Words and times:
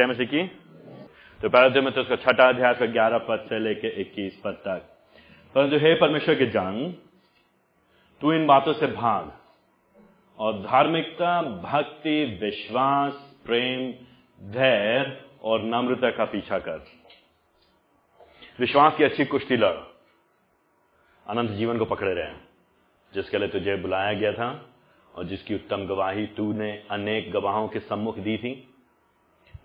जय 0.00 0.06
मसीह 0.06 0.26
की? 0.26 0.46
तो 1.42 1.48
पहले 1.48 1.80
में 1.80 1.92
तो 1.92 2.00
उसका 2.00 2.16
छठा 2.16 2.48
अध्याय 2.48 2.74
का 2.74 2.86
ग्यारह 2.86 3.18
पद 3.18 3.46
से 3.48 3.58
लेके 3.58 3.88
इक्कीस 3.88 4.40
पद 4.44 4.52
तक। 4.52 4.98
परंतु 5.54 5.76
हे 5.76 5.94
परमेश्वर 5.94 6.34
के 6.34 6.46
जन, 6.46 6.94
तू 8.20 8.32
इन 8.32 8.46
बातों 8.46 8.72
से 8.72 8.86
भाग। 8.86 9.32
और 10.38 10.62
धार्मिकता, 10.62 11.42
भक्ति, 11.42 12.38
विश्वास, 12.42 13.12
प्रेम, 13.46 13.92
धैर्य 14.50 15.22
और 15.42 15.62
नम्रता 15.62 16.10
का 16.10 16.24
पीछा 16.24 16.58
कर। 16.58 16.86
विश्वास 18.60 18.96
की 18.96 19.04
अच्छी 19.04 19.24
कुश्ती 19.24 19.56
लड़। 19.56 19.76
अनंत 21.28 21.50
जीवन 21.50 21.78
को 21.78 21.84
पकड़े 21.84 22.14
रहे। 22.14 22.34
जिसके 23.14 23.38
लिए 23.38 23.48
तुझे 23.48 23.76
बुलाया 23.76 24.12
गया 24.12 24.32
था 24.32 24.70
और 25.14 25.24
जिसकी 25.24 25.54
उत्तम 25.54 25.86
गवाही 25.86 26.26
तूने 26.26 26.82
अनेक 26.90 27.32
गवाहों 27.32 27.68
के 27.68 27.80
सम्मुख 27.80 28.18
दी 28.18 28.36
थी। 28.36 28.69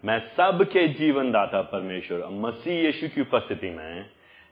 मैं 0.05 0.19
सबके 0.19 0.87
जीवन 0.87 1.31
दाता 1.31 1.61
परमेश्वर 1.61 2.27
मसीह 2.29 2.73
यीशु 2.73 3.07
की 3.09 3.21
उपस्थिति 3.21 3.69
में, 3.69 4.09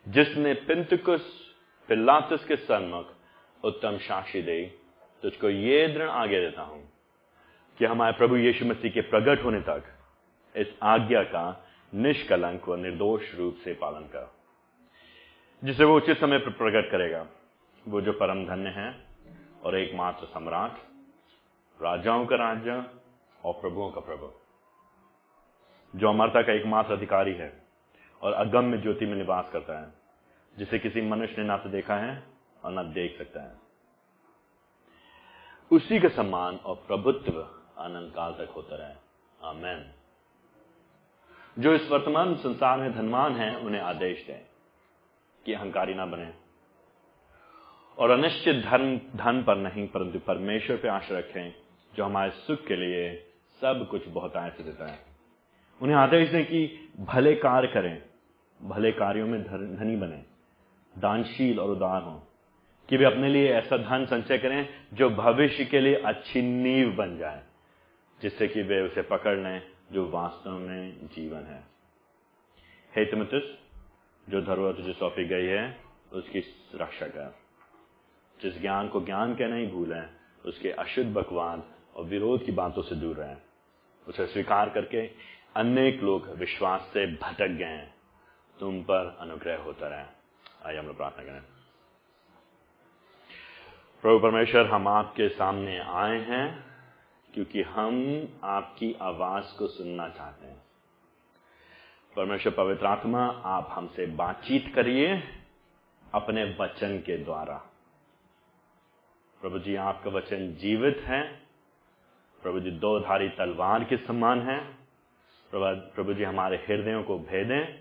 जिसने 0.08 0.54
पिंतकुस, 0.54 1.54
पिलातुस 1.88 2.46
के 2.46 2.56
सन्मुख 2.56 3.06
उत्तम 3.64 3.98
साक्षी 3.98 4.42
दे, 4.42 4.76
तुझको 5.22 5.50
ये 5.50 5.88
दृढ़ 5.88 6.10
आगे 6.10 6.42
देता 6.42 6.62
हूँ 6.62 6.94
कि 7.78 7.86
हमारे 7.86 8.14
प्रभु 8.14 8.38
यीशु 8.38 8.66
मसीह 8.66 8.92
के 8.92 9.02
प्रकट 9.02 9.44
होने 9.44 9.60
तक 9.60 9.84
इस 10.56 10.68
आज्ञा 10.84 11.24
का 11.24 11.66
निष्कलंक 11.94 12.70
व 12.70 12.76
निर्दोष 12.76 13.36
रूप 13.36 13.56
से 13.64 13.74
पालन 13.74 14.02
कर। 14.02 14.32
जिसे 15.64 15.84
वो 15.84 15.98
उचित 15.98 16.18
समय 16.18 16.38
पर 16.38 16.52
प्रकट 16.52 16.92
करेगा, 16.92 17.28
वो 17.88 18.02
जो 18.02 18.12
परम 18.12 18.46
धन्य 18.46 18.70
है 18.70 18.96
और 19.64 19.78
एकमात्र 19.78 20.26
सम्राट, 20.26 20.72
राजाओं 21.82 22.26
का 22.26 22.36
राजा 22.36 22.86
और 23.46 23.54
प्रभुओं 23.54 23.92
का 23.92 24.02
प्रभु। 24.02 24.43
जो 25.96 26.10
अमरता 26.10 26.42
का 26.42 26.54
एकमात्र 26.54 26.94
अधिकारी 26.94 27.34
है 27.34 27.64
और 28.22 28.34
अगम्य 28.34 28.78
ज्योति 28.78 29.06
में 29.06 29.16
निवास 29.16 29.50
करता 29.54 29.82
है, 29.82 29.94
जिसे 30.58 30.80
किसी 30.80 31.02
मनुष्य 31.02 31.36
ने 31.38 31.44
ना 31.44 31.58
तो 31.58 31.70
देखा 31.70 31.96
है 31.96 32.24
और 32.64 32.72
ना 32.72 32.84
देख 32.84 33.18
सकता 33.18 33.44
है। 33.44 33.64
उसी 35.72 36.00
का 36.00 36.08
सम्मान 36.08 36.56
और 36.56 36.76
प्रभुत्व 36.76 37.32
अनंत 37.78 38.16
काल 38.16 38.32
तक 38.32 38.50
होता 38.56 38.76
रहे। 38.76 38.94
आमेन। 39.48 39.92
जो 41.60 41.74
इस 41.74 41.92
वर्तमान 41.92 42.36
संसार 42.36 42.80
में 42.80 42.94
धनवान 42.94 43.36
है, 43.36 43.58
उन्हें 43.58 43.82
आदेश 43.82 44.28
दें 44.28 44.46
कि 45.46 45.54
अहंकारी 45.54 45.94
ना 45.94 46.06
बने 46.06 46.34
और 47.98 48.10
अनिश्चित 48.10 48.56
धर्म, 48.56 48.98
धन 48.98 49.44
पर 49.44 49.56
नहीं, 49.56 49.88
परंतु 49.88 50.20
परमेश्वर 50.20 50.78
पे 50.78 50.88
आशा 50.88 51.18
रखें, 51.18 51.56
जो 51.96 52.04
हमारे 52.04 52.32
सुख 52.32 52.66
के 52.68 52.76
लिए 52.76 53.32
सब 53.62 53.88
कुछ 53.92 54.08
बहुत 54.08 54.36
आय 54.36 54.50
से 54.50 54.64
देता 54.64 54.88
है। 54.88 55.13
उन्हें 55.82 55.98
आदेश 55.98 56.30
दें 56.30 56.46
कि 56.46 56.90
भले 57.00 57.36
कार्य 57.36 57.68
करें, 57.68 58.02
भले 58.62 58.92
कार्यों 58.92 59.28
में 59.28 59.44
धनी 59.76 59.96
बने, 59.96 60.24
दानशील 60.98 61.60
और 61.60 61.70
उदार 61.70 62.02
हों, 62.02 62.20
कि 62.90 62.98
वे 62.98 63.06
अपने 63.06 63.30
लिए 63.30 63.54
ऐसा 63.54 63.78
धन 63.78 64.06
संचय 64.06 64.38
करें 64.38 64.70
जो 64.94 65.10
भविष्य 65.10 65.66
के 65.66 65.80
लिए 65.80 65.96
अच्छी 65.96 66.42
नींव 66.42 66.96
बन 66.96 67.18
जाए, 67.18 67.44
जिससे 68.22 68.48
कि 68.48 68.62
वे 68.62 68.82
उसे 68.82 69.02
पकड़ 69.02 69.38
लें 69.38 69.62
जो 69.92 70.10
वास्तव 70.10 70.52
में 70.52 71.08
जीवन 71.08 71.44
है। 71.44 71.64
हे 72.98 73.06
जो 74.30 74.42
धरोहर 74.42 74.74
तुझे 74.74 74.94
सौंपी 74.94 75.26
गई 75.26 75.46
है, 75.46 75.78
उसकी 76.14 76.40
रक्षा 76.76 77.08
कर। 77.08 77.36
जिस 78.42 78.62
ज्ञान 78.62 78.88
को 78.88 79.02
ज्ञान 79.02 79.34
के 79.34 79.48
नहीं 79.48 79.72
भूलें, 79.72 80.10
उसके 80.46 80.72
अशुद्ध 80.72 81.14
बकवाद 81.14 81.64
और 81.96 82.04
विरोध 82.04 82.46
की 82.46 82.52
बातों 82.52 82.82
से 82.82 82.96
दूर 82.96 83.16
रहें। 83.16 83.38
उसे 84.08 84.26
स्वीकार 84.26 84.70
करके 84.70 85.33
अनेक 85.56 86.04
लोग 86.04 86.30
विश्वास 86.30 86.82
से 86.82 87.08
भटक 87.08 87.48
गए 87.48 87.66
हैं। 87.66 87.96
तुम 88.60 88.84
पर 88.84 89.18
अनुग्रह 89.20 89.58
होता 89.58 89.88
रहे। 89.88 90.06
आइए 90.66 90.78
हम 90.78 90.88
लोग 90.88 90.98
प्रार्थना 90.98 91.24
करें। 91.24 91.42
प्रभु 94.02 94.20
परमेश्वर, 94.20 94.66
हम 94.66 94.88
आपके 94.88 95.30
सामने 95.30 95.80
आए 95.80 96.20
हैं 96.20 96.66
क्योंकि 97.34 97.62
हम 97.62 98.28
आपकी 98.44 98.96
आवाज़ 99.02 99.58
को 99.58 99.68
सुनना 99.68 100.10
चाहते 100.10 100.48
हैं। 100.48 100.62
परमेश्वर, 102.16 102.54
पवित्र 102.54 102.86
आत्मा, 102.86 103.26
आप 103.28 103.68
हमसे 103.72 104.06
बातचीत 104.06 104.72
करिए 104.76 105.24
अपने 106.14 106.58
वचन 106.60 106.98
के 106.98 107.18
द्वारा। 107.18 107.58
प्रभु 109.42 109.60
जी, 109.60 109.76
आपका 109.76 110.10
वचन 110.10 110.56
जीवित 110.56 110.98
है। 110.98 111.42
प्रभु 112.44 112.60
जी, 112.60 112.72
दो 112.72 113.00
धारी 113.00 113.30
तलवार 113.30 113.84
के 113.84 113.98
समान 113.98 114.42
है। 114.42 114.83
प्रभु 115.56 116.14
जी 116.14 116.24
हमारे 116.24 116.58
हृदयों 116.58 117.04
को 117.04 117.20
भेदें, 117.20 117.80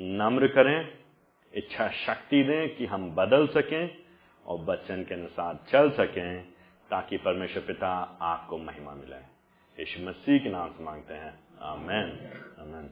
नम्र 0.00 0.48
करें, 0.48 0.98
इच्छा 1.54 1.88
शक्ति 1.88 2.42
दें 2.42 2.76
कि 2.76 2.86
हम 2.86 3.14
बदल 3.14 3.46
सकें 3.46 3.96
और 4.46 4.58
बच्चन 4.58 5.02
के 5.02 5.14
अनुसार 5.14 5.58
चल 5.68 5.90
सकें 5.90 6.42
ताकि 6.90 7.16
परमेश्वर 7.16 7.62
पिता 7.62 8.18
आपको 8.22 8.58
महिमा 8.58 8.94
मिले। 8.94 9.16
यीशु 9.16 10.08
मसीह 10.08 10.38
के 10.38 10.48
नाम 10.48 10.70
से 10.70 10.84
मांगते 10.84 11.14
हैं। 11.14 11.40
आमेन। 11.62 12.30
आमेन। 12.60 12.90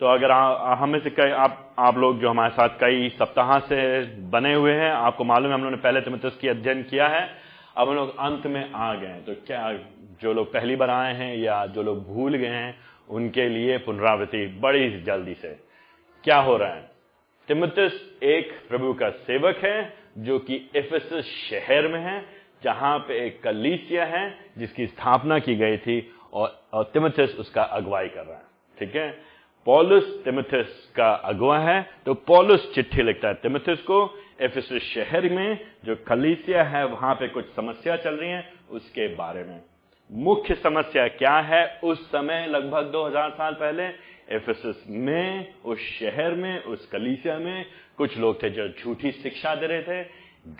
तो 0.00 0.06
अगर 0.06 0.30
हम 0.78 0.88
में 0.88 1.00
से 1.00 1.10
कई 1.10 1.30
आप 1.30 1.76
आप 1.78 1.96
लोग 1.96 2.20
जो 2.20 2.30
हमारे 2.30 2.52
साथ 2.52 2.68
कई 2.68 3.08
सप्ताह 3.08 3.58
से 3.58 4.04
बने 4.16 4.54
हुए 4.54 4.72
हैं, 4.72 4.90
आपको 4.90 5.24
मालूम 5.24 5.48
है 5.48 5.54
हम 5.54 5.60
लोगों 5.60 5.76
ने 5.76 5.82
पहले 5.82 6.00
तिमतस 6.00 6.38
की 6.40 6.48
अध्ययन 6.48 6.82
किया 6.82 7.08
है। 7.08 7.47
अब 7.78 7.88
हम 7.88 7.94
लोग 7.94 8.16
अंत 8.18 8.46
में 8.46 8.70
आ 8.72 8.94
गए 8.94 9.20
तो 9.26 9.34
क्या 9.46 9.72
जो 10.22 10.32
लोग 10.32 10.52
पहली 10.52 10.76
बार 10.76 10.90
आए 10.90 11.14
हैं 11.14 11.36
या 11.36 11.66
जो 11.66 11.82
लोग 11.82 12.02
भूल 12.06 12.36
गए 12.36 12.46
हैं 12.46 12.78
उनके 13.08 13.48
लिए 13.48 13.78
पुनरावृत्ति 13.78 14.46
बड़ी 14.60 14.88
जल्दी 15.02 15.34
से। 15.34 15.48
क्या 16.24 16.38
हो 16.38 16.56
रहा 16.56 16.72
है? 16.74 16.90
तिमतस 17.48 18.18
एक 18.22 18.52
प्रभु 18.68 18.92
का 18.94 19.10
सेवक 19.10 19.56
है 19.56 19.94
जो 20.18 20.38
कि 20.38 20.56
इफिस 20.76 21.12
शहर 21.24 21.88
में 21.88 22.00
है 22.00 22.18
जहाँ 22.64 22.98
पे 22.98 23.26
एक 23.26 23.42
कलीसिया 23.42 24.04
है 24.04 24.24
जिसकी 24.58 24.86
स्थापना 24.86 25.38
की 25.38 25.56
गई 25.56 25.76
थी 25.76 26.12
और, 26.32 26.60
और 26.72 26.84
तिमथस 26.84 27.36
उसका 27.38 27.62
अगुवाई 27.62 28.08
कर 28.08 28.24
रहा 28.24 28.36
है। 28.36 28.44
ठीक 28.78 28.96
है? 28.96 29.10
पॉलुस 29.66 30.22
तिमथिस 30.24 30.92
का 30.96 31.10
अगुआ 31.10 31.58
है 31.58 31.90
तो 32.06 32.14
पॉलुस 32.14 32.72
चिट्ठी 32.74 33.02
लिखता 33.02 33.28
है 33.28 33.34
तिमथिस 33.34 33.80
को 33.82 34.06
एफिस 34.40 34.72
शहर 34.72 35.28
में, 35.28 35.58
जो 35.84 35.96
कलीसिया 35.96 36.62
है, 36.62 36.86
वहाँ 36.86 37.14
पे 37.14 37.28
कुछ 37.28 37.54
समस्या 37.54 37.96
चल 37.96 38.14
रही 38.14 38.30
है, 38.30 38.52
उसके 38.70 39.14
बारे 39.14 39.44
में। 39.44 39.60
मुख्य 40.12 40.54
समस्या 40.54 41.08
क्या 41.08 41.38
है? 41.38 41.80
उस 41.84 42.08
समय, 42.08 42.46
लगभग 42.46 42.84
2000 42.84 43.30
साल 43.30 43.54
पहले 43.54 43.84
एफिस 44.36 44.84
में, 44.88 45.54
उस 45.64 45.78
शहर 45.78 46.34
में, 46.34 46.62
उस 46.62 46.86
कलीसिया 46.86 47.38
में, 47.38 47.66
कुछ 47.96 48.18
लोग 48.18 48.42
थे 48.42 48.50
जो 48.50 48.68
झूठी 48.68 49.12
शिक्षा 49.12 49.54
दे 49.54 49.66
रहे 49.66 49.82
थे, 49.82 50.08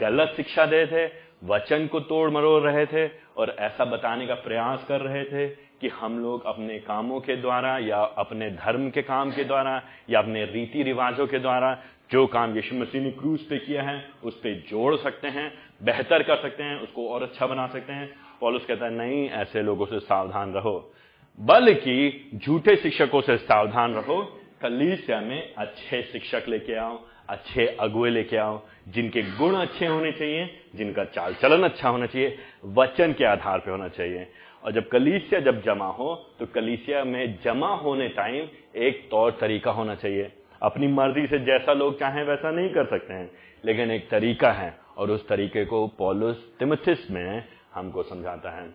गलत 0.00 0.32
शिक्षा 0.36 0.66
दे 0.66 0.84
रहे 0.84 1.08
थे, 1.08 1.12
वचन 1.44 1.86
को 1.86 2.00
तोड़ 2.00 2.30
मरोड़ 2.30 2.62
रहे 2.62 2.86
थे, 2.86 3.10
और 3.36 3.56
ऐसा 3.58 3.84
बताने 3.84 4.26
का 4.26 4.34
प्रयास 4.34 4.84
कर 4.88 5.00
रहे 5.00 5.24
थे 5.24 5.48
कि 5.48 5.88
हम 5.88 6.18
लोग 6.18 6.44
अपने 6.44 6.78
कामों 6.78 7.20
के 7.20 7.36
द्वारा, 7.36 7.78
या 7.78 7.98
अपने 7.98 8.50
धर्म 8.50 8.90
के 8.90 9.02
काम 9.02 9.30
के 9.30 9.44
द्वारा, 9.44 9.82
या 10.10 10.18
अपने 10.18 10.44
रीति 10.44 10.82
रिवाजों 10.82 11.26
के 11.26 11.38
द्वारा 11.38 11.82
जो 12.10 12.26
काम 12.26 12.56
यीशु 12.56 12.74
मसीह 12.74 13.00
ने 13.00 13.10
क्रूज 13.10 13.40
पे 13.40 13.58
किया 13.58 13.82
है, 13.82 14.08
उस 14.24 14.38
पर 14.38 14.64
जोड़ 14.68 14.96
सकते 14.96 15.28
हैं, 15.28 15.52
बेहतर 15.82 16.22
कर 16.22 16.36
सकते 16.36 16.62
हैं, 16.62 16.80
उसको 16.80 17.08
और 17.08 17.22
अच्छा 17.22 17.46
बना 17.46 17.66
सकते 17.66 17.92
हैं। 17.92 18.14
पॉलुस 18.40 18.64
कहता 18.64 18.84
है, 18.84 18.92
नहीं, 18.92 19.30
ऐसे 19.30 19.62
लोगों 19.62 19.86
से 19.86 19.98
सावधान 19.98 20.52
रहो। 20.52 20.92
बल्कि 21.40 22.30
झूठे 22.34 22.76
शिक्षकों 22.76 23.20
से 23.20 23.36
सावधान 23.36 23.94
रहो, 23.94 24.40
कलीसिया 24.62 25.20
में 25.20 25.54
अच्छे 25.54 26.02
शिक्षक 26.02 26.42
लेके 26.48 26.74
आओ, 26.74 27.04
अच्छे 27.28 27.66
अगुए 27.66 28.10
लेके 28.10 28.36
आओ, 28.36 28.62
जिनके 28.88 29.22
गुण 29.22 29.54
अच्छे 29.54 29.86
होने 29.86 30.12
चाहिए, 30.12 30.60
जिनका 30.74 31.04
चाल 31.04 31.34
चलन 31.34 31.62
अच्छा 31.62 31.88
होना 31.88 32.06
चाहिए, 32.06 32.38
वचन 32.64 33.12
के 33.12 33.24
आधार 33.24 33.58
पर 33.58 33.70
होना 33.70 33.88
चाहिए। 33.88 34.26
और 34.64 34.72
जब 34.72 34.88
कलीसिया 34.88 35.40
जब 35.40 35.62
जमा 35.62 35.86
हो 35.86 36.14
तो 36.38 36.46
कलीसिया 36.46 37.04
में 37.04 37.38
जमा 37.44 37.74
होने 37.74 38.08
टाइम 38.08 38.48
एक 38.76 39.08
तौर 39.10 39.38
तरीका 39.40 39.70
होना 39.70 39.94
चाहिए। 39.94 40.32
अपनी 40.62 40.86
मर्ज़ी 40.86 41.26
से 41.26 41.38
जैसा 41.38 41.72
लोग 41.72 41.98
चाहें 42.00 42.24
वैसा 42.24 42.50
नहीं 42.50 42.68
कर 42.68 42.86
सकते 42.86 43.14
हैं। 43.14 43.30
लेकिन 43.64 43.90
एक 43.90 44.10
तरीका 44.10 44.52
है, 44.52 44.78
और 44.98 45.10
उस 45.10 45.28
तरीके 45.28 45.64
को 45.64 45.86
पॉलुस 45.88 46.36
तिमथिस 46.58 47.10
में 47.10 47.44
हमको 47.74 48.02
समझाता 48.02 48.50
है। 48.50 48.74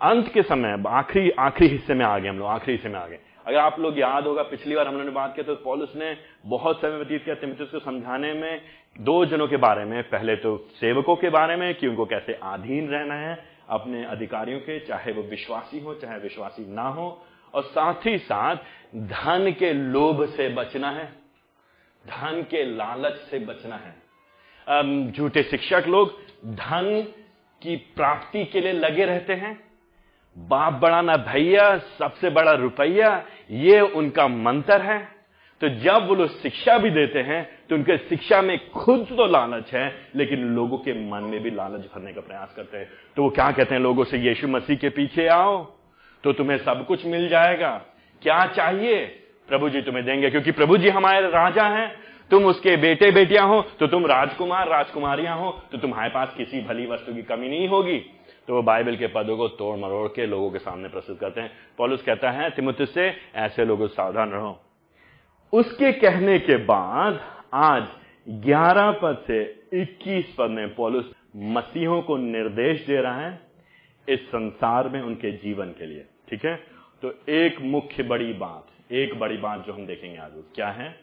अंत 0.00 0.32
के 0.32 0.42
समय 0.42 0.82
आखिरी 0.86 1.30
आखिरी 1.30 1.70
हिस्से 1.70 1.94
में 1.94 2.04
आ 2.04 2.18
गए 2.18 2.28
हम 2.28 2.38
लोग, 2.38 2.48
आखिरी 2.48 2.72
हिस्से 2.72 2.88
में 2.88 2.98
आ 3.00 3.06
गए 3.06 3.18
अगर 3.46 3.58
आप 3.58 3.78
लोग 3.80 3.98
याद 3.98 4.24
होगा, 4.24 4.42
पिछली 4.42 4.74
बार 4.76 4.86
हम 4.86 4.92
लोगों 4.92 5.04
ने 5.04 5.10
बात 5.10 5.34
किया 5.34 5.46
तो 5.46 5.54
पॉलुस 5.54 5.92
ने 5.96 6.16
बहुत 6.46 6.80
समय 6.80 6.96
व्यतीत 6.96 7.24
किया 7.24 7.34
तिमथिस 7.34 7.68
को 7.68 7.78
समझाने 7.78 8.32
में। 8.32 8.60
दो 9.00 9.24
जनों 9.26 9.48
के 9.48 9.56
बारे 9.56 9.84
में, 9.84 10.02
पहले 10.02 10.36
तो 10.36 10.56
सेवकों 10.80 11.16
के 11.16 11.30
बारे 11.30 11.56
में 11.56 11.74
कि 11.74 11.86
उनको 11.86 12.06
कैसे 12.06 12.32
अधीन 12.32 12.88
रहना 12.88 13.14
है, 13.14 13.44
अपने 13.68 14.04
अधिकारियों 14.04 14.58
के, 14.60 14.78
चाहे 14.80 15.12
वो 15.12 15.22
विश्वासी 15.22 15.80
हो, 15.80 15.94
चाहे 15.94 16.18
विश्वासी 16.18 16.74
ना 16.74 16.88
हो। 16.88 17.26
और 17.56 17.62
साथ 17.64 18.06
ही 18.06 18.16
साथ 18.18 18.56
धन 18.94 19.54
के 19.58 19.72
लोभ 19.72 20.24
से 20.28 20.48
बचना 20.54 20.90
है। 20.90 21.06
धन 22.04 22.42
के 22.50 22.64
लालच 22.66 23.14
से 23.30 23.38
बचना 23.38 23.76
है। 23.76 25.12
झूठे 25.12 25.42
शिक्षक 25.42 25.84
लोग 25.88 26.12
धन 26.46 27.06
की 27.62 27.76
प्राप्ति 27.96 28.44
के 28.44 28.60
लिए 28.60 28.72
लगे 28.72 29.04
रहते 29.04 29.32
हैं। 29.32 29.58
बाप 30.36 30.72
बड़ा 30.72 31.00
ना 31.02 31.16
भैया, 31.16 31.76
सबसे 31.78 32.30
बड़ा 32.30 32.52
रुपया, 32.52 33.22
ये 33.50 33.80
उनका 33.80 34.26
मंत्र 34.28 34.80
है। 34.82 34.98
तो 35.60 35.68
जब 35.80 36.06
वो 36.08 36.14
लोग 36.14 36.28
शिक्षा 36.32 36.76
भी 36.78 36.90
देते 36.90 37.18
हैं 37.18 37.44
तो 37.68 37.74
उनके 37.74 37.96
शिक्षा 37.98 38.40
में 38.42 38.58
खुद 38.70 39.06
तो 39.08 39.26
लालच 39.26 39.72
है, 39.74 39.86
लेकिन 40.16 40.42
लोगों 40.46 40.78
के 40.78 40.92
मन 41.10 41.22
में 41.22 41.40
भी 41.42 41.50
लालच 41.50 41.86
भरने 41.86 42.12
का 42.12 42.20
प्रयास 42.20 42.52
करते 42.56 42.78
हैं। 42.78 42.88
तो 43.16 43.22
वो 43.22 43.30
क्या 43.30 43.50
कहते 43.50 43.74
हैं 43.74 43.80
लोगों 43.82 44.04
से, 44.04 44.18
यीशु 44.18 44.48
मसीह 44.48 44.76
के 44.76 44.88
पीछे 44.90 45.26
आओ। 45.28 45.64
तो 46.26 46.32
तुम्हें 46.32 46.56
सब 46.58 46.84
कुछ 46.86 47.04
मिल 47.06 47.28
जाएगा। 47.28 47.70
क्या 48.22 48.46
चाहिए? 48.48 49.04
प्रभु 49.48 49.68
जी 49.70 49.80
तुम्हें 49.82 50.04
देंगे, 50.04 50.30
क्योंकि 50.30 50.52
प्रभु 50.52 50.76
जी 50.76 50.88
हमारे 50.90 51.28
राजा 51.30 51.64
हैं। 51.68 51.90
तुम 52.30 52.44
उसके 52.44 52.76
बेटे 52.76 53.10
बेटियाँ 53.10 53.46
हो 53.48 53.60
तो 53.80 53.86
तुम 53.86 54.06
राजकुमार 54.06 54.68
राजकुमारियाँ 54.68 55.36
हो 55.38 55.50
तो 55.72 55.78
तुम्हारे 55.78 56.10
पास 56.10 56.32
किसी 56.36 56.60
भली 56.62 56.86
वस्तु 56.86 57.14
की 57.14 57.22
कमी 57.22 57.48
नहीं 57.48 57.68
होगी। 57.68 57.98
तो 58.48 58.54
वो 58.54 58.62
बाइबल 58.62 58.96
के 58.96 59.06
पदों 59.06 59.36
को 59.36 59.48
तोड़ 59.50 59.76
मरोड़ 59.78 60.08
के 60.08 60.26
लोगों 60.26 60.50
के 60.50 60.58
सामने 60.58 60.88
प्रस्तुत 60.88 61.18
करते 61.20 61.40
हैं। 61.40 61.50
पॉलुस 61.78 62.02
कहता 62.02 62.30
है 62.30 62.50
तिमुत 62.50 62.82
से 62.88 63.06
ऐसे 63.36 63.64
लोगों 63.64 63.88
सावधान 63.88 64.30
रहो। 64.30 64.58
उसके 65.52 65.92
कहने 65.92 66.38
के 66.40 66.56
बाद 66.64 67.20
आज 67.54 67.86
11 68.26 68.90
पद 69.02 69.24
से 69.26 69.40
21 69.74 70.34
पद 70.38 70.50
में 70.50 70.74
पॉलुस 70.74 71.12
मसीहों 71.54 72.02
को 72.02 72.16
निर्देश 72.18 72.86
दे 72.86 73.00
रहा 73.00 73.20
है 73.20 73.38
इस 74.08 74.26
संसार 74.26 74.88
में 74.88 75.00
उनके 75.02 75.30
जीवन 75.38 75.68
के 75.68 75.86
लिए। 75.86 76.04
ठीक 76.28 76.44
है? 76.44 76.56
तो 77.02 77.18
एक 77.28 77.60
मुख्य 77.60 78.02
बड़ी 78.02 78.32
बात, 78.32 78.92
एक 78.92 79.18
बड़ी 79.18 79.36
बात 79.36 79.66
जो 79.66 79.72
हम 79.72 79.86
देखेंगे 79.86 80.18
आज 80.18 80.30
क्या 80.54 80.68
है? 80.68 81.00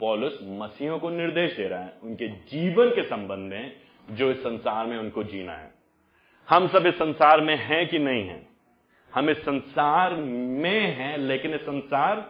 पॉलुस 0.00 0.40
मसीहों 0.42 0.98
को 0.98 1.10
निर्देश 1.10 1.56
दे 1.56 1.68
रहा 1.68 1.80
है, 1.80 1.92
उनके 2.02 2.28
जीवन 2.28 2.90
के 2.90 3.02
संबंध 3.02 3.50
में 3.50 3.76
जो 4.10 4.30
इस 4.30 4.40
संसार 4.40 4.86
में 4.86 4.98
उनको 4.98 5.24
जीना 5.24 5.52
है। 5.52 5.74
हम 6.48 6.68
सब 6.68 6.86
इस 6.86 6.94
संसार 6.94 7.40
में 7.40 7.56
हैं 7.56 7.88
कि 7.88 7.98
नहीं 7.98 8.28
हैं? 8.28 8.46
हम 9.14 9.30
इस 9.30 9.38
संसार 9.38 10.14
में 10.14 10.80
हैं, 10.80 11.18
लेकिन 11.18 11.54
इस 11.54 11.60
संसार 11.60 12.20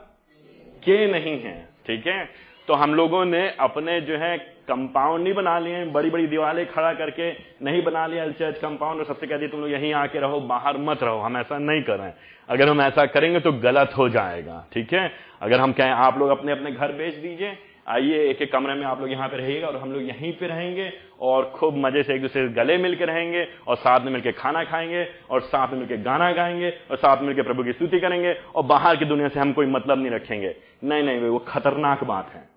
के 0.85 1.12
नहीं 1.12 1.40
हैं, 1.43 1.69
ठीक 1.87 2.06
है? 2.06 2.29
तो 2.69 2.75
हम 2.75 2.94
लोगों 2.94 3.25
ने 3.25 3.50
अपने 3.50 4.00
जो 4.00 4.17
है 4.17 4.53
कंपाउंड 4.69 5.25
नहीं 5.25 5.34
बना 5.34 5.58
लिए 5.58 5.84
बड़ी 5.84 6.11
बड़ी 6.11 6.26
दीवारें 6.26 6.66
खड़ा 6.66 6.93
करके 6.93 7.32
नहीं 7.64 7.82
बना 7.82 8.06
लिया 8.06 8.31
चर्च 8.31 8.58
कंपाउंड 8.58 8.99
और 8.99 9.05
सबसे 9.05 9.26
कह 9.26 9.37
दिया 9.37 9.49
तुम 9.49 9.61
लोग 9.61 9.70
यहीं 9.70 9.93
आके 9.94 10.19
रहो, 10.19 10.40
बाहर 10.40 10.78
मत 10.78 11.02
रहो, 11.02 11.19
हम 11.19 11.37
ऐसा 11.37 11.58
नहीं 11.58 11.82
कर 11.82 11.96
रहे 11.96 12.06
हैं। 12.06 12.14
अगर 12.49 12.69
हम 12.69 12.81
ऐसा 12.81 13.06
करेंगे 13.06 13.40
तो 13.40 13.52
गलत 13.52 13.90
हो 13.99 14.08
जाएगा, 14.08 14.66
ठीक 14.72 14.93
है? 14.93 15.12
अगर 15.43 15.61
हम 15.61 15.72
कहें, 15.72 15.90
आप 15.90 16.19
लोग 16.19 16.28
अपने 16.28 16.52
अपने 16.52 16.72
घर 16.72 16.93
बेच 16.93 17.14
दीजिए, 17.14 17.58
आइए, 17.88 18.31
एक 18.31 18.43
एक 18.43 18.52
कमरे 18.52 18.75
में 18.75 18.87
आप 18.87 19.00
लोग 19.00 19.11
यहाँ 19.11 19.28
पे 19.28 19.37
रहिएगा, 19.37 19.66
और 19.66 19.76
हम 19.76 19.93
लोग 19.93 20.02
यहीं 20.02 20.32
पे 20.32 20.46
रहेंगे, 20.46 20.93
और 21.20 21.44
खूब 21.44 21.76
मज़े 21.76 22.02
से 22.02 22.14
एक 22.14 22.20
दूसरे 22.20 22.49
से 22.49 22.55
गले 22.55 22.78
मिलकर 22.78 23.06
रहेंगे, 23.06 23.49
और 23.69 23.76
साथ 23.76 24.00
में 24.00 24.12
मिलकर 24.12 24.32
खाना 24.32 24.64
खाएँगे, 24.64 25.08
और 25.31 25.40
साथ 25.40 25.69
में 25.69 25.78
मिलकर 25.78 25.96
गाना 25.96 26.32
गाएँगे, 26.32 26.70
और 26.90 26.96
साथ 26.96 27.16
में 27.16 27.26
मिलकर 27.26 27.43
प्रभु 27.43 27.64
की 27.64 27.72
स्तुति 27.72 28.00
करेंगे, 28.00 28.37
और 28.55 28.62
बाहर 28.62 28.96
की 28.96 29.05
दुनिया 29.05 29.28
से 29.28 29.40
हम 29.40 29.52
कोई 29.52 29.66
मतलब 29.66 29.99
नहीं 29.99 30.11
रखेंगे। 30.11 30.56
नहीं 30.84 31.02
नहीं, 31.02 31.20
वो 31.20 31.38
खतरनाक 31.38 32.05
बात 32.05 32.31
है। 32.34 32.53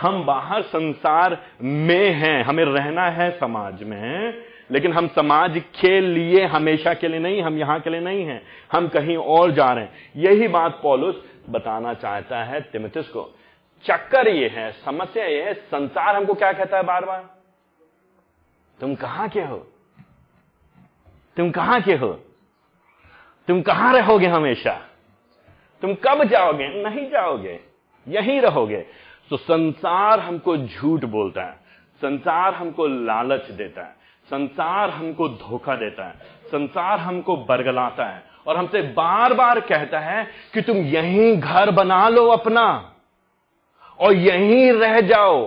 हम 0.00 0.24
बाहर 0.24 0.62
संसार 0.62 1.46
में 1.62 2.10
हैं, 2.10 2.44
हमें 2.44 2.64
रहना 2.64 3.10
है 3.10 3.38
समाज 3.38 3.82
में, 3.82 4.44
लेकिन 4.70 4.92
हम 4.92 5.08
समाज 5.08 5.62
के 5.80 6.00
लिए 6.00 6.44
हमेशा 6.46 6.94
के 6.94 7.08
लिए 7.08 7.20
नहीं, 7.20 7.42
हम 7.42 7.58
यहाँ 7.58 7.80
के 7.80 7.90
लिए 7.90 8.00
नहीं 8.00 8.24
हैं, 8.24 8.42
हम 8.72 8.88
कहीं 8.88 9.16
और 9.16 9.50
जा 9.50 9.72
रहे 9.72 9.84
हैं। 9.84 10.12
यही 10.16 10.48
बात 10.48 10.80
पॉलुस 10.82 11.24
बताना 11.50 11.94
चाहता 11.94 12.44
है 12.44 12.60
तिमितिस 12.60 13.08
को। 13.08 13.34
चक्कर 13.84 14.28
ये 14.28 14.48
है, 14.48 14.72
समस्या 14.72 15.24
ये 15.24 15.42
है, 15.42 15.54
संसार 15.54 16.16
हमको 16.16 16.34
क्या 16.34 16.52
कहता 16.52 16.76
है 16.76 16.82
बार 16.82 17.04
बार 17.04 17.30
तुम 18.80 18.94
कहाँ 18.94 19.28
के 19.28 19.40
हो? 19.40 19.56
तुम 21.36 21.50
कहाँ 21.50 21.80
के 21.82 21.94
हो? 21.94 22.12
तुम 23.48 23.62
कहाँ 23.62 23.94
रहोगे 23.94 24.26
हमेशा? 24.26 24.88
तुम 25.82 25.94
कब 25.94 26.24
जाओगे? 26.24 26.68
नहीं 26.68 27.10
जाओगे। 27.10 27.60
यहीं 28.08 28.40
रहोगे। 28.40 28.86
तो 29.32 29.36
संसार 29.36 30.20
हमको 30.20 30.56
झूठ 30.56 31.04
बोलता 31.04 31.42
है, 31.42 31.54
संसार 32.02 32.54
हमको 32.54 32.86
लालच 32.86 33.50
देता 33.50 33.82
है, 33.82 33.94
संसार 34.28 34.90
हमको 34.90 35.28
धोखा 35.28 35.74
देता 35.76 36.06
है, 36.06 36.14
संसार 36.46 36.98
हमको 36.98 37.36
बरगलाता 37.36 38.04
है 38.04 38.22
और 38.46 38.56
हमसे 38.56 38.82
बार 38.92 39.34
बार 39.34 39.60
कहता 39.60 39.98
है 39.98 40.26
कि 40.54 40.62
तुम 40.62 40.76
यहीं 40.86 41.36
घर 41.36 41.70
बना 41.70 42.08
लो 42.08 42.26
अपना 42.26 42.64
और 43.98 44.14
यहीं 44.14 44.72
रह 44.72 45.00
जाओ 45.00 45.40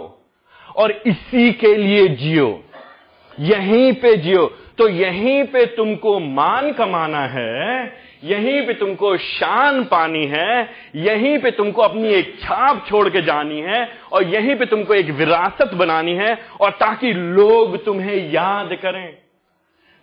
और 0.75 0.91
इसी 0.91 1.51
के 1.53 1.75
लिए 1.75 2.07
जियो, 2.07 2.63
यहीं 3.39 3.93
पे 3.93 4.15
जियो। 4.17 4.45
तो 4.77 4.87
यहीं 4.87 5.43
पे 5.43 5.65
तुमको 5.65 6.19
मान 6.19 6.71
कमाना 6.73 7.25
है 7.27 7.85
यहीं 8.25 8.67
पे 8.67 8.73
तुमको 8.73 9.17
शान 9.17 9.83
पानी 9.83 10.25
है, 10.25 10.69
यहीं 10.95 11.39
पे 11.39 11.51
तुमको 11.51 11.81
अपनी 11.81 12.07
एक 12.07 12.39
छाप 12.41 12.85
छोड़ 12.89 13.09
के 13.09 13.21
जानी 13.21 13.59
है, 13.59 13.89
और 14.13 14.23
यहीं 14.23 14.55
पे 14.55 14.65
तुमको 14.65 14.93
एक 14.93 15.09
विरासत 15.09 15.73
बनानी 15.73 16.15
है, 16.15 16.39
और 16.61 16.71
ताकि 16.71 17.13
लोग 17.13 17.85
तुम्हें 17.85 18.31
याद 18.31 18.69
करें। 18.81 19.17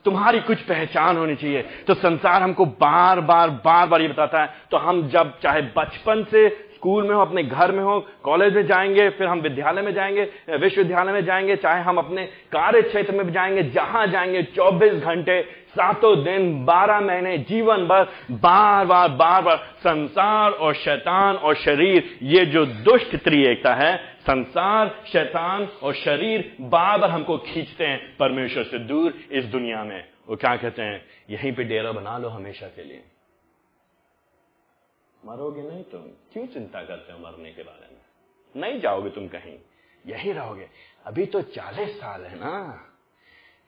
तुम्हारी 0.05 0.41
कुछ 0.41 0.59
पहचान 0.59 1.17
होनी 1.17 1.35
चाहिए। 1.35 1.63
तो 1.63 1.95
संसार 1.95 2.43
हमको 2.43 2.65
बार 2.65 3.21
बार 3.21 3.51
बार 3.51 3.87
बार 3.87 4.03
ये 4.03 4.09
बताता 4.09 4.43
है। 4.43 4.55
तो 4.71 4.77
हम 4.77 5.09
जब, 5.09 5.41
चाहे 5.41 5.63
बचपन 5.63 6.27
से 6.31 6.72
स्कूल 6.83 7.09
में 7.09 7.15
हो, 7.15 7.21
अपने 7.21 7.43
घर 7.43 7.73
में 7.73 7.83
हो, 7.85 8.07
कॉलेज 8.23 8.55
में 8.55 8.67
जाएँगे, 8.67 9.11
फिर 9.11 9.27
हम 9.27 9.41
विद्यालय 9.41 9.83
में 9.83 9.95
जाएँगे, 9.95 10.23
विश्वविद्यालय 10.57 11.13
में 11.13 11.25
जाएँगे, 11.25 11.57
चाहे 11.57 11.83
हम 11.83 11.99
अपने 11.99 12.25
कार्य 12.27 12.83
क्षेत्र 12.83 13.13
में 13.13 13.27
भी 13.27 13.33
जाएँगे, 13.33 13.63
जहाँ 13.63 14.07
जाएँगे 14.07 14.43
24 14.43 14.93
घंटे, 14.93 15.43
सातों 15.69 16.25
दिन 16.25 16.65
12 16.65 17.01
महीने, 17.01 17.39
जीवन 17.39 17.77
भर, 17.77 18.09
बार 18.31 18.87
बार 18.87 19.09
बार 19.09 19.43
बार, 19.43 19.57
संसार 19.57 20.51
और 20.51 20.75
शैतान 20.75 21.37
और 21.37 21.55
शरीर, 21.55 22.19
ये 22.23 22.47
जो 22.47 22.67
दुष्ट 22.67 23.17
त्रिएकता 23.17 23.75
है, 23.75 23.97
संसार, 24.21 24.95
शैतान 25.13 25.69
और 25.83 25.95
शरीर, 25.95 26.57
बार 26.61 26.99
बार 26.99 27.11
हमको 27.11 27.39
खींचते 27.39 27.85
हैं, 27.85 28.17
परमेश्वर 28.17 28.65
से 28.65 28.79
दूर, 28.79 29.15
इस 29.33 29.45
दुनिया 29.45 29.85
में। 29.85 30.05
वो 30.29 30.37
क्या 30.37 30.57
कहते 30.57 30.83
हैं? 30.83 31.05
यहीं 31.31 31.53
पे 31.53 31.65
डेरा 31.65 31.93
बना 31.93 32.19
लो 32.19 32.29
हमेशा 32.29 32.67
के 32.67 32.85
लिए। 32.85 33.01
मरोगे 35.27 35.63
नहीं 35.63 35.85
तुम। 35.85 36.01
क्यों 36.01 36.47
चिंता 36.47 36.83
करते 36.83 37.13
हो 37.13 37.19
मरने 37.19 37.53
के 37.53 37.63
बारे 37.63 37.95
में? 37.95 38.03
नहीं 38.57 38.81
जाओगे 38.81 39.11
तुम 39.11 39.29
कहीं। 39.29 39.59
यही 40.07 40.33
रहोगे। 40.33 40.69
अभी 41.07 41.27
तो 41.27 41.43
चालीस 41.43 41.97
साल 41.97 42.25
है 42.25 42.37
ना। 42.37 42.85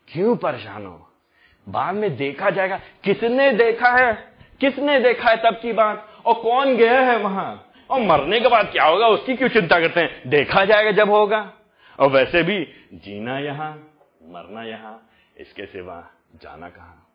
क्यों 0.09 0.37
परेशान 0.37 0.87
हो? 0.87 1.11
बाद 1.69 1.95
में 1.95 2.17
देखा 2.17 2.51
जाएगा। 2.51 2.77
किसने 2.77 3.53
देखा 3.53 3.89
है? 3.89 4.35
किसने 4.61 5.01
देखा 5.01 5.31
है 5.31 5.37
तब 5.37 5.59
की 5.63 5.73
बात? 5.73 6.23
और 6.27 6.43
कौन 6.43 6.77
गया 6.77 7.01
है 7.01 7.19
वहाँ? 7.19 7.73
और 7.91 8.01
मरने 8.01 8.41
के 8.41 8.49
बाद 8.49 8.67
क्या 8.73 8.85
होगा? 8.85 9.09
उसकी 9.09 9.37
क्यों 9.37 9.49
चिंता 9.49 9.81
करते 9.81 10.01
हैं? 10.01 10.31
देखा 10.31 10.65
जाएगा 10.65 10.91
जब 10.91 11.11
होगा। 11.11 11.53
और 12.01 12.09
वैसे 12.09 12.43
भी 12.43 12.65
जीना 12.93 13.39
यहाँ, 13.39 13.93
मरना 14.23 14.65
यहाँ, 14.65 15.11
इसके 15.37 15.67
सिवा 15.67 16.11
जाना 16.43 16.69
कहाँ? 16.69 17.09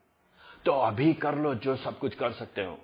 तो 0.66 0.72
अभी 0.72 1.14
कर 1.14 1.36
लो 1.36 1.56
जो 1.56 1.76
सब 1.76 2.00
कुछ 2.00 2.16
कर 2.16 2.32
सकते 2.32 2.64
हो। 2.64 2.80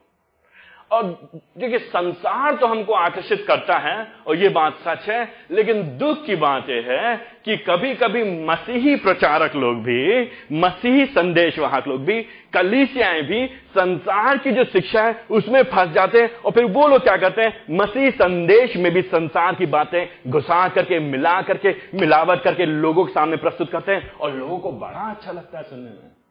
और 0.92 1.30
देखिए, 1.58 1.80
संसार 1.80 2.56
तो 2.56 2.68
हमको 2.68 2.94
आकर्षित 2.94 3.46
करता 3.48 3.78
है, 3.78 4.08
और 4.28 4.36
ये 4.36 4.50
बात 4.50 4.78
सच 4.88 5.10
है, 5.10 5.34
लेकिन 5.52 5.98
दुख 5.98 6.26
की 6.26 6.36
बात 6.36 6.70
यह 6.70 6.86
है 6.88 7.16
कि 7.46 7.58
कभी 7.58 7.94
कभी 7.94 8.46
मसीही 8.46 8.96
प्रचारक 8.96 9.56
लोग 9.56 9.76
भी, 9.76 10.32
मसीही 10.52 11.06
संदेश 11.06 11.60
वाहक 11.60 11.88
लोग 11.88 12.06
भी, 12.06 12.22
कलीसियाएँ 12.54 13.22
भी 13.22 13.48
संसार 13.48 14.38
की 14.38 14.52
जो 14.52 14.64
शिक्षा 14.64 15.04
है, 15.04 15.26
उसमें 15.32 15.64
फंस 15.64 15.90
जाते 15.90 16.22
हैं, 16.22 16.36
और 16.36 16.52
फिर 16.52 16.66
वो 16.66 16.88
लोग 16.88 17.04
क्या 17.04 17.18
करते 17.18 17.42
हैं? 17.42 17.66
मसीह 17.72 18.10
संदेश 18.10 18.76
में 18.76 18.92
भी 18.94 19.02
संसार 19.02 19.56
की 19.56 19.66
बातें 19.66 20.08
घुसा 20.28 20.68
करके, 20.68 21.00
मिला 21.00 21.42
करके, 21.42 21.76
मिलावट 21.94 22.42
करके 22.42 22.66
लोगों 22.66 23.06
के 23.06 23.14
सामने 23.14 23.38
प्रस्तुत 23.38 23.72
करते 23.72 23.92
हैं, 23.92 24.12
और 24.12 24.34
लोगों 24.34 24.58
को 24.58 24.72
बड़ा 24.72 25.10
अच्छा 25.10 25.32
लगता 25.32 25.58
है 25.58 25.64
सुनने 25.64 25.90
में। 25.90 26.25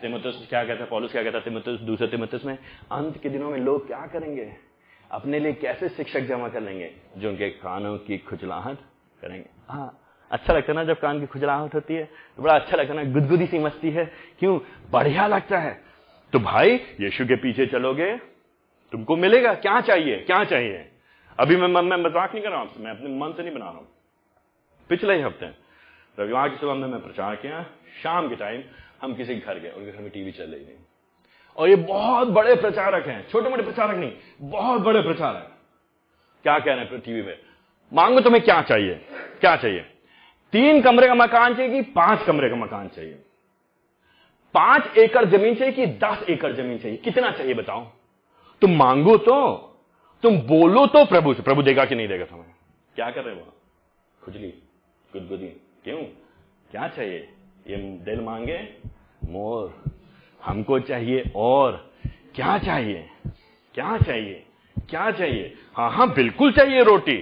तिमुतस 0.00 0.46
क्या 0.48 0.64
कहता 0.64 0.84
है? 0.84 0.88
पॉलिस 0.90 1.12
क्या 1.12 1.22
कहता 1.22 1.38
है? 1.38 1.44
तिमुतस 1.44 1.80
दूसरे 1.80 2.06
तिमुतस 2.06 2.44
में, 2.44 2.56
अंत 2.92 3.18
के 3.22 3.28
दिनों 3.28 3.50
में 3.50 3.58
लोग 3.58 3.86
क्या 3.86 4.06
करेंगे? 4.06 4.52
अपने 5.10 5.38
लिए 5.40 5.52
कैसे 5.54 5.88
शिक्षक 5.88 6.20
जमा 6.20 6.48
कर 6.48 6.60
लेंगे? 6.60 6.90
जो 7.16 7.28
उनके 7.28 7.48
कानों 7.50 7.96
की 7.98 8.18
खुजलाहट 8.18 8.78
करेंगे। 9.22 9.48
हाँ 9.68 9.98
अच्छा 10.30 10.52
लगता 10.52 10.72
है 10.72 10.76
ना 10.76 10.84
जब 10.84 11.00
कान 11.00 11.20
की 11.20 11.26
खुजलाहट 11.26 11.74
होती 11.74 11.94
है? 11.94 12.04
तो 12.36 12.42
बड़ा 12.42 12.54
अच्छा 12.54 12.76
लगता 12.76 12.94
है 12.94 13.04
ना, 13.04 13.12
गुदगुदी 13.12 13.46
सी 13.46 13.58
मस्ती 13.58 13.90
है। 13.90 14.04
क्यों? 14.38 14.58
बढ़िया 14.90 15.26
लगता 15.26 15.58
है। 15.58 15.72
तो 16.32 16.38
भाई, 16.40 16.74
यीशु 17.00 17.26
के 17.26 17.36
पीछे 17.36 17.66
चलोगे, 17.66 18.16
तुमको 18.92 19.16
मिलेगा। 19.16 19.54
क्या 19.56 19.80
चाहिए? 19.80 20.16
क्या 20.20 20.42
चाहिए? 20.44 20.84
अभी 21.38 21.56
मैं 21.56 21.68
मैं 21.68 21.96
मज़ाक 21.98 22.34
नहीं 22.34 22.42
कर 22.44 22.50
रहा 22.50 22.60
हूँ 22.60 22.70
मैं 22.78 22.90
अपने 22.90 23.08
मन 23.18 23.32
से 23.32 23.42
नहीं 23.42 23.54
बना 23.54 23.64
रहा 23.64 23.78
हूँ। 23.78 23.86
पिछले 24.90 25.14
ही 25.14 25.22
हफ़्ते, 25.22 25.46
रविवार 26.18 26.48
की 26.48 26.56
सुबह 26.56 26.74
में 26.74 26.86
मैं 26.88 27.00
प्रचार 27.02 27.36
किया। 27.36 27.62
शाम 28.02 28.28
के 28.28 28.36
टाइम 28.36 28.62
हम 29.02 29.14
किसी 29.14 29.34
के 29.34 29.40
घर 29.40 29.58
गए, 29.58 29.70
उनके 29.70 29.92
घर 29.92 29.98
में 29.98 30.10
टीवी 30.10 30.32
चल 30.32 30.44
रही 30.44 30.64
नहीं। 30.64 30.76
और 31.56 31.68
ये 31.68 31.76
बहुत 31.76 32.28
बड़े 32.28 32.54
प्रचारक 32.54 33.06
हैं, 33.06 33.28
छोटे 33.28 33.50
मोटे 33.50 33.62
प्रचारक 33.62 33.96
नहीं, 33.96 34.12
बहुत 34.40 34.80
बड़े 34.80 35.02
प्रचारक। 35.02 35.54
क्या 36.42 36.58
कह 36.58 36.74
रहे 36.74 36.84
हैं 36.84 37.00
टीवी 37.00 37.22
में 37.22 37.38
मांगो 37.92 38.20
तुम्हें 38.20 38.42
क्या 38.44 38.60
चाहिए? 38.62 38.94
क्या 39.40 39.56
चाहिए? 39.56 39.80
तीन 40.52 40.80
कमरे 40.82 41.06
का 41.06 41.14
मकान 41.14 41.54
चाहिए 41.54 41.72
कि 41.72 41.90
पाँच 41.90 42.22
कमरे 42.22 42.48
का 42.50 42.56
मकान 42.56 42.88
चाहिए? 42.88 43.18
पाँच 44.54 44.96
एकड़ 44.96 45.24
ज़मीन 45.24 45.54
चाहिए 45.54 45.72
कि 45.72 45.86
दस 45.86 46.24
एकड़ 46.30 46.52
ज़मीन 46.52 46.78
चाहिए? 46.78 46.96
कितना 46.96 47.30
चाहिए 47.30 47.54
बताओ। 47.54 47.84
तुम 48.62 48.76
मांगो 48.76 49.16
तो 49.18 49.56
तुम 50.22 50.38
बोलो 50.42 50.86
तो 50.86 51.04
प्रभु 51.04 51.34
से, 51.34 51.42
प्रभु 51.42 51.62
देगा 51.62 51.84
कि 51.84 51.94
नहीं 51.94 52.08
देगा 52.08 52.24
तुम्हें? 52.24 52.54
क्या 52.94 53.10
कर 53.10 53.24
रहे 53.24 53.34
हो 53.34 53.52
खुजली, 54.22 54.48
गुदगुदी, 55.12 55.48
क्यों? 55.84 56.02
क्या 56.70 56.88
चाहिए? 56.88 57.28
ये 57.68 57.76
दिल 57.76 58.20
मांगे, 58.20 58.58
मोर, 59.24 59.74
हमको 60.44 60.78
चाहिए 60.78 61.32
और, 61.36 61.92
क्या 62.34 62.58
चाहिए? 62.58 63.08
क्या 63.74 63.98
चाहिए? 63.98 64.44
क्या 64.90 65.10
चाहिए? 65.10 65.54
हाँ 65.74 65.90
हाँ 65.90 66.12
बिल्कुल 66.14 66.52
चाहिए 66.52 66.82
रोटी। 66.82 67.18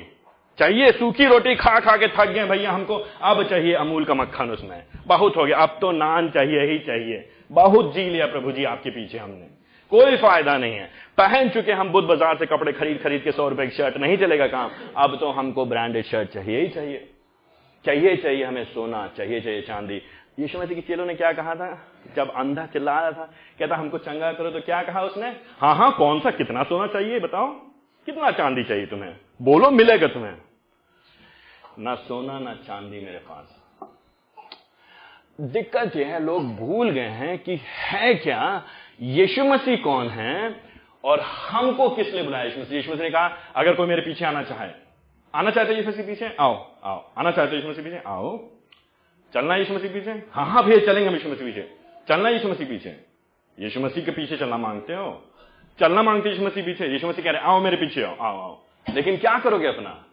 चाहिए 0.59 0.93
सूखी 0.93 1.27
रोटी, 1.27 1.55
खा 1.55 1.81
खा 1.81 1.97
के 1.97 2.07
थक 2.09 2.29
गए, 2.29 2.45
भैया, 2.45 2.71
हमको 2.73 2.97
अब 3.23 3.43
चाहिए 3.43 3.73
अमूल 3.75 4.05
का 4.05 4.15
मक्खन 4.15 4.51
उसमें। 4.51 4.83
बहुत 5.07 5.37
हो 5.37 5.45
गया, 5.45 5.57
अब 5.57 5.79
तो 5.81 5.91
नान 5.93 6.31
चाहिए, 6.31 6.73
ही 6.73 6.79
चाहिए। 6.79 7.29
बहुत 7.53 7.95
जी 7.95 8.09
लिया 8.11 8.27
प्रभु 8.27 8.53
जी 8.53 8.65
आपके 8.65 8.91
पीछे 8.91 9.19
हमने। 9.19 9.49
कोई 9.91 10.17
फ़ायदा 10.17 10.57
नहीं 10.59 10.75
है। 10.75 10.87
पहन 11.19 11.49
चुके 11.49 11.73
हम 11.73 11.89
बुद्ध 11.89 12.09
बाज़ार 12.09 12.37
से 12.37 12.47
कपड़े 12.47 12.73
खरीद 12.73 12.99
खरीद 13.03 13.23
के 13.23 13.33
सौ 13.33 13.49
रुपए 13.49 13.67
की 13.67 13.77
शर्ट 13.77 13.97
नहीं 13.97 14.17
चलेगा 14.17 14.47
काम। 14.47 14.71
अब 14.97 15.17
तो 15.21 15.31
हमको 15.31 15.65
ब्रांडेड 15.67 16.05
शर्ट 16.05 16.29
चाहिए, 16.29 16.61
ही 16.61 16.69
चाहिए। 16.69 17.09
चाहिए 17.85 18.17
चाहिए 18.17 18.45
हमें 18.45 18.65
सोना, 18.65 19.07
चाहिए 19.17 19.41
चाहिए 19.41 19.61
चांदी। 19.63 20.03
यीशु 20.39 20.59
मसीह 20.59 20.75
की 20.75 20.81
चेलों 20.81 21.07
ने 21.07 21.15
क्या 21.15 21.33
कहा 21.33 21.55
था? 21.55 21.79
जब 22.17 22.33
अंधा 22.35 22.67
चिल्ला 22.67 23.01
रहा 23.01 23.13
था, 23.13 23.33
कहता, 23.59 23.77
हमको 23.77 23.99
चंगा 23.99 24.33
करो 24.33 24.51
तो 24.51 24.61
क्या 24.61 24.83
कहा 24.83 25.03
उसने? 25.03 25.37
हाँ 25.61 25.77
हाँ 25.77 25.97
कौन 25.97 26.21
सा? 26.21 26.31
कितना 26.31 26.63
सोना 26.63 26.87
चाहिए, 26.87 27.21
बताओ। 27.21 27.53
कितना 28.07 28.31
चांदी 28.31 28.65
चाहिए 28.65 28.87
तुम्हें? 28.87 29.17
बोलो, 29.43 29.71
मिलेगा 29.71 30.07
तुम्हें। 30.07 30.35
ना 31.79 31.95
सोना, 31.95 32.39
ना 32.39 32.55
चांदी 32.55 33.01
मेरे 33.01 33.19
पास। 33.19 33.63
दिक्कत 35.41 35.97
यह 35.97 36.07
है, 36.07 36.25
लोग 36.25 36.57
भूल 36.57 36.91
गए 36.91 37.09
हैं 37.09 37.39
कि 37.39 37.61
है 37.63 38.15
क्या 38.15 38.65
यीशु 39.01 39.45
मसीह 39.45 39.77
कौन 39.77 40.09
है 40.09 40.61
और 41.05 41.21
हमको 41.21 41.91
किसने 41.91 42.23
बुलाया 42.23 42.45
यीशु 42.45 42.61
मसीह? 42.61 42.77
यीशु 42.77 42.93
मसीह 42.93 43.03
ने 43.03 43.11
कहा, 43.11 43.39
अगर 43.57 43.75
कोई 43.75 43.87
मेरे 43.87 44.03
पीछे 44.03 44.25
आना 44.25 44.43
चाहे। 44.43 44.71
आना 45.35 45.51
चाहते 45.51 45.75
यीशु 45.75 45.89
मसीह 45.89 46.07
पीछे? 46.07 46.37
आओ 46.41 46.77
आओ। 46.85 47.11
आना 47.19 47.31
चाहते 47.31 47.57
यीशु 47.57 47.69
मसीह 47.69 47.85
पीछे? 47.85 48.03
आओ। 48.07 48.56
चलना 49.35 49.57
यीशु 49.57 49.75
मसीह 49.75 49.91
पीछे? 49.91 50.11
हाँ 50.11 50.47
हाँ 50.47 50.65
भैया, 50.65 50.79
चलेंगे 50.79 51.09
हम 51.09 51.15
यीशु 51.15 51.29
मसीह 51.29 51.47
पीछे। 51.47 51.77
चलना 52.09 52.29
यीशु 52.29 52.49
मसीह 52.49 52.67
पीछे। 52.67 52.97
यीशु 53.61 53.81
मसीह 53.81 54.05
के 54.05 54.11
पीछे 54.11 54.37
चलना 54.37 54.57
मांगते 54.57 54.93
हो? 54.93 55.33
चलना 55.81 56.03
मांगते 56.03 56.29
यीशु 56.29 56.43
मसीह 56.43 56.65
पीछे? 56.65 56.87
यीशु 56.87 57.07
मसीह 57.07 57.25
कह 57.25 57.31
रहे 57.31 57.41
आओ 57.41 57.61
मेरे 57.61 57.77
पीछे, 57.77 58.03
आओ 58.03 58.17
आओ 58.21 58.41
आओ। 58.41 58.63
लेकिन 58.95 59.17
क्या 59.17 59.39
करोगे 59.39 59.67
अपना? 59.67 60.05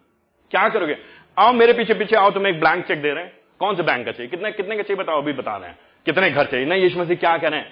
क्या 0.50 0.68
करोगे? 0.68 0.96
आओ 1.38 1.52
मेरे 1.52 1.72
पीछे 1.72 1.94
पीछे, 1.94 2.16
आओ, 2.16 2.30
तुम्हें 2.30 2.52
एक 2.52 2.60
ब्लैंक 2.60 2.86
चेक 2.86 3.02
दे 3.02 3.10
रहे 3.10 3.24
हैं। 3.24 3.32
कौन 3.58 3.76
से 3.76 3.82
बैंक 3.82 4.06
का 4.06 4.12
चाहिए? 4.12 4.30
कितने 4.30 4.52
कितने 4.52 4.76
का 4.76 4.82
चाहिए 4.82 5.02
बताओ, 5.02 5.22
अभी 5.22 5.32
बता 5.32 5.56
रहे 5.56 5.68
हैं। 5.68 5.78
कितने 6.04 6.30
घर 6.30 6.46
चाहिए? 6.46 6.66
नहीं, 6.66 6.82
यीशु 6.82 7.00
मसीह 7.00 7.16
क्या 7.16 7.38
करें 7.38 7.64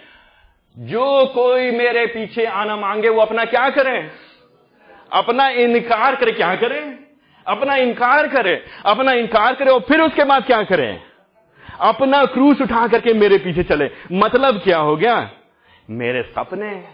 जो 0.79 1.27
कोई 1.27 1.71
मेरे 1.71 2.07
पीछे 2.07 2.47
आना 2.47 2.77
मांगे, 2.77 3.09
वो 3.09 3.21
अपना 3.21 3.45
क्या 3.45 3.71
करें? 3.71 4.11
अपना 5.13 5.49
इनकार 5.49 6.17
करे, 6.17 6.33
क्या 6.33 6.57
करें? 6.57 6.99
अपना 7.47 7.77
इनकार 7.77 8.29
करे, 8.29 8.65
अपना 8.87 9.13
इनकार 9.13 9.55
करे 9.55 9.71
और 9.71 9.81
फिर 9.81 10.01
उसके 10.01 10.25
बाद 10.25 10.45
क्या 10.45 10.63
करें? 10.63 11.12
अपना 11.81 12.25
क्रूस 12.25 12.61
उठा 12.61 12.87
करके 12.87 13.13
मेरे 13.13 13.39
पीछे 13.39 13.63
चले। 13.63 13.91
मतलब 14.13 14.61
क्या 14.61 14.79
हो 14.79 14.97
गया? 14.97 15.31
मेरे 15.91 16.23
सपने, 16.23 16.85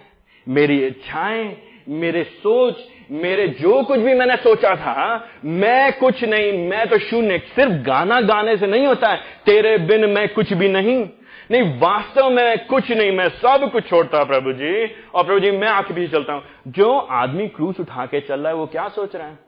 मेरी 0.49 0.87
इच्छाएँ, 0.87 1.63
मेरे 1.89 2.25
सोच, 2.25 2.77
मेरे 3.11 3.49
जो 3.49 3.85
कुछ 3.85 4.01
भी 4.01 4.15
मैंने 4.15 4.37
सोचा 4.37 4.77
था, 4.77 5.29
मैं 5.45 5.99
कुछ 5.99 6.25
नहीं, 6.25 6.69
मैं 6.69 6.89
तो 6.89 6.99
शून्य, 6.99 7.39
सिर्फ़ 7.39 7.73
गाना 7.73 8.21
गाने 8.21 8.57
से 8.57 8.67
नहीं 8.67 8.87
होता 8.87 9.09
है। 9.09 9.17
तेरे 9.47 9.79
बिन 9.79 10.05
मैं 10.05 10.29
कुछ 10.29 10.53
भी 10.53 10.69
नहीं। 10.69 11.09
नहीं, 11.51 11.79
वास्तव 11.79 12.31
में 12.31 12.67
कुछ 12.67 12.91
नहीं, 12.91 13.13
मैं 13.13 13.29
सब 13.29 13.71
कुछ 13.73 13.89
छोड़ता 13.89 14.25
प्रभु 14.25 14.53
जी। 14.53 14.87
और 15.15 15.25
प्रभु 15.25 15.41
जी, 15.41 15.51
मैं 15.51 15.69
आके 15.69 15.95
पीछे 15.95 16.13
चलता 16.13 16.33
हूँ। 16.33 16.43
जो 16.69 16.99
आदमी 16.99 17.49
क्रूस 17.49 17.81
उठा 17.81 18.07
के 18.07 18.21
चल 18.21 18.41
रहा 18.41 18.49
है, 18.49 18.55
वो 18.55 18.67
क्या 18.67 18.89
सोच 18.89 19.17
रहा 19.17 19.29
है? 19.29 19.39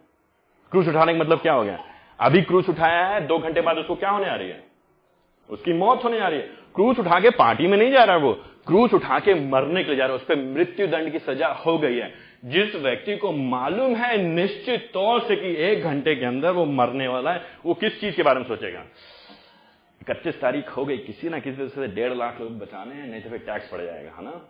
क्रूस 0.70 0.88
उठाने 0.88 1.12
का 1.12 1.18
मतलब 1.18 1.38
क्या 1.38 1.52
हो 1.52 1.64
गया? 1.64 1.84
अभी 2.20 2.42
क्रूस 2.42 2.68
उठाया 2.68 3.06
है, 3.06 3.26
दो 3.26 3.38
घंटे 3.38 3.60
बाद 3.60 3.76
उसको 3.76 3.94
क्या 3.94 4.10
होने 4.10 4.30
आ 4.30 4.34
रही 4.34 4.48
है? 4.48 4.69
उसकी 5.50 5.73
मौत 5.73 6.04
होने 6.04 6.16
जा 6.16 6.28
रही 6.28 6.40
है। 6.40 6.47
क्रूस 6.75 6.99
उठा 6.99 7.21
के 7.21 7.30
पार्टी 7.30 7.66
में 7.66 7.78
नहीं 7.78 7.92
जा 7.92 8.04
रहा 8.04 8.16
है 8.16 8.23
वो। 8.23 8.33
क्रूस 8.66 8.95
उठा 8.95 9.19
के 9.19 9.35
मरने 9.35 9.85
के 9.85 9.88
लिए 9.88 9.97
जा 9.97 10.04
रहा 10.04 10.16
है। 10.16 10.21
उस 10.21 10.26
पर 10.26 10.37
मृत्यु 10.37 10.87
दंड 10.87 11.12
की 11.12 11.19
सजा 11.19 11.49
हो 11.49 11.78
गई 11.78 11.97
है। 11.97 12.30
जिस 12.45 12.75
व्यक्ति 12.75 13.16
को 13.16 13.33
मालूम 13.33 13.97
है 13.97 14.16
निश्चित 14.16 14.90
तौर 14.95 15.21
से 15.21 15.37
कि 15.37 15.57
एक 15.57 15.83
घंटे 15.83 16.14
के 16.14 16.25
अंदर 16.25 16.50
वो 16.50 16.64
मरने 16.64 17.09
वाला 17.09 17.33
है, 17.33 17.42
वो 17.66 17.75
किस 17.75 18.00
चीज़ 18.00 18.16
के 18.16 18.23
बारे 18.23 18.38
में 18.40 18.47
सोचेगा? 18.47 18.85
इकतीस 20.02 20.40
तारीख 20.40 20.69
हो 20.69 20.85
गई। 20.85 20.99
किसी 20.99 21.28
ना 21.28 21.38
किसी 21.38 21.69
से 21.69 21.87
डेढ़ 21.87 22.14
लाख 22.14 22.40
लोग 22.40 22.59
बचाने 22.59 22.95
हैं, 22.95 23.07
नहीं 23.07 23.23
तो 23.23 23.30
फिर 23.30 23.38
टैक्स 23.38 23.69
पड़ 23.69 23.80
जाएगा, 23.80 24.11
है 24.11 24.25
ना? 24.25 24.49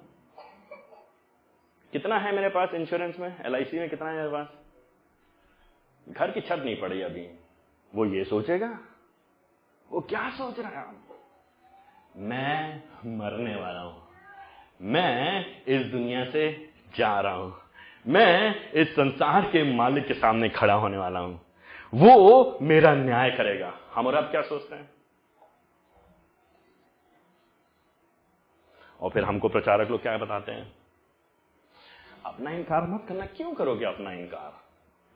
कितना 1.93 2.19
है 2.19 2.35
मेरे 2.35 2.49
पास 2.49 2.69
इंश्योरेंस 2.75 3.19
में? 3.19 3.37
एल 3.47 3.53
में 3.53 3.91
कितना 3.91 4.11
है 4.11 4.17
मेरे 4.17 4.29
पास? 4.29 4.47
घर 6.09 6.31
की 6.31 6.41
छत 6.41 6.63
नहीं 6.65 6.77
पड़ी 6.77 7.03
अभी। 7.03 7.29
वो 7.95 8.07
ये 8.07 8.25
सोचेगा? 8.25 8.79
वो 9.91 10.01
क्या 10.01 10.31
सोच 10.31 10.59
रहा 10.59 10.81
है 10.81 10.87
मैं 12.17 12.83
मरने 13.19 13.57
वाला 13.57 13.81
हूँ। 13.81 14.09
मैं 14.83 15.47
इस 15.65 15.87
दुनिया 15.87 16.25
से 16.25 16.73
जा 16.97 17.21
रहा 17.21 17.35
हूँ। 17.35 17.63
मैं 18.07 18.71
इस 18.73 18.93
संसार 18.93 19.45
के 19.45 19.77
मालिक 19.77 20.07
के 20.07 20.15
सामने 20.15 20.49
खड़ा 20.49 20.75
होने 20.75 20.97
वाला 20.97 21.21
हूँ। 21.21 21.47
वो 21.95 22.59
मेरा 22.63 22.95
न्याय 22.95 23.31
करेगा। 23.31 23.75
हम 23.95 24.07
और 24.07 24.15
आप 24.15 24.31
क्या 24.31 24.43
सोचते 24.43 24.75
हैं? 24.75 24.91
और 29.01 29.11
फिर 29.11 29.25
हमको 29.25 29.49
प्रचारक 29.49 29.91
लोग 29.91 30.03
क्या 30.03 30.19
बताते 30.19 30.53
हैं? 30.53 30.73
अपना 32.27 32.51
इनकार 32.51 32.83
मत 32.83 33.05
करना। 33.09 33.27
क्यों 33.27 33.55
करोगे 33.55 33.85
अपना 33.85 34.13
इनकार? 34.13 34.65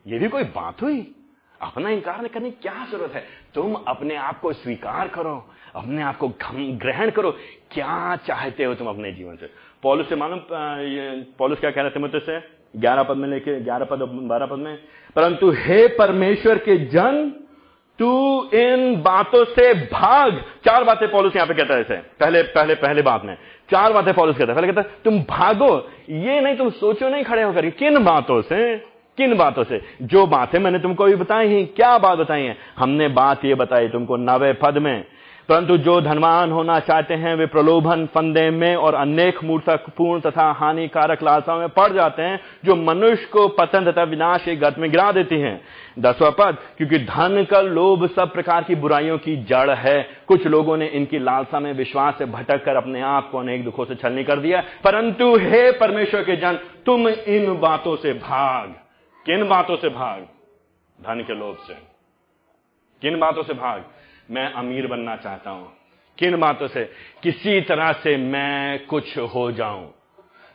ये 0.07 0.19
भी 0.19 0.29
कोई 0.29 0.45
बात 0.45 0.83
हुई? 0.83 1.24
अपना 1.61 1.91
इनकार 1.91 2.29
करने 2.29 2.51
की 2.51 2.57
क्या 2.63 2.87
ज़रूरत 2.91 3.13
है? 3.13 3.25
तुम 3.55 3.75
अपने 3.89 4.17
आप 4.17 4.41
को 4.41 4.53
स्वीकार 4.53 5.09
करो, 5.09 5.37
अपने 5.75 6.03
आप 6.03 6.17
को 6.17 6.29
ग्रहण 6.51 7.11
करो। 7.11 7.31
क्या 7.71 8.17
चाहते 8.17 8.65
हो 8.65 8.75
तुम 8.75 8.89
अपने 8.89 9.13
जीवन 9.13 9.37
से? 9.37 9.51
पॉलिस 9.83 10.09
से 10.09 10.17
मालूम 10.17 10.41
पॉलिस 11.39 11.61
क्या 11.61 11.71
कह 11.71 11.83
रहे 11.83 11.91
थे 11.91 12.01
मुझे 12.01 12.19
से 12.19 12.39
ग्यारह 12.77 13.03
पद 13.03 13.17
में 13.17 13.29
लेके, 13.29 13.61
ग्यारह 13.61 13.85
पद, 13.85 13.99
बारह 14.29 14.47
पद 14.47 14.59
में, 14.59 14.77
परंतु 15.17 15.51
हे 15.57 15.87
परमेश्वर 15.89 16.59
के 16.59 16.77
जन, 16.87 17.33
तू 17.99 18.11
इन 18.51 18.95
बातों 19.03 19.45
से 19.45 19.73
भाग। 19.89 20.41
चार 20.65 20.85
बातें 20.85 21.11
पॉलिस 21.11 21.37
यहाँ 21.37 21.49
पे 21.49 21.55
कहता 21.55 21.75
है 21.75 21.81
इसे। 21.81 21.97
पहले 22.21 22.43
पहले 22.45 22.75
पहले 22.75 23.03
बात 23.03 23.25
में। 23.25 23.37
चार 23.69 23.93
बातें 23.93 24.13
पॉलिस 24.15 24.37
कहता 24.37 24.53
है। 24.53 24.57
पहले 24.57 24.73
कहता 24.73 24.81
है, 24.81 24.97
तुम 25.05 25.19
भागो। 25.29 25.77
ये 26.11 26.41
नहीं, 26.41 26.57
तुम 26.57 26.71
सोचो 26.73 27.09
नहीं 27.09 27.25
खड़े 27.25 27.43
होकर 27.43 27.71
किन 27.73 28.05
बातों 28.05 28.41
से? 28.43 28.94
किन 29.17 29.37
बातों 29.37 29.65
से? 29.65 29.81
जो 30.03 30.27
बातें 30.27 30.59
मैंने 30.59 30.79
तुमको 30.79 31.05
अभी 31.05 31.15
बताई 31.15 31.49
हैं, 31.49 31.67
क्या 31.67 31.99
बात 31.99 32.19
बताई 32.19 32.43
है? 32.43 32.57
हमने 32.79 33.09
बात 33.09 33.45
ये 33.45 33.55
बताई 33.55 33.89
तुमको 33.89 34.17
नवे 34.17 34.53
पद 34.53 34.79
में। 34.79 35.05
परंतु 35.49 35.77
जो 35.77 36.01
धनवान 36.01 36.53
होना 36.53 36.81
चाहते 36.81 37.15
हैं, 37.15 37.35
वे 37.35 37.47
प्रलोभन 37.47 38.07
फंदे 38.07 38.51
में 38.51 38.77
और 38.77 38.95
अनेक 38.95 39.45
मूर्तकपूर्ण 39.45 40.21
तथा 40.21 40.53
हानिकारक 40.53 41.23
लालसाओं 41.23 41.59
में 41.59 41.69
पड़ 41.69 41.93
जाते 41.93 42.23
हैं, 42.23 42.41
जो 42.65 42.75
मनुष्य 42.75 43.29
को 43.33 43.49
पतन 43.49 43.93
तथा 43.93 44.03
विनाश 44.03 44.45
के 44.45 44.57
गत 44.57 44.75
में 44.79 44.91
गिरा 44.91 45.13
देती 45.13 45.41
हैं। 45.41 45.61
दसवा 45.99 46.31
पद, 46.31 46.57
क्योंकि 46.77 46.99
धन 46.99 47.47
का 47.51 47.61
लोभ 47.61 48.07
सब 48.07 48.33
प्रकार 48.33 48.65
की 48.65 48.75
बुराइयों 48.75 49.19
की 49.19 49.37
जड़ 49.37 49.71
है। 49.71 50.09
कुछ 50.27 50.47
लोगों 50.47 50.77
ने 50.77 50.87
इनकी 50.87 51.19
लालसा 51.19 51.61
में 51.61 51.73
विश्वास 51.73 52.15
से 52.19 52.25
भटक 52.25 52.65
कर 52.65 52.77
अपने 52.77 53.01
आप 53.01 53.31
को 53.31 53.39
अनेक 53.39 53.65
दुखों 53.65 53.85
से 53.85 53.95
छलनी 53.95 54.25
कर 54.25 54.39
दिया। 54.39 54.63
परंतु 54.85 55.37
हे 55.37 55.73
परमेश्वर 55.73 56.23
के 56.23 56.37
जन, 56.37 56.59
तुम 56.87 57.09
इन 57.09 57.59
बातों 57.61 57.97
से 57.97 58.13
भाग। 58.13 58.75
किन 59.27 59.49
बातों 59.49 59.77
से 59.77 59.89
भाग? 59.89 60.23
धन 61.01 61.21
के 61.21 61.35
लोभ 61.35 61.57
से। 61.57 61.75
किन 63.03 63.19
बातों 63.19 63.43
से 63.43 63.53
भाग? 63.53 63.85
मैं 64.31 64.53
अमीर 64.53 64.87
बनना 64.87 65.17
चाहता 65.17 65.51
हूँ। 65.51 65.77
किन 66.19 66.37
बातों 66.37 66.69
से? 66.69 66.85
किसी 67.23 67.61
तरह 67.61 67.93
से 67.93 68.17
मैं 68.17 68.87
कुछ 68.87 69.19
हो 69.19 69.53
जाऊँ। 69.53 69.95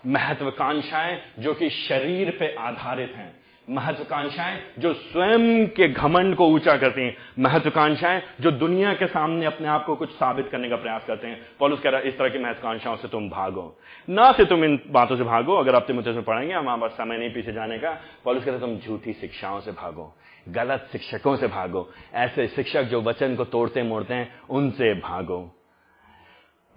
महत्वाकांक्षाएँ 0.06 1.22
जो 1.40 1.54
कि 1.54 1.70
शरीर 1.70 2.38
पे 2.40 2.56
आधारित 2.56 3.14
हैं। 3.16 3.39
महत्वाकांक्षाएँ 3.70 4.60
जो 4.80 4.94
स्वयं 4.94 5.68
के 5.68 5.88
घमंड 5.88 6.36
को 6.36 6.48
ऊँचा 6.48 6.76
करती 6.78 7.02
हैं। 7.02 7.16
महत्वाकांक्षाएँ 7.40 8.22
जो 8.42 8.52
दुनिया 8.52 8.94
के 8.94 9.08
सामने 9.08 9.46
अपने 9.46 9.68
आप 9.68 9.86
को 9.86 9.96
कुछ 9.96 10.10
साबित 10.10 10.50
करने 10.52 10.70
का 10.70 10.76
प्रयास 10.76 11.04
करते 11.08 11.28
हैं। 11.28 11.38
पॉलुस 11.60 11.80
कह 11.80 11.90
रहा 11.90 12.00
है, 12.00 12.08
इस 12.08 12.18
तरह 12.18 12.30
की 12.30 12.40
महत्वाकांक्षाओं 12.40 12.96
से 12.96 13.08
तुम 13.08 13.30
भागो। 13.30 13.78
ना 14.10 14.32
से 14.32 14.46
तुम 14.46 14.64
इन 14.64 14.80
बातों 14.88 15.18
से 15.18 15.24
भागो, 15.24 15.56
अगर 15.56 15.76
आप 15.76 15.92
मुझे 15.92 16.12
में 16.12 16.24
पढ़ेंगे 16.24 16.54
हमारे 16.54 16.82
पास 16.82 16.92
समय 16.92 17.18
नहीं 17.18 17.34
पीछे 17.34 17.54
जाने 17.54 17.78
का। 17.78 17.92
पॉलुस 18.26 18.46
कहता 18.46 18.60
तुम 18.60 18.78
झूठी 18.78 19.14
शिक्षाओं 19.14 19.60
से 19.60 19.72
भागो, 19.72 20.14
गलत 20.50 20.90
शिक्षकों 20.92 21.36
से 21.36 21.48
भागो, 21.48 21.90
ऐसे 22.14 22.48
शिक्षक 22.48 22.84
जो 22.84 23.02
वचन 23.02 23.36
को 23.36 23.46
तोड़ते 23.46 23.84
मोड़ते 23.84 24.14
हैं, 24.14 24.42
उनसे 24.50 24.94
भागो। 24.94 25.40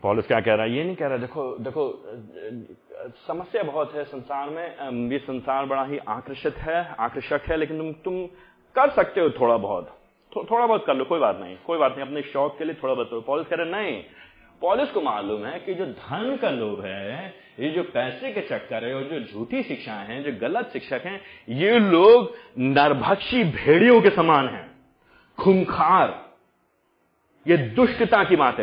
पॉलिस 0.03 0.27
क्या 0.27 0.41
कह 0.41 0.55
रहा 0.55 0.67
है? 0.67 0.77
ये 0.77 0.85
नहीं 0.85 0.97
कह 0.97 1.07
रहा, 1.07 1.17
देखो 1.17 1.57
देखो 1.59 1.85
समस्या 3.03 3.63
बहुत 3.63 3.95
है 3.95 4.05
संसार 4.05 4.51
में 4.51 5.11
ये 5.11 5.19
संसार 5.19 5.67
बड़ा 5.67 5.85
ही 5.85 5.99
आकर्षित 5.99 6.57
है 6.57 6.95
आकर्षक 7.01 7.41
है 7.49 7.57
लेकिन 7.57 7.79
तुम 7.79 7.93
तुम 7.93 8.27
कर 8.75 8.91
सकते 8.91 9.21
हो 9.21 9.31
थोड़ा 9.31 9.57
बहुत। 9.57 9.99
थो, 10.37 10.47
थोड़ा 10.51 10.67
बहुत 10.67 10.85
कर 10.87 10.95
लो 10.95 11.05
कोई 11.05 11.21
बात 11.21 11.39
नहीं 11.41 11.57
कोई 11.67 11.79
बात 11.79 11.93
नहीं 11.93 12.07
अपने 12.07 12.23
शौक 12.23 12.59
के 12.59 12.65
लिए 12.65 12.75
थोड़ा 12.75 12.95
बहुत 12.95 13.25
पॉलिस 13.27 13.47
कह 13.47 13.57
रहे 13.57 13.71
नहीं। 13.71 14.05
पॉलिस 14.61 14.91
को 14.91 15.01
मालूम 15.01 15.45
है 15.45 15.61
कि 15.61 15.75
जो 15.75 15.87
धन 15.87 16.39
का 16.43 16.51
लोभ 16.51 16.85
है 16.85 17.35
ये 17.61 17.71
जो 17.71 17.83
पैसे 17.83 18.33
के 18.33 18.41
चक्कर 18.41 18.85
है 18.85 18.95
और 18.95 19.03
जो 19.03 19.21
झूठी 19.21 19.63
शिक्षाएँ 19.63 20.07
हैं 20.07 20.23
जो 20.23 20.33
गलत 20.41 20.71
शिक्षक 20.73 21.03
हैं 21.05 21.21
ये 21.49 21.79
लोग 21.79 22.33
नरभक्षी 22.59 23.45
भेड़ियों 23.45 24.01
के 24.03 24.11
समान 24.11 24.49
हैं। 24.49 24.71
खुंखार। 25.39 26.33
ये 27.47 27.57
दुष्टता 27.57 28.25
की 28.25 28.37
बात। 28.37 28.57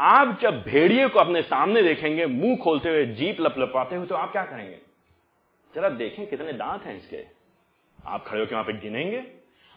आप 0.00 0.38
जब 0.42 0.62
भेड़िए 0.62 1.08
को 1.08 1.18
अपने 1.18 1.42
सामने 1.42 1.82
देखेंगे, 1.82 2.26
मुँह 2.26 2.56
खोलते 2.56 2.88
हुए 2.88 3.04
जीप 3.06 3.40
लपलपाते 3.40 3.96
हुए 3.96 4.06
तो 4.06 4.14
आप 4.14 4.32
क्या 4.32 4.44
करेंगे? 4.44 4.78
जरा 5.74 5.88
देखें 5.88 6.26
कितने 6.26 6.52
दांत 6.52 6.82
हैं 6.82 6.96
इसके। 6.96 7.24
आप 7.98 8.24
खड़े 8.26 8.40
होकर 8.40 8.52
वहाँ 8.52 8.64
पे 8.64 8.72
गिनेंगे। 8.72 9.22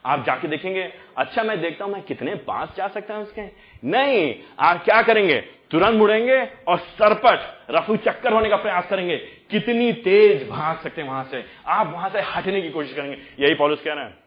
आप 0.06 0.24
जाके 0.26 0.48
देखेंगे 0.48 0.92
अच्छा 1.18 1.44
मैं 1.44 1.60
देखता 1.62 1.86
हूँ, 1.86 1.94
मैं 1.94 2.02
कितने 2.02 2.36
पास 2.36 2.74
जा 2.78 2.88
सकता 2.88 3.16
हूँ 3.16 3.24
उसके 3.24 3.42
नहीं, 3.88 4.36
आप 4.60 4.84
क्या 4.84 5.02
करेंगे? 5.02 5.40
तुरंत 5.72 5.96
मुड़ेंगे 5.96 6.38
और 6.68 6.78
सरपट, 6.78 7.72
रफू 7.72 7.96
चक्कर 7.98 8.34
होने 8.34 8.50
का 8.50 8.56
प्रयास 8.56 8.88
करेंगे। 8.90 9.18
कितनी 9.52 9.92
तेज 9.94 10.48
भाग 10.50 10.78
सकते 10.78 11.02
हैं 11.02 11.10
वहाँ 11.10 11.24
से। 11.24 11.44
आप 11.66 11.88
वहाँ 11.88 12.10
से 12.10 12.22
हटने 12.22 12.62
की 12.62 12.70
कोशिश 12.70 12.94
करेंगे। 12.94 13.18
यही 13.40 13.54
पॉलिस 13.54 13.82
कह 13.82 13.94
रहा 13.94 14.06
है। 14.06 14.18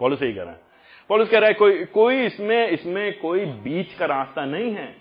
पॉलिस 0.00 0.22
यही 0.22 0.32
कह 0.32 0.42
रहा 0.42 0.52
है। 0.52 0.60
पॉलिस 1.10 1.28
कह 1.28 1.38
रहा 1.38 1.48
है, 1.48 1.54
कोई 1.54 1.84
कोई 1.84 2.24
इसमें 2.24 2.68
इसमें 2.68 3.18
कोई 3.20 3.44
बीच 3.44 3.94
का 3.94 4.06
रास्ता 4.06 4.44
नहीं 4.44 4.72
है। 4.74 4.94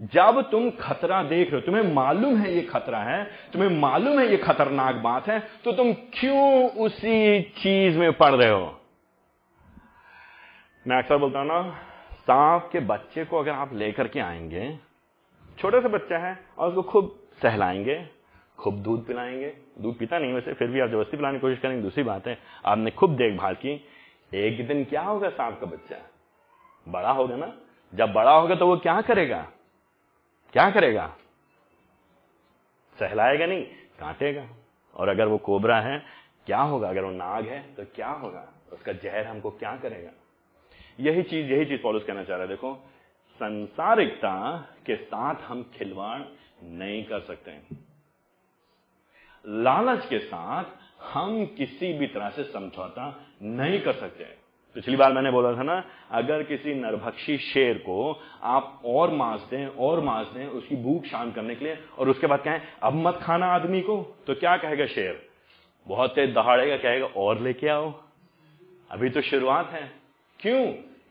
जब 0.00 0.40
तुम 0.50 0.68
खतरा 0.72 1.22
देख 1.22 1.50
रहे 1.50 1.60
हो, 1.60 1.66
तुम्हें 1.66 1.92
मालूम 1.94 2.36
है 2.36 2.54
ये 2.54 2.60
खतरा 2.62 2.98
है, 2.98 3.24
तुम्हें 3.52 3.78
मालूम 3.80 4.18
है 4.18 4.26
ये 4.30 4.36
खतरनाक 4.36 4.94
बात 4.94 5.28
है 5.28 5.38
तो 5.64 5.72
तुम 5.72 5.92
क्यों 6.14 6.68
उसी 6.78 7.40
चीज़ 7.56 7.98
में 7.98 8.12
पड़ 8.12 8.34
रहे 8.34 8.50
हो? 8.50 8.74
मैं 10.86 10.96
अक्सर 10.98 11.16
बोलता 11.16 11.38
हूँ 11.38 11.48
ना, 11.48 11.62
सांप 12.20 12.68
के 12.72 12.80
बच्चे 12.86 13.24
को 13.24 13.38
अगर 13.38 13.50
आप 13.52 13.74
लेकर 13.74 14.08
के 14.08 14.20
आएँगे, 14.20 14.78
छोटे 15.58 15.80
से 15.80 15.88
बच्चा 15.88 16.18
है, 16.18 16.38
और 16.58 16.68
उसको 16.68 16.82
खूब 16.82 17.14
सहलाएँगे, 17.42 18.02
खूब 18.58 18.82
दूध 18.82 19.06
पिलाएँगे, 19.06 19.52
दूध 19.80 19.98
पीता 19.98 20.18
नहीं 20.18 20.32
वैसे, 20.32 20.52
फिर 20.52 20.68
भी 20.68 20.80
आप 20.80 20.88
ज़बरदस्ती 20.88 21.16
पिलाने 21.16 21.38
की 21.38 21.40
कोशिश 21.40 21.58
करेंगे, 21.58 21.82
दूसरी 21.82 22.02
बात 22.04 22.26
है, 22.26 22.38
आपने 22.64 22.90
खूब 22.90 23.16
देखभाल 23.16 23.54
की 23.54 23.80
एक 24.34 24.66
दिन 24.66 24.84
क्या 24.84 25.02
होगा 25.02 25.30
सांप 25.30 25.60
का 25.60 25.66
बच्चा? 25.66 25.96
बड़ा 26.88 27.10
होगा 27.10 27.36
ना? 27.36 27.56
जब 27.94 28.12
बड़ा 28.12 28.36
होगा 28.36 28.54
तो 28.54 28.66
वो 28.66 28.76
क्या 28.76 29.00
करेगा? 29.00 29.52
क्या 30.52 30.70
करेगा? 30.70 31.16
सहलाएगा 32.98 33.46
नहीं, 33.46 33.64
काटेगा। 33.98 34.48
और 34.94 35.08
अगर 35.08 35.26
वो 35.26 35.38
कोबरा 35.38 35.80
है, 35.80 36.02
क्या 36.46 36.60
होगा? 36.60 36.88
अगर 36.88 37.04
वो 37.04 37.10
नाग 37.10 37.46
है 37.46 37.74
तो 37.74 37.84
क्या 37.84 38.08
होगा? 38.08 38.48
उसका 38.72 38.92
जहर 38.92 39.26
हमको 39.26 39.50
क्या 39.50 39.76
करेगा? 39.76 40.10
यही 41.00 41.22
चीज़ 41.22 41.52
यही 41.52 41.64
चीज़ 41.64 41.82
पॉलिस 41.82 42.04
कहना 42.04 42.24
चाह 42.24 42.36
रहा 42.36 42.42
है। 42.42 42.48
देखो, 42.48 42.90
संसारिकता 43.30 44.58
के 44.86 44.96
साथ 44.96 45.34
हम 45.34 45.70
खिलवाड़ 45.74 46.22
नहीं 46.64 47.04
कर 47.04 47.20
सकते। 47.20 47.60
लालच 49.46 50.06
के 50.06 50.18
साथ 50.18 50.64
हम 51.04 51.44
किसी 51.44 51.92
भी 51.92 52.06
तरह 52.06 52.28
से 52.28 52.44
समझौता 52.44 53.28
नहीं 53.42 53.80
कर 53.80 53.92
सकते 53.92 54.48
पिछली 54.74 54.96
बार 54.96 55.12
मैंने 55.12 55.30
बोला 55.30 55.56
था 55.56 55.62
ना, 55.62 55.84
अगर 56.10 56.42
किसी 56.42 56.74
नरभक्षी 56.74 57.38
शेर 57.38 57.78
को 57.78 58.22
आप 58.42 58.82
और 58.84 59.10
मांस 59.10 59.40
दें, 59.50 59.66
और 59.66 60.00
मांस 60.00 60.26
दें, 60.26 60.46
उसकी 60.46 60.76
भूख 60.76 61.04
शांत 61.04 61.34
करने 61.34 61.54
के 61.54 61.64
लिए, 61.64 61.78
और 61.98 62.08
उसके 62.08 62.26
बाद 62.26 62.40
कहें, 62.40 62.60
अब 62.82 62.94
मत 62.94 63.16
खाना 63.22 63.46
आदमी 63.46 63.80
को 63.80 64.16
तो 64.26 64.34
क्या 64.34 64.56
कहेगा 64.56 64.86
शेर? 64.86 65.28
बहुत 65.88 66.14
तेज 66.14 66.34
दहाड़ेगा, 66.34 66.76
कहेगा, 66.76 67.06
और 67.06 67.40
लेके 67.40 67.68
आओ। 67.68 68.00
अभी 68.90 69.10
तो 69.10 69.20
शुरुआत 69.20 69.70
है। 69.70 69.92
क्यों? 70.40 70.66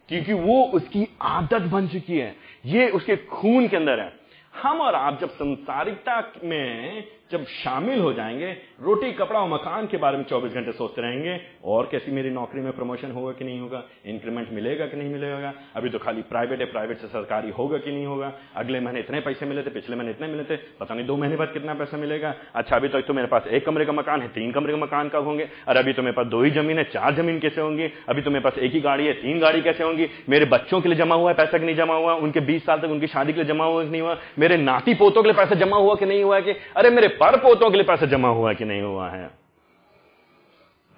क्योंकि 0.10 0.34
वो 0.34 0.64
उसकी 0.64 1.08
आदत 1.22 1.62
बन 1.62 1.88
चुकी 1.88 2.20
है। 2.20 2.36
ये 2.66 2.90
उसके 2.90 3.18
खून 3.18 3.68
के 3.68 3.78
अंदर 3.78 4.00
है। 4.00 4.14
हम 4.62 4.82
और 4.82 4.96
आप 4.96 5.20
जब 5.20 5.30
संसारिकता 5.30 6.32
में 6.44 7.04
जब 7.32 7.44
शामिल 7.44 8.00
हो 8.00 8.12
जाएँगे 8.14 8.52
रोटी 8.82 9.12
कपड़ा 9.12 9.40
और 9.40 9.50
मकान 9.50 9.88
के 9.88 9.98
बारे 9.98 10.18
में 10.18 10.24
24 10.26 10.54
घंटे 10.54 10.72
सोचते 10.72 11.02
रहेंगे 11.02 11.40
और 11.64 11.88
कैसी 11.92 12.12
मेरी 12.12 12.30
नौकरी 12.30 12.62
में 12.62 12.72
प्रमोशन 12.72 13.12
होगा 13.12 13.32
कि 13.32 13.46
नहीं 13.46 13.60
होगा 13.60 13.84
इंक्रीमेंट 14.06 14.52
मिलेगा 14.52 14.86
कि 14.86 14.98
नहीं 14.98 15.10
मिलेगा 15.10 15.54
अभी 15.76 15.90
तो 15.90 16.00
खाली 16.00 16.22
प्राइवेट 16.22 16.60
है 16.60 16.66
प्राइवेट 16.66 16.98
से 16.98 17.08
सरकारी 17.08 17.50
होगा 17.50 17.78
कि 17.78 17.92
नहीं 17.92 18.06
होगा 18.06 18.32
अगले 18.56 18.80
महीने 18.80 19.00
इतने 19.00 19.20
पैसे 19.20 19.46
मिले 19.46 19.64
थे 19.64 19.70
पिछले 19.70 19.96
महीने 19.96 20.12
इतने 20.12 20.28
मिले 20.28 20.44
थे 20.44 20.58
पता 20.80 20.96
नहीं 20.96 21.08
दो 21.08 21.18
महीने 21.18 21.36
बाद 21.36 21.52
कितना 21.54 21.74
पैसा 21.74 21.98
मिलेगा 21.98 22.34
अच्छा 22.56 22.76
अभी 22.76 22.88
तक 22.88 22.94
तो, 22.94 23.02
तो 23.02 23.14
मेरे 23.14 23.28
पास 23.28 23.48
एक 23.48 23.66
कमरे 23.66 23.86
का 23.86 23.92
मकान 23.92 24.22
है 24.22 24.28
तीन 24.28 24.52
कमरे 24.52 24.74
का 24.74 24.80
मकान 24.80 25.10
कब 25.10 25.24
होंगे 25.24 25.50
और 25.68 25.78
अभी 25.78 25.94
तो 25.94 26.02
मेरे 26.02 26.16
पास 26.16 26.28
दो 26.28 26.44
ही 26.44 26.52
ज़मीन 26.52 26.78
है 26.78 26.84
चार 26.94 27.16
ज़मीन 27.16 27.40
कैसे 27.40 27.62
होंगी 27.62 27.90
अभी 28.10 28.22
तो 28.22 28.32
मेरे 28.32 28.44
पास 28.44 28.58
एक 28.60 28.72
ही 28.72 28.80
गाड़ी 28.80 29.08
है 29.08 29.14
तीन 29.14 29.40
गाड़ी 29.40 29.62
कैसे 29.62 29.84
होंगी 29.84 30.10
मेरे 30.30 30.46
बच्चों 30.46 30.82
के 30.82 30.90
लिए 30.90 30.98
जमा 30.98 31.16
हुआ 31.16 31.32
है 31.32 31.38
पैसा 31.38 31.58
कि 31.58 31.66
नहीं 31.66 31.76
जमा 31.76 31.96
हुआ 31.96 32.14
उनके 32.22 32.46
बीस 32.46 32.66
साल 32.66 32.80
तक 32.80 32.90
उनकी 32.90 33.08
शादी 33.08 33.34
के 33.34 33.42
लिए 33.42 33.54
जमा 33.54 33.66
हुआ 33.66 33.84
कि 33.84 33.90
नहीं 33.90 34.02
हुआ 34.02 34.18
मेरे 34.40 34.58
नाती 34.64 34.94
पोतों 34.94 35.24
के 35.24 35.30
लिए 35.30 35.38
पैसा 35.38 35.56
जमा 35.56 35.78
हुआ 35.78 35.96
कि 35.96 36.06
नहीं 36.06 36.24
हुआ 36.24 36.40
कि 36.40 36.52
अरे 36.78 36.90
मेरे 36.90 37.16
पर 37.20 37.38
पोतों 37.38 37.72
के 37.72 37.78
लिए 37.78 37.86
पैसा 37.86 38.06
जमा 38.06 38.30
हुआ 38.30 38.54
कि 38.54 38.66
नहीं 38.66 38.82
हुआ 38.82 39.10
है? 39.10 39.32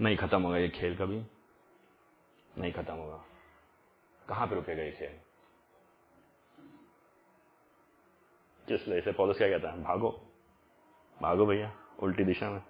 नहीं 0.01 0.17
खत्म 0.17 0.41
होगा 0.41 0.58
ये 0.58 0.69
खेल 0.69 0.95
कभी। 0.95 1.21
नहीं 2.58 2.71
खत्म 2.73 2.93
होगा। 2.93 3.25
कहाँ 4.29 4.47
पे 4.47 4.55
रुकेगा 4.55 4.84
ये 4.84 4.91
खेल? 4.91 5.12
इसलिए 8.75 8.97
इसे 8.97 9.12
पॉलिस 9.12 9.38
क्या 9.38 9.49
कहता 9.49 9.69
है? 9.69 9.84
भागो। 9.84 10.21
भागो 11.21 11.45
भैया, 11.45 11.71
उल्टी 11.99 12.23
दिशा 12.23 12.49
में। 12.49 12.62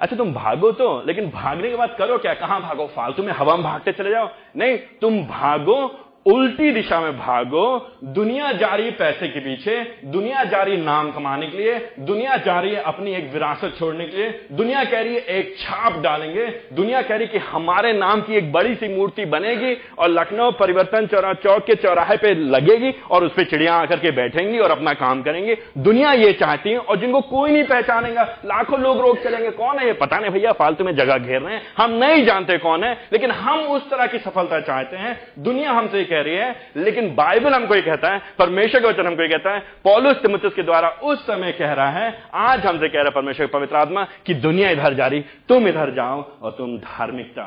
अच्छा 0.00 0.16
तुम 0.16 0.34
भागो 0.34 0.72
तो 0.72 1.02
लेकिन 1.02 1.30
भागने 1.30 1.70
के 1.70 1.76
बाद 1.76 1.96
करो 1.98 2.18
क्या? 2.18 2.34
कहाँ 2.34 2.62
भागो? 2.62 2.86
फालतू 2.86 3.22
में 3.22 3.32
हवा 3.32 3.56
में 3.56 3.64
भागते 3.64 3.92
चले 3.92 4.10
जाओ। 4.10 4.28
नहीं, 4.56 4.78
तुम 4.78 5.26
भागो 5.26 6.05
उल्टी 6.26 6.70
दिशा 6.70 7.00
में 7.00 7.18
भागो, 7.18 7.96
दुनिया 8.04 8.52
जा 8.52 8.74
रही 8.74 8.90
पैसे 8.90 9.28
के 9.28 9.40
पीछे, 9.40 9.98
दुनिया 10.04 10.44
जा 10.44 10.62
रही 10.62 10.76
नाम 10.76 11.10
कमाने 11.10 11.46
के 11.46 11.58
लिए, 11.58 11.88
दुनिया 12.00 12.36
जा 12.36 12.60
रही 12.60 12.74
है 12.74 12.82
अपनी 12.82 13.14
एक 13.14 13.32
विरासत 13.32 13.74
छोड़ने 13.78 14.04
के 14.04 14.16
लिए, 14.16 14.46
दुनिया 14.52 14.84
कह 14.84 15.00
रही 15.00 15.14
है 15.14 15.20
एक 15.20 15.54
छाप 15.58 15.98
डालेंगे, 16.00 16.46
दुनिया 16.72 17.02
कह 17.02 17.16
रही 17.16 17.26
कि 17.26 17.38
हमारे 17.38 17.92
नाम 17.92 18.20
की 18.20 18.34
एक 18.34 18.52
बड़ी 18.52 18.74
सी 18.74 18.96
मूर्ति 18.96 19.24
बनेगी 19.24 19.76
और 19.98 20.08
लखनऊ 20.08 20.50
परिवर्तन 20.50 21.06
चौरा 21.06 21.32
चौक 21.34 21.64
के 21.64 21.74
चौराहे 21.74 22.16
पे 22.16 22.34
लगेगी 22.34 22.94
और 23.10 23.24
उस 23.24 23.32
पर 23.32 23.44
चिड़िया 23.44 23.74
आकर 23.74 23.96
के 23.96 24.10
बैठेंगी 24.10 24.58
और 24.58 24.70
अपना 24.70 24.92
काम 24.94 25.22
करेंगे। 25.22 25.58
दुनिया 25.78 26.12
ये 26.12 26.32
चाहती 26.32 26.70
है 26.70 26.78
और 26.78 26.96
जिनको 26.96 27.20
कोई 27.20 27.50
नहीं 27.50 27.64
पहचानेगा। 27.64 28.22
लाखों 28.22 28.80
लोग 28.80 29.00
रोक 29.00 29.18
चलेंगे। 29.18 29.50
कौन 29.50 29.78
है 29.78 29.86
ये? 29.86 29.92
पता 29.92 30.18
नहीं 30.18 30.30
भैया, 30.30 30.52
फालतू 30.52 30.84
में 30.84 30.94
जगह 30.96 31.18
घेर 31.18 31.40
रहे 31.40 31.54
हैं। 31.54 31.62
हम 31.78 31.90
नहीं 31.90 32.24
जानते 32.24 32.58
कौन 32.58 32.84
है, 32.84 33.08
लेकिन 33.12 33.30
हम 33.30 33.58
उस 33.58 33.90
तरह 33.90 34.06
की 34.06 34.18
सफलता 34.18 34.60
चाहते 34.60 34.96
हैं। 34.96 35.18
दुनिया 35.38 35.72
हमसे 35.72 36.04
कह 36.04 36.15
रही 36.20 36.34
है, 36.34 36.72
लेकिन 36.76 37.14
बाइबल 37.14 37.54
हमको 37.54 37.74
ये 37.74 37.82
कहता 37.82 38.12
है, 38.12 38.20
परमेश्वर 38.38 38.80
का 38.80 38.88
वचन 38.88 39.06
हमको 39.06 39.22
ये 39.22 39.28
कहता 39.28 39.54
है, 39.54 39.60
पॉलुस 39.84 40.16
तिमुतस 40.16 40.54
के 40.54 40.62
द्वारा 40.62 40.88
उस 40.88 41.26
समय 41.26 41.52
कह 41.52 41.72
रहा 41.72 41.90
है, 41.90 42.28
आज 42.34 42.66
हमसे 42.66 42.88
कह 42.88 42.98
रहा 42.98 43.04
है 43.04 43.14
परमेश्वर 43.14 43.46
पवित्र 43.48 43.76
आत्मा 43.76 44.04
कि 44.26 44.34
दुनिया 44.36 44.70
इधर 44.70 44.94
जा 44.94 45.06
रही, 45.06 45.20
तुम 45.48 45.68
इधर 45.68 45.94
जाओ 45.94 46.22
और 46.42 46.52
तुम 46.52 46.76
धार्मिकता, 46.78 47.46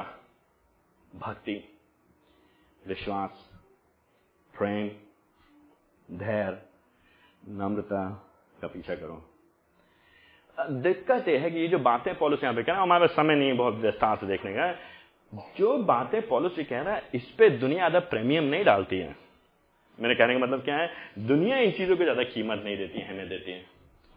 भक्ति, 1.11 1.63
विश्वास, 2.81 3.49
प्रेम, 4.53 4.87
धैर्य, 6.09 6.57
नम्रता 7.57 8.07
का 8.61 8.67
पीछा 8.67 8.95
करो। 8.95 9.25
दिक्कत 10.57 11.27
यह 11.27 11.41
है 11.41 11.49
कि 11.51 11.59
ये 11.59 11.67
जो 11.67 11.77
बातें 11.79 12.13
पॉलिस 12.17 12.43
यहाँ 12.43 12.55
पे 12.55 12.63
कहना 12.63 12.81
हमारा 12.81 13.05
समय 13.07 13.35
नहीं 13.35 13.57
बहुत 13.57 13.75
विस्तार 13.75 14.15
से 14.15 14.27
देखने 14.27 14.51
का। 14.53 14.71
जो 15.33 15.77
बातें 15.77 16.27
पॉलिसी 16.27 16.63
कह 16.63 16.81
रहा 16.81 16.95
है, 16.95 17.03
इस 17.15 17.23
पर 17.23 17.49
दुनिया 17.49 17.77
ज़्यादा 17.77 17.99
प्रीमियम 17.99 18.43
नहीं 18.43 18.63
डालती 18.63 18.99
है। 18.99 19.15
मेरे 19.99 20.15
कहने 20.15 20.33
का 20.33 20.39
मतलब 20.39 20.63
क्या 20.63 20.77
है? 20.77 20.91
दुनिया 21.19 21.57
इन 21.57 21.71
चीज़ों 21.71 21.97
को 21.97 22.03
ज़्यादा 22.03 22.23
कीमत 22.23 22.61
नहीं 22.65 22.77
देती 22.77 22.99
है 22.99 23.13
हमें 23.13 23.29
देती 23.29 23.51
है। 23.51 23.65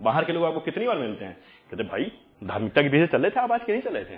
बाहर 0.02 0.24
के 0.24 0.32
लोग 0.32 0.44
आपको 0.44 0.60
कितनी 0.60 0.86
बार 0.86 0.98
मिलते 0.98 1.24
हैं? 1.24 1.36
कहते 1.70 1.82
भाई, 1.82 2.12
धार्मिकता 2.44 2.82
के 2.82 2.88
पीछे 2.88 3.06
चले 3.06 3.30
थे 3.30 3.40
आप, 3.40 3.52
आज 3.52 3.64
के 3.64 3.72
नहीं 3.72 3.82
चले 3.82 4.04
थे? 4.04 4.16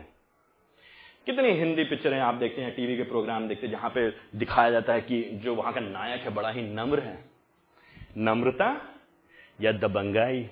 कितनी 1.27 1.51
हिंदी 1.51 1.85
पिक्चरें 1.85 2.21
आप 2.21 2.35
देखते 2.35 2.63
हैं, 2.63 2.77
टीवी 2.77 2.97
के 2.97 3.03
प्रोग्राम 3.03 3.49
देखते 3.49 3.67
हैं, 3.67 3.73
जहाँ 3.73 3.91
पे 3.91 4.11
दिखाया 4.39 4.71
जाता 4.71 4.93
है 4.93 5.01
कि 5.01 5.23
जो 5.23 5.55
वहाँ 5.55 5.73
का 5.73 5.81
नायक 5.81 6.21
है, 6.21 6.35
बड़ा 6.35 6.51
ही 6.51 6.63
नम्र 6.63 7.01
है। 7.01 7.25
नम्रता 8.19 8.81
या 9.61 9.73
दबंगाई? 9.73 10.51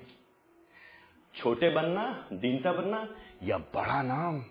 छोटे 1.34 1.70
बनना, 1.70 2.28
दीनता 2.32 2.72
बनना 2.72 3.08
या 3.42 3.58
बड़ा 3.58 4.02
नाम? 4.02 4.44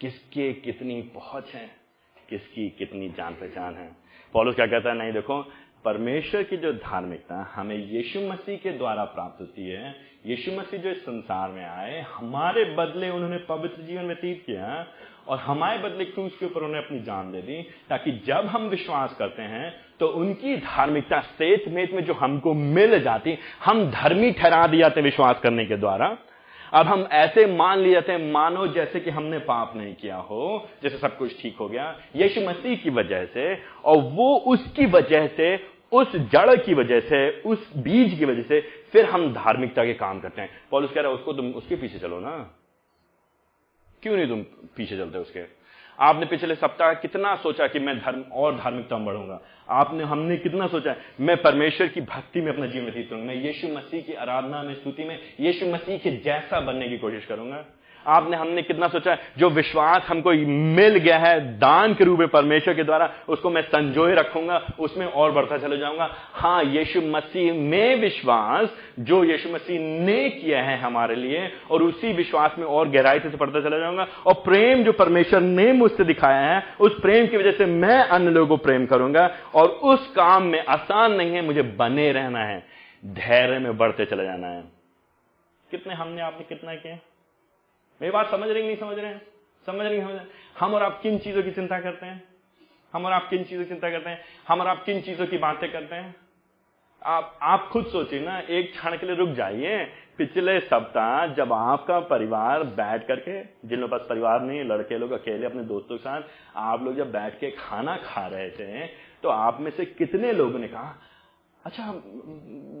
किसके 0.00 0.52
कितनी 0.54 1.00
पहुँच 1.14 1.52
है, 1.54 1.68
किसकी 2.28 2.68
कितनी 2.78 3.08
जान 3.08 3.34
पहचान 3.34 3.74
है। 3.74 3.88
पॉलिस 4.34 4.54
क्या 4.54 4.66
कहता 4.66 4.90
है, 4.90 4.98
नहीं 4.98 5.12
देखो, 5.12 5.40
परमेश्वर 5.84 6.42
की 6.42 6.56
जो 6.56 6.72
धार्मिकता 6.74 7.36
हमें 7.54 7.76
यीशु 7.76 8.20
मसीह 8.20 8.56
के 8.56 8.70
द्वारा 8.78 9.04
प्राप्त 9.06 9.40
होती 9.40 9.68
है, 9.68 9.94
यीशु 10.26 10.52
मसीह 10.52 10.80
जो 10.80 10.90
इस 10.90 11.02
संसार 11.02 11.50
में 11.50 11.64
आए, 11.64 12.00
हमारे 12.14 12.64
बदले 12.76 13.10
उन्होंने 13.10 13.36
पवित्र 13.48 13.82
जीवन 13.82 14.06
व्यतीत 14.06 14.42
किया 14.46 14.86
और 15.28 15.38
हमारे 15.38 15.78
बदले 15.78 16.04
क्रूस 16.04 16.36
के 16.40 16.46
ऊपर 16.46 16.60
उन्होंने 16.60 16.78
अपनी 16.78 16.98
जान 17.00 17.32
दे 17.32 17.42
दी, 17.42 17.62
ताकि 17.88 18.12
जब 18.26 18.46
हम 18.46 18.68
विश्वास 18.68 19.16
करते 19.18 19.42
हैं 19.44 19.74
तो 20.00 20.08
उनकी 20.14 20.56
धार्मिकता 20.56 21.20
सेत 21.20 21.68
मेत 21.68 21.92
में 21.92 22.04
जो 22.04 22.14
हमको 22.14 22.54
मिल 22.54 22.98
जाती, 23.02 23.38
हम 23.64 23.90
धर्मी 23.92 24.30
ठहरा 24.32 24.66
दिए 24.66 24.80
जाते 24.80 25.02
विश्वास 25.02 25.40
करने 25.42 25.64
के 25.66 25.76
द्वारा। 25.76 26.16
अब 26.76 26.86
हम 26.86 27.08
ऐसे 27.12 27.46
मान 27.46 27.78
लिए 27.78 27.92
जाते 27.92 28.12
हैं, 28.12 28.32
मानो 28.32 28.66
जैसे 28.66 29.00
कि 29.00 29.10
हमने 29.10 29.38
पाप 29.38 29.76
नहीं 29.76 29.94
किया 29.94 30.16
हो, 30.16 30.68
जैसे 30.82 30.98
सब 30.98 31.18
कुछ 31.18 31.42
ठीक 31.42 31.56
हो 31.56 31.68
गया, 31.68 32.00
यीशु 32.16 32.40
मसीह 32.40 32.76
की 32.76 32.90
वजह 32.90 33.24
से, 33.24 33.62
और 33.84 33.96
वो 33.96 34.36
उसकी 34.36 34.86
वजह 34.86 35.26
से, 35.26 35.68
उस 35.92 36.16
जड़ 36.16 36.56
की 36.56 36.74
वजह 36.74 37.00
से, 37.00 37.40
उस 37.40 37.76
बीज 37.76 38.18
की 38.18 38.24
वजह 38.24 38.42
से 38.42 38.60
फिर 38.60 39.04
हम 39.04 39.34
धार्मिकता 39.34 39.84
के 39.84 39.94
काम 39.94 40.20
करते 40.20 40.42
हैं। 40.42 40.50
पॉलिस 40.70 40.90
कह 40.90 41.00
रहा 41.00 41.10
है, 41.10 41.14
उसको 41.14 41.32
तुम 41.32 41.52
उसके 41.52 41.76
पीछे 41.76 41.98
चलो 41.98 42.20
ना। 42.20 42.56
क्यों 44.02 44.16
नहीं 44.16 44.28
तुम 44.28 44.42
पीछे 44.76 44.96
चलते 44.96 45.18
उसके? 45.18 45.65
आपने 46.00 46.26
पिछले 46.26 46.54
सप्ताह 46.54 46.94
कितना 46.94 47.36
सोचा 47.36 47.66
कि 47.66 47.78
मैं 47.78 47.98
धर्म, 47.98 48.20
और 48.32 48.56
धार्मिकता 48.56 48.96
में 48.96 49.06
बढ़ूँगा? 49.06 49.40
आपने, 49.70 50.04
हमने 50.04 50.36
कितना 50.36 50.66
सोचा, 50.66 50.96
मैं 51.20 51.42
परमेश्वर 51.42 51.88
की 51.88 52.00
भक्ति 52.00 52.40
में 52.40 52.52
अपना 52.52 52.66
जीवन 52.66 52.84
व्यतीत 52.84 53.10
करूँगा? 53.10 53.26
मैं 53.26 53.34
यीशु 53.34 53.68
मसीह 53.68 54.02
की 54.02 54.14
आराधना 54.14 54.62
में, 54.62 54.74
स्तुति 54.74 55.04
में, 55.04 55.18
यीशु 55.40 55.66
मसीह 55.66 55.98
के 55.98 56.10
जैसा 56.10 56.60
बनने 56.60 56.88
की 56.88 56.98
कोशिश 56.98 57.26
करूँगा? 57.26 57.64
आपने 58.06 58.36
हमने 58.36 58.62
कितना 58.62 58.88
सोचा 58.88 59.10
है? 59.10 59.18
जो 59.38 59.50
विश्वास 59.50 60.06
हमको 60.08 60.32
मिल 60.46 60.96
गया 60.96 61.18
है 61.18 61.58
दान 61.58 61.94
के 61.94 62.04
रूप 62.04 62.18
में 62.18 62.28
परमेश्वर 62.28 62.74
के 62.74 62.84
द्वारा, 62.84 63.12
उसको 63.28 63.50
मैं 63.50 63.62
संजोए 63.62 64.14
रखूँगा, 64.14 64.62
उसमें 64.80 65.06
और 65.06 65.32
बढ़ता 65.32 65.58
चले 65.58 65.78
जाऊँगा। 65.78 66.16
हाँ 66.32 66.64
यीशु 66.64 67.00
मसीह 67.00 67.52
में 67.52 68.00
विश्वास, 68.00 68.68
जो 68.98 69.24
यीशु 69.24 69.48
मसीह 69.48 69.80
ने 69.80 70.30
किया 70.30 70.62
है 70.62 70.78
हमारे 70.78 71.14
लिए, 71.14 71.52
और 71.70 71.82
उसी 71.82 72.12
विश्वास 72.12 72.54
में 72.58 72.66
और 72.66 72.88
गहराई 72.88 73.18
से 73.18 73.28
बढ़ता 73.28 73.60
चला 73.60 73.78
जाऊँगा। 73.78 74.06
और 74.26 74.34
प्रेम 74.34 74.84
जो 74.84 74.92
परमेश्वर 74.92 75.40
ने 75.40 75.72
मुझसे 75.72 76.04
दिखाया 76.04 76.54
है, 76.54 76.62
उस 76.80 77.00
प्रेम 77.00 77.26
की 77.26 77.36
वजह 77.36 77.52
से 77.52 77.66
मैं 77.66 77.98
अन्य 77.98 78.30
लोगों 78.30 78.48
को 78.48 78.64
प्रेम 78.64 78.86
करूँगा, 78.86 79.30
और 79.54 79.68
उस 79.68 80.12
काम 80.16 80.42
में 80.42 80.64
आसान 80.64 81.12
नहीं 81.12 81.34
है, 81.34 81.42
मुझे 81.42 81.62
बने 81.62 82.12
रहना 82.12 82.44
है, 82.44 82.66
धैर्य 83.06 83.58
में 83.58 83.78
बढ़ते 83.78 84.04
चले 84.04 84.24
जाना 84.24 84.46
है। 84.46 84.64
कितने 85.70 85.94
हमने 85.94 86.22
आपने 86.22 86.44
कितना 86.48 86.74
किया? 86.74 86.98
मेरी 88.00 88.12
बात 88.12 88.30
समझ 88.30 88.48
रहे 88.48 88.62
नहीं 88.62 88.76
समझ 88.76 88.98
रहे 88.98 89.06
हैं? 89.06 89.20
समझ 89.66 89.80
रहे 89.80 90.00
समझ 90.00 90.12
रहे 90.12 90.24
हम 90.58 90.74
और 90.74 90.82
आप 90.82 91.00
किन 91.02 91.18
चीज़ों 91.18 91.42
की 91.42 91.50
चिंता 91.50 91.80
करते 91.80 92.06
हैं? 92.06 92.22
हम 92.92 93.06
और 93.06 93.12
आप 93.12 93.28
किन 93.30 93.44
चीज़ों 93.44 93.64
की 93.64 93.68
चिंता 93.68 93.90
करते 93.90 94.10
हैं? 94.10 94.20
हम 94.48 94.60
और 94.60 94.66
आप 94.66 94.84
किन 94.84 95.00
चीज़ों 95.02 95.26
की 95.26 95.38
बातें 95.38 95.70
करते 95.72 95.94
हैं? 95.94 96.14
आप 97.02 97.38
आप 97.42 97.68
खुद 97.72 97.86
सोचिए 97.86 98.20
ना, 98.20 98.38
एक 98.40 98.70
क्षण 98.72 98.96
के 98.96 99.06
लिए 99.06 99.16
रुक 99.16 99.30
जाइए। 99.30 99.84
पिछले 100.18 100.58
सप्ताह 100.60 101.26
जब 101.34 101.52
आपका 101.52 101.98
परिवार 102.00 102.62
बैठ 102.76 103.06
करके, 103.08 103.40
जिन 103.68 103.78
लोगों 103.80 103.88
पास 103.88 104.06
परिवार 104.08 104.40
नहीं 104.42 104.62
लड़के 104.64 104.98
लोग 104.98 105.12
अकेले 105.12 105.46
अपने 105.46 105.64
दोस्तों 105.64 105.96
के 105.96 106.02
साथ, 106.02 106.22
आप 106.56 106.82
लोग 106.82 106.96
जब 106.96 107.12
बैठ 107.12 107.38
के 107.40 107.50
खाना 107.50 107.96
खा 107.96 108.26
रहे 108.26 108.50
थे 108.50 108.86
तो 109.22 109.28
आप 109.28 109.60
में 109.60 109.70
से 109.70 109.84
कितने 109.84 110.32
लोगों 110.32 110.58
ने 110.58 110.68
कहा 110.68 110.94
अच्छा 111.64 111.92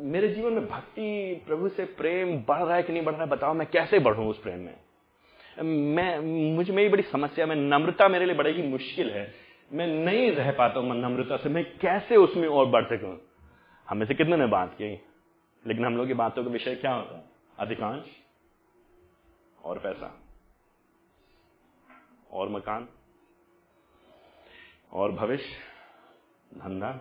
मेरे 0.06 0.28
जीवन 0.28 0.52
में 0.52 0.66
भक्ति, 0.66 1.44
प्रभु 1.46 1.68
से 1.68 1.84
प्रेम 1.98 2.36
बढ़ 2.38 2.62
रहा 2.62 2.76
है 2.76 2.82
कि 2.82 2.92
नहीं 2.92 3.04
बढ़ 3.04 3.12
रहा 3.12 3.22
है? 3.22 3.28
बताओ, 3.28 3.54
मैं 3.54 3.66
कैसे 3.66 3.98
बढ़ू 3.98 4.28
उस 4.30 4.42
प्रेम 4.42 4.58
में? 4.58 4.74
मैं, 5.62 6.18
मुझमें 6.56 6.90
बड़ी 6.90 7.02
समस्या 7.02 7.46
में 7.46 7.56
नम्रता 7.56 8.08
मेरे 8.08 8.26
लिए 8.26 8.34
बड़ी 8.34 8.50
ही 8.50 8.62
मुश्किल 8.62 9.10
है। 9.10 9.34
मैं 9.72 9.86
नहीं 9.86 10.32
रह 10.32 10.52
पाता 10.52 10.80
हूँ 10.80 10.96
नम्रता 10.96 11.36
से, 11.36 11.48
मैं 11.48 11.78
कैसे 11.78 12.16
उसमें 12.16 12.48
और 12.48 12.66
बढ़ 12.66 12.84
सकूँ? 12.84 13.20
हमें 13.88 14.06
से 14.06 14.14
कितने 14.14 14.36
ने 14.36 14.46
बात 14.46 14.74
की? 14.74 15.00
लेकिन 15.66 15.84
हम 15.84 15.96
लोग 15.96 16.06
की 16.06 16.14
बातों 16.14 16.44
का 16.44 16.50
विषय 16.50 16.74
क्या 16.74 16.92
होता? 16.92 17.16
है 17.16 17.24
अधिकांश 17.58 18.04
और 19.64 19.78
पैसा। 19.78 20.22
और 22.32 22.48
मकान। 22.48 22.88
और 24.92 25.12
भविष्य। 25.12 25.56
धंधा। 26.58 27.00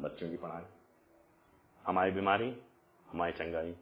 बच्चों 0.00 0.28
की 0.28 0.36
पढ़ाई। 0.36 0.64
हमारी 1.86 2.10
बीमारी। 2.10 2.56
हमारी 3.12 3.32
चंगाई। 3.32 3.74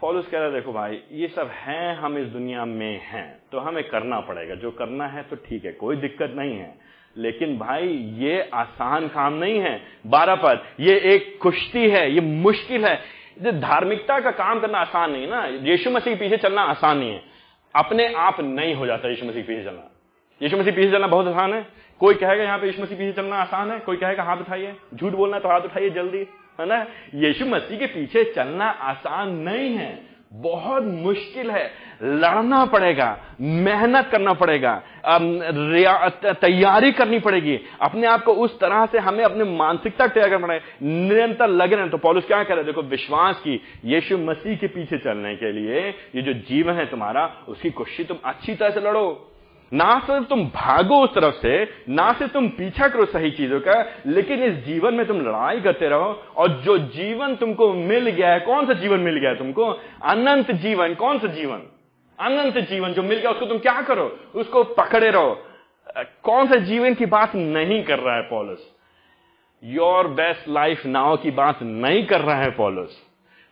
पॉलिस 0.00 0.26
कह 0.26 0.38
रहा 0.38 0.46
है, 0.46 0.52
देखो 0.52 0.72
भाई, 0.72 1.00
ये 1.12 1.28
सब 1.28 1.50
हैं, 1.54 1.96
हम 1.96 2.18
इस 2.18 2.26
दुनिया 2.26 2.64
में 2.64 3.00
हैं 3.04 3.42
तो 3.52 3.58
हमें 3.58 3.82
करना 3.84 4.20
पड़ेगा। 4.20 4.54
जो 4.54 4.70
करना 4.70 5.06
है 5.06 5.22
तो 5.22 5.36
ठीक 5.36 5.64
है, 5.64 5.72
कोई 5.72 5.96
दिक्कत 5.96 6.32
नहीं 6.36 6.56
है। 6.56 6.74
लेकिन 7.16 7.58
भाई, 7.58 7.88
ये 8.18 8.40
आसान 8.54 9.08
काम 9.08 9.34
नहीं 9.34 9.58
है। 9.58 9.80
बारह 10.06 10.34
पद, 10.34 10.62
ये 10.80 10.98
एक 11.14 11.38
कुश्ती 11.42 11.88
है, 11.90 12.10
ये 12.12 12.20
मुश्किल 12.20 12.84
है। 12.84 13.60
धार्मिकता 13.60 14.18
का 14.20 14.30
काम 14.30 14.60
करना 14.60 14.78
आसान 14.78 15.10
नहीं 15.10 15.22
है 15.22 15.30
ना। 15.30 15.44
यीशु 15.70 15.90
मसीह 15.90 16.16
पीछे 16.16 16.36
चलना 16.36 16.62
आसान 16.62 16.98
नहीं 16.98 17.12
है। 17.12 17.22
अपने 17.74 18.12
आप 18.14 18.40
नहीं 18.40 18.74
हो 18.74 18.86
जाता 18.86 19.08
यीशु 19.08 19.26
मसीह 19.26 19.42
पीछे 19.42 19.64
चलना। 19.64 19.90
यीशु 20.40 20.56
मसीह 20.56 20.72
पीछे 20.72 20.90
चलना 20.90 21.06
बहुत 21.06 21.26
आसान 21.26 21.54
है। 21.54 21.66
कोई 22.00 22.14
कहेगा, 22.14 22.42
यहाँ 22.42 22.58
पे 22.58 22.66
यीशु 22.66 22.82
मसीह 22.82 22.98
पीछे 22.98 23.12
चलना 23.12 23.36
आसान 23.36 23.70
है? 23.70 23.78
कोई 23.78 23.96
कहेगा 23.96 24.22
हाथ 24.22 24.36
उठाइए 24.36 24.74
झूठ 24.94 25.12
बोलना 25.12 25.38
तो 25.38 25.48
हाथ 25.48 25.60
उठाइए 25.60 25.90
जल्दी। 25.90 26.26
है 26.60 26.68
ना? 26.68 26.86
यीशु 27.16 27.46
मसीह 27.46 27.78
के 27.78 27.86
पीछे 27.88 28.24
चलना 28.32 28.68
आसान 28.68 29.36
नहीं 29.40 29.74
है। 29.74 29.98
बहुत 30.32 30.82
मुश्किल 30.84 31.50
है। 31.50 31.70
लड़ना 32.02 32.64
पड़ेगा, 32.64 33.06
मेहनत 33.40 34.08
करना 34.12 34.32
पड़ेगा 34.32 34.74
तैयारी 36.34 36.92
करनी 36.92 37.18
पड़ेगी। 37.18 37.58
अपने 37.82 38.06
आप 38.06 38.22
को 38.24 38.32
उस 38.34 38.58
तरह 38.60 38.84
से 38.86 38.98
हमें 38.98 39.24
अपने 39.24 39.44
मानसिकता 39.46 40.06
तैयार 40.08 40.30
करना 40.30 40.46
पड़ेगा 40.46 40.86
निरंतर 41.08 41.48
लगे 41.48 41.76
रहना 41.76 41.88
तो 41.88 41.98
पॉलिस 41.98 42.24
क्या 42.24 42.42
कह 42.44 42.54
रहे 42.54 42.64
देखो, 42.64 42.82
विश्वास 42.82 43.40
की, 43.40 43.60
यीशु 43.84 44.18
मसीह 44.18 44.56
के 44.56 44.66
पीछे 44.68 44.98
चलने 44.98 45.34
के 45.36 45.52
लिए 45.52 45.88
ये 45.88 46.22
जो 46.22 46.32
जीवन 46.32 46.74
है 46.74 46.86
तुम्हारा, 46.86 47.26
उसकी 47.48 47.70
कोशिश 47.72 48.06
तुम 48.06 48.18
अच्छी 48.24 48.54
तरह 48.54 48.70
से 48.70 48.80
लड़ो। 48.80 49.26
ना 49.74 49.98
सिर्फ़ 49.98 50.24
तुम 50.24 50.44
भागो 50.44 51.04
उस 51.04 51.10
तरफ़ 51.14 51.34
से, 51.34 51.64
ना 51.88 52.12
सिर्फ़ 52.12 52.32
तुम 52.32 52.48
पीछा 52.48 52.88
करो 52.88 53.04
सही 53.04 53.30
चीज़ों 53.30 53.60
का, 53.60 53.92
लेकिन 54.06 54.42
इस 54.42 54.54
जीवन 54.54 54.94
में 54.94 55.06
तुम 55.06 55.20
लड़ाई 55.20 55.60
करते 55.60 55.88
रहो, 55.88 56.22
और 56.36 56.48
जो 56.48 56.78
जीवन 56.78 57.36
तुमको 57.36 57.72
मिल 57.72 58.10
गया 58.10 58.32
है, 58.32 58.40
कौन 58.40 58.66
सा 58.66 58.72
जीवन 58.72 59.00
मिल 59.00 59.18
गया 59.18 59.30
है 59.30 59.36
तुमको? 59.36 59.64
अनंत 60.02 60.50
जीवन, 60.50 60.94
कौन 60.94 61.18
सा 61.18 61.26
जीवन? 61.26 61.62
अनंत 62.20 62.58
जीवन 62.58 62.92
जो 62.92 63.02
मिल 63.02 63.18
गया, 63.18 63.30
उसको 63.30 63.46
तुम 63.46 63.58
क्या 63.58 63.82
करो? 63.82 64.18
उसको 64.34 64.64
पकड़े 64.64 65.10
रहो। 65.10 65.42
कौन 66.22 66.46
सा 66.46 66.56
जीवन 66.56 66.94
की 66.94 67.06
बात 67.06 67.34
नहीं 67.34 67.84
कर 67.84 67.98
रहा 67.98 68.16
है 68.16 68.22
पॉलिस? 68.22 68.58
योर 69.64 70.08
बेस्ट 70.08 70.48
लाइफ 70.48 70.86
नाव 70.86 71.16
की 71.16 71.30
बात 71.30 71.58
नहीं 71.62 72.06
कर 72.06 72.20
रहा 72.20 72.36
है 72.36 72.50
पॉलिस। 72.50 72.90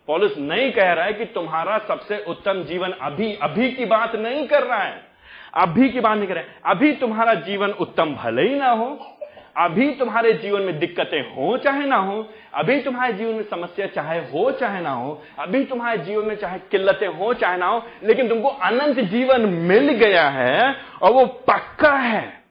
पॉलिस 0.07 0.37
नहीं 0.37 0.71
कह 0.71 0.93
रहा 0.93 1.05
है 1.05 1.13
कि 1.13 1.25
तुम्हारा 1.25 1.77
सबसे 1.77 2.23
उत्तम 2.27 2.63
जीवन 2.63 2.91
अभी 2.91 3.33
अभी 3.33 3.71
की 3.71 3.85
बात 3.85 4.15
नहीं 4.15 4.47
कर 4.47 4.63
रहा 4.63 4.83
है। 4.83 5.08
अभी 5.53 5.89
की 5.89 5.99
बात 5.99 6.17
नहीं 6.17 6.27
करें। 6.27 6.45
अभी 6.65 6.91
तुम्हारा 6.91 7.33
जीवन 7.33 7.69
उत्तम 7.69 8.15
भले 8.15 8.49
ही 8.49 8.55
ना 8.55 8.69
हो। 8.69 9.15
अभी 9.57 9.95
तुम्हारे 9.95 10.33
जीवन 10.33 10.61
में 10.61 10.79
दिक्कतें 10.79 11.35
हो 11.35 11.57
चाहे 11.57 11.85
ना 11.85 11.95
हो। 11.95 12.29
अभी 12.53 12.81
तुम्हारे 12.81 13.13
जीवन 13.13 13.33
में 13.35 13.43
समस्या 13.43 13.87
चाहे 13.87 14.19
हो 14.19 14.51
चाहे 14.51 14.81
ना 14.81 14.91
हो। 14.91 15.23
अभी 15.39 15.65
तुम्हारे 15.65 15.97
जीवन 15.97 16.25
में 16.25 16.35
चाहे 16.35 16.59
किल्लतें 16.59 17.07
हो 17.07 17.33
चाहे 17.33 17.57
ना 17.57 17.67
हो, 17.67 17.85
लेकिन 18.03 18.29
तुमको 18.29 18.49
अनंत 18.49 18.99
जीवन 18.99 19.41
मिल 19.41 19.91
गया 19.91 20.29
है 20.29 20.75
और 21.01 21.11
वो 21.11 21.25
पक्का 21.25 21.93
है। 21.93 22.43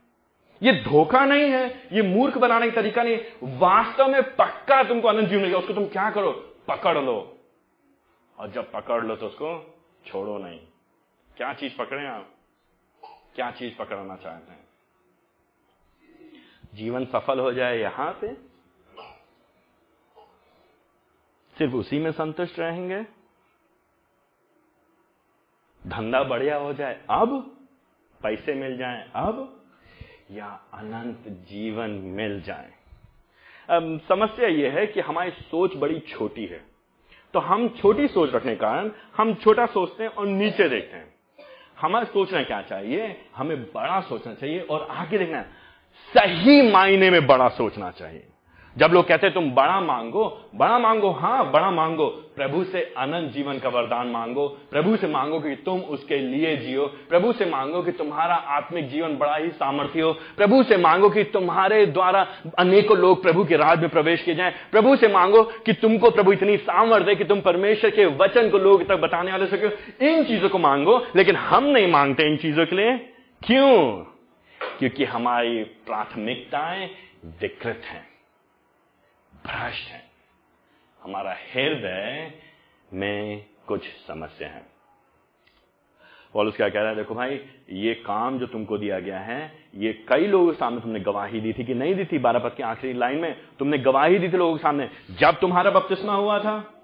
ये 0.63 0.73
धोखा 0.73 1.25
नहीं 1.25 1.51
है, 1.51 1.89
ये 1.93 2.03
मूर्ख 2.03 2.39
बनाने 2.39 2.71
का 2.71 2.81
तरीका 2.81 3.03
नहीं 3.03 3.19
वास्तव 3.43 4.09
में 4.09 4.23
पक्का 4.23 4.83
तुमको 4.83 5.09
अनंत 5.09 5.29
जीवन 5.29 5.43
मिल 5.43 5.51
गया। 5.51 5.59
उसको 5.59 5.73
तुम 5.73 5.85
क्या 5.85 6.11
करो? 6.11 6.31
पकड़ 6.69 6.99
लो। 6.99 7.39
और 8.39 8.51
जब 8.51 8.73
पकड़ 8.73 9.05
लो 9.05 9.17
तो 9.17 9.27
उसको 9.27 9.79
छोड़ो 10.07 10.39
नहीं। 10.39 10.61
क्या 11.37 11.53
चीज़ 11.53 11.77
पकड़े 11.79 12.07
आप? 12.07 12.31
क्या 13.39 13.51
चीज़ 13.51 13.77
पकड़ना 13.77 14.17
चाहते 14.17 14.53
हैं? 14.53 14.69
जीवन 16.75 17.05
सफल 17.05 17.41
हो 17.41 17.53
जाए 17.53 17.79
यहाँ 17.79 18.13
पे 18.13 18.35
सिर्फ़ 21.59 21.75
उसी 21.75 21.99
में 21.99 22.13
संतुष्ट 22.13 22.59
रहेंगे? 22.59 23.03
धंधा 25.87 26.23
बढ़िया 26.23 26.57
हो 26.57 26.73
जाए 26.75 27.05
अब, 27.11 27.57
पैसे 28.23 28.55
मिल 28.55 28.77
जाए 28.77 29.11
अब, 29.15 29.67
या 30.31 30.47
अनंत 30.75 31.25
जीवन 31.29 31.91
मिल 31.91 32.43
जाए? 32.43 32.73
अब 33.71 34.01
समस्या 34.09 34.49
यह 34.49 34.73
है 34.73 34.87
कि 34.87 35.01
हमारी 35.01 35.31
सोच 35.31 35.77
बड़ी 35.77 36.01
छोटी 36.01 36.47
है। 36.47 36.67
तो 37.35 37.39
हम 37.39 37.69
छोटी 37.69 38.09
सोच 38.09 38.35
रखने 38.35 38.53
के 38.53 38.61
कारण 38.61 38.93
हम 39.17 39.35
छोटा 39.35 39.67
सोचते 39.67 40.03
हैं 40.03 40.11
और 40.11 40.27
नीचे 40.27 40.69
देखते 40.69 40.97
हैं। 40.97 41.18
हमें 41.81 42.05
सोचना 42.05 42.43
क्या 42.43 42.63
चाहिए? 42.63 43.21
हमें 43.37 43.63
बड़ा 43.63 44.01
सोचना 44.01 44.35
चाहिए 44.35 44.61
और 44.61 44.89
आगे 44.91 45.19
देखना 45.19 45.43
सही 46.15 46.73
मायने 46.73 47.11
में 47.11 47.27
बड़ा 47.27 47.49
सोचना 47.49 47.91
चाहिए। 47.91 48.27
जब 48.77 48.91
लोग 48.93 49.07
कहते 49.09 49.31
तुम 49.31 49.51
बड़ा 49.51 49.81
मांगो 49.81 50.45
बड़ा 50.55 50.79
मांगो 50.79 51.11
हाँ 51.11 51.51
बड़ा 51.51 51.71
मांगो, 51.71 52.07
प्रभु 52.37 52.65
से 52.65 52.95
अनंत 52.97 53.33
जीवन 53.33 53.59
का 53.59 53.69
वरदान 53.69 54.07
मांगो, 54.07 54.49
प्रभु 54.71 54.97
से 54.97 55.07
मांगो 55.07 55.41
कि 55.41 55.55
तुम 55.57 55.81
उसके 55.81 56.19
लिए 56.19 56.57
जियो, 56.57 56.87
प्रभु 57.09 57.33
से 57.33 57.47
मांगो 57.47 57.83
कि 57.83 57.93
तुम्हारा 57.93 58.35
आत्मिक 58.35 58.89
जीवन 58.89 59.17
बड़ा 59.17 59.37
ही 59.37 59.49
सामर्थ्य 59.49 60.01
हो, 60.01 60.13
प्रभु 60.13 60.63
से 60.63 60.77
मांगो 60.77 61.11
कि 61.11 61.25
तुम्हारे 61.25 61.87
द्वारा 61.87 62.27
अनेकों 62.59 62.99
लोग 62.99 63.23
प्रभु 63.23 63.45
के 63.45 63.57
राज 63.57 63.81
में 63.81 63.89
प्रवेश 63.89 64.23
किए 64.23 64.35
जाएँ, 64.35 64.53
प्रभु 64.73 64.97
से 64.97 65.09
मांगो 65.09 65.43
कि 65.43 65.73
तुमको 65.73 66.11
प्रभु 66.11 66.33
इतनी 66.33 66.57
सामर्थ्य 66.57 67.15
कि 67.15 67.25
तुम 67.25 67.41
परमेश्वर 67.41 67.91
के 67.91 68.07
वचन 68.07 68.51
को 68.51 68.59
लोग 68.59 68.89
तक 68.89 68.97
बताने 68.97 69.31
वाले 69.31 69.47
सको, 69.47 70.07
इन 70.07 70.25
चीज़ों 70.25 70.49
को 70.49 70.59
मांगो, 70.59 71.07
लेकिन 71.17 71.37
हम 71.37 71.65
नहीं 71.65 71.93
मांगते 71.93 72.23
इन 72.23 72.37
चीज़ों 72.37 72.67
के 72.67 72.77
लिए। 72.77 72.97
क्यों? 73.47 74.05
क्योंकि 74.79 75.05
हमारी 75.05 75.65
प्राथमिकताएँ 75.65 76.91
विकृत 77.25 77.83
हैं। 77.85 78.08
भ्रष्ट 79.49 79.89
है। 79.89 80.03
हमारा 81.03 81.31
हृदय 81.31 82.33
में 82.93 83.45
कुछ 83.67 83.85
समस्या 83.85 84.49
है। 84.49 84.79
पॉलुस 86.35 86.57
क्या 86.57 86.69
कह 86.69 86.81
रहा 86.81 86.89
है? 86.89 86.97
देखो 86.97 87.15
भाई, 87.15 87.41
ये 87.71 87.95
काम 87.95 88.39
जो 88.39 88.47
तुमको 88.47 88.79
दिया 88.79 89.01
गया 89.01 89.19
है, 89.19 89.53
ये 89.75 90.05
कई 90.09 90.27
लोगों 90.27 90.47
के 90.47 90.59
सामने 90.59 90.81
तुमने 90.81 91.01
गवाही 91.01 91.41
दी 91.41 91.53
थी 91.53 91.65
कि 91.65 91.75
नहीं 91.75 91.95
दी 91.95 92.05
थी 92.05 92.19
बारह 92.19 92.39
पद 92.39 92.55
की 92.55 92.63
आखिरी 92.63 92.93
लाइन 92.93 93.19
में? 93.19 93.37
तुमने 93.59 93.79
गवाही 93.79 94.19
दी 94.19 94.29
थी 94.29 94.37
लोगों 94.37 94.57
के 94.57 94.63
सामने। 94.63 94.91
जब 95.11 95.41
तुम्हारा 95.41 95.71
बपतिस्मा 95.71 96.15
हुआ 96.15 96.39
था, 96.39 96.75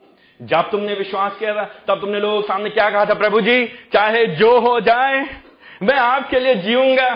जब 0.42 0.70
तुमने 0.70 0.94
विश्वास 0.94 1.38
किया 1.38 1.54
था, 1.54 1.64
तब 1.64 2.00
तुमने 2.00 2.20
लोगों 2.20 2.42
के 2.42 2.48
सामने 2.48 2.70
क्या 2.70 2.90
कहा 2.90 3.04
था? 3.04 3.14
प्रभु 3.14 3.40
जी, 3.40 3.66
चाहे 3.66 4.26
जो 4.26 4.60
हो 4.60 4.80
जाए, 4.80 5.40
मैं 5.82 5.96
आपके 5.96 6.40
लिए 6.40 6.54
जीऊँगा। 6.54 7.14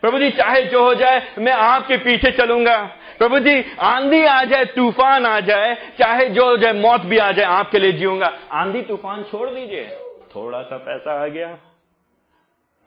प्रभु 0.00 0.18
जी, 0.18 0.30
चाहे 0.30 0.62
जो 0.62 0.84
हो 0.84 0.94
जाए, 0.94 1.34
मैं 1.38 1.52
आपके 1.52 1.96
पीछे 1.96 2.30
चलूँगा। 2.30 2.96
प्रभु 3.18 3.38
जी, 3.38 3.76
आंधी 3.76 4.24
आ 4.24 4.44
जाए, 4.44 4.64
तूफ़ान 4.64 5.26
आ 5.26 5.40
जाए, 5.40 5.74
चाहे 5.98 6.28
जो 6.28 6.56
जाए, 6.56 6.72
मौत 6.72 7.00
भी 7.00 7.18
आ 7.18 7.32
जाए, 7.32 7.46
आपके 7.46 7.78
लिए 7.78 7.92
जीऊँगा। 7.92 8.26
आंधी, 8.52 8.82
तूफ़ान 8.82 9.24
छोड़ 9.24 9.50
दीजिए। 9.50 9.96
थोड़ा 10.36 10.62
सा 10.62 10.76
पैसा 10.76 11.24
आ 11.24 11.26
गया। 11.26 11.58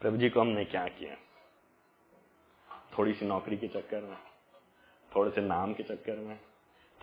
प्रभु 0.01 0.17
जी 0.17 0.29
को 0.29 0.41
हमने 0.41 0.65
क्या 0.65 0.85
किया? 0.85 1.15
थोड़ी 2.97 3.13
सी 3.13 3.25
नौकरी 3.25 3.57
के 3.57 3.67
चक्कर 3.67 4.01
में, 4.01 4.17
थोड़े 5.15 5.31
से 5.31 5.41
नाम 5.41 5.73
के 5.73 5.83
चक्कर 5.83 6.17
में, 6.17 6.39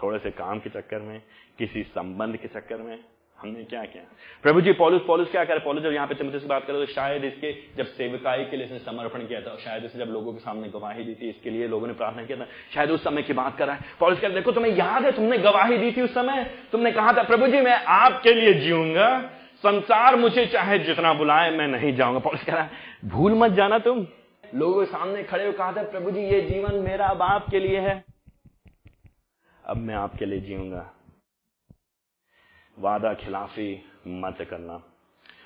थोड़े 0.02 0.18
से 0.18 0.30
काम 0.30 0.58
के 0.58 0.70
चक्कर 0.70 0.98
में, 0.98 1.22
किसी 1.58 1.82
संबंध 1.82 2.36
के 2.36 2.48
चक्कर 2.48 2.76
में 2.76 3.04
हमने 3.38 3.64
क्या 3.64 3.84
किया? 3.84 4.02
प्रभु 4.42 4.60
जी, 4.60 4.72
पॉलिस 4.72 5.02
पॉलिस 5.02 5.30
क्या 5.30 5.44
करे? 5.44 5.58
पॉलिस 5.58 5.84
जब 5.84 5.92
यहाँ 5.92 6.06
पे 6.06 6.14
तिमोथी 6.14 6.38
से 6.38 6.46
बात 6.46 6.66
करे 6.66 6.86
तो 6.86 6.92
शायद 6.92 7.24
इसके, 7.24 7.52
जब 7.76 7.86
सेविकाई 7.86 8.44
के 8.44 8.56
लिए 8.56 8.66
इसने 8.66 8.78
समर्पण 8.78 9.26
किया 9.26 9.40
था, 9.40 9.56
शायद 9.56 9.84
इसे 9.84 9.98
जब 9.98 10.04
लोगों 10.04 10.32
के 10.32 10.38
सामने 10.38 10.68
गवाही 10.68 11.04
दी 11.04 11.14
थी, 11.14 11.28
इसके 11.28 11.50
लिए 11.50 11.68
लोगों 11.68 11.86
ने 11.86 11.92
प्रार्थना 11.92 12.24
किया 12.24 12.38
था, 12.38 12.46
शायद 12.74 12.90
उस 12.90 13.04
समय 13.04 13.22
की 13.22 13.32
बात 13.32 13.58
कर 13.58 13.66
रहा 13.66 13.76
है। 13.76 13.84
पॉलिस 14.00 14.20
क्या 14.20 14.30
देखो, 14.30 14.52
तुम्हें 14.52 14.72
याद 14.72 15.04
है, 15.04 15.12
तुमने 15.12 15.38
गवाही 15.38 15.78
दी 15.78 15.92
थी 15.92 16.02
उस 16.02 16.14
समय? 16.14 16.44
तुमने 16.72 16.92
कहा 16.92 17.12
था, 17.12 17.22
प्रभु 17.22 17.46
जी, 17.46 17.60
मैं 17.60 17.84
आपके 17.84 18.34
लिए 18.34 18.54
जीऊँगा, 18.54 19.20
संसार 19.56 20.16
मुझे 20.16 20.46
चाहे 20.46 20.78
जितना 20.78 21.14
बुलाए, 21.14 21.50
मैं 21.50 21.68
नहीं 21.68 21.96
जाऊँगा। 21.96 22.18
पॉलिस 22.18 22.44
कह 22.44 22.52
रहा 22.52 22.62
है, 22.62 22.70
भूल 23.04 23.34
मत 23.34 23.50
जाना 23.50 23.78
तुम। 23.78 24.06
लोगों 24.54 24.80
के 24.80 24.92
सामने 24.92 25.22
खड़े 25.22 25.46
हो 25.46 25.52
कहा 25.52 25.72
था, 25.72 25.82
प्रभु 25.82 26.10
जी, 26.10 26.20
ये 26.20 26.40
जीवन 26.40 26.74
मेरा 26.74 27.14
बाप 27.14 27.50
के 27.50 27.60
लिए 27.60 27.80
है। 27.80 28.04
अब 29.64 29.76
मैं 29.76 29.94
आपके 29.94 30.24
लिए 30.24 30.40
जीऊँगा। 30.40 30.90
वादा 32.78 33.14
खिलाफी 33.14 33.84
मत 34.08 34.36
करना। 34.50 34.82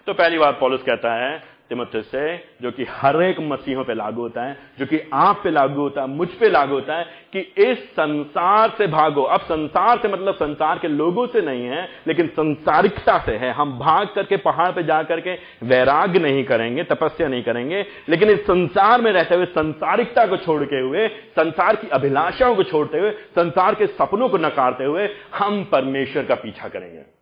तो 0.06 0.12
पहली 0.12 0.38
बात 0.38 0.58
पॉलिस 0.60 0.82
कहता 0.82 1.14
है 1.14 1.58
तिमोथी 1.68 2.02
से, 2.02 2.36
जो 2.62 2.70
कि 2.70 2.86
हर 2.90 3.22
एक 3.22 3.36
मसीहों 3.40 3.84
पे 3.84 3.94
लागू 3.94 4.22
होता 4.22 4.42
है, 4.42 4.56
जो 4.78 4.86
कि 4.86 5.10
आप 5.12 5.40
पे 5.44 5.50
लागू 5.50 5.80
होता 5.80 6.00
है, 6.00 6.08
मुझ 6.08 6.28
पे 6.28 6.50
लागू 6.50 6.74
होता 6.74 6.96
है, 6.96 7.04
कि 7.32 7.40
इस 7.40 7.90
संसार 7.90 8.70
से 8.78 8.86
भागो। 8.86 9.22
अब 9.22 9.40
संसार 9.40 9.98
से 9.98 10.08
मतलब 10.08 10.34
संसार 10.34 10.78
के 10.78 10.88
लोगों 10.88 11.26
से 11.26 11.40
नहीं 11.40 11.64
है, 11.64 11.88
लेकिन 12.06 12.26
संसारिकता 12.26 13.18
से 13.18 13.32
है। 13.32 13.52
हम 13.52 13.78
भाग 13.78 14.08
करके, 14.14 14.36
पहाड़ 14.36 14.72
पे 14.72 14.82
जाकर 14.82 15.20
के 15.20 15.34
वैराग्य 15.62 16.18
नहीं 16.18 16.44
करेंगे, 16.44 16.84
तपस्या 16.84 17.28
नहीं 17.28 17.42
करेंगे, 17.42 17.86
लेकिन 18.08 18.30
इस 18.30 18.40
संसार 18.40 19.00
में 19.00 19.12
रहते 19.12 19.34
हुए, 19.34 19.44
संसारिकता 19.44 20.26
को 20.26 20.36
छोड़ 20.36 20.64
के 20.64 20.80
हुए, 20.80 21.08
संसार 21.08 21.76
की 21.76 21.88
अभिलाषाओं 21.88 22.54
को 22.54 22.62
छोड़ते 22.62 22.98
हुए, 22.98 23.10
संसार 23.10 23.74
के 23.74 23.86
सपनों 23.86 24.28
को 24.28 24.38
नकारते 24.38 24.84
हुए, 24.84 25.08
हम 25.34 25.64
परमेश्वर 25.64 26.24
का 26.24 26.34
पीछा 26.34 26.68
करेंगे। 26.68 27.17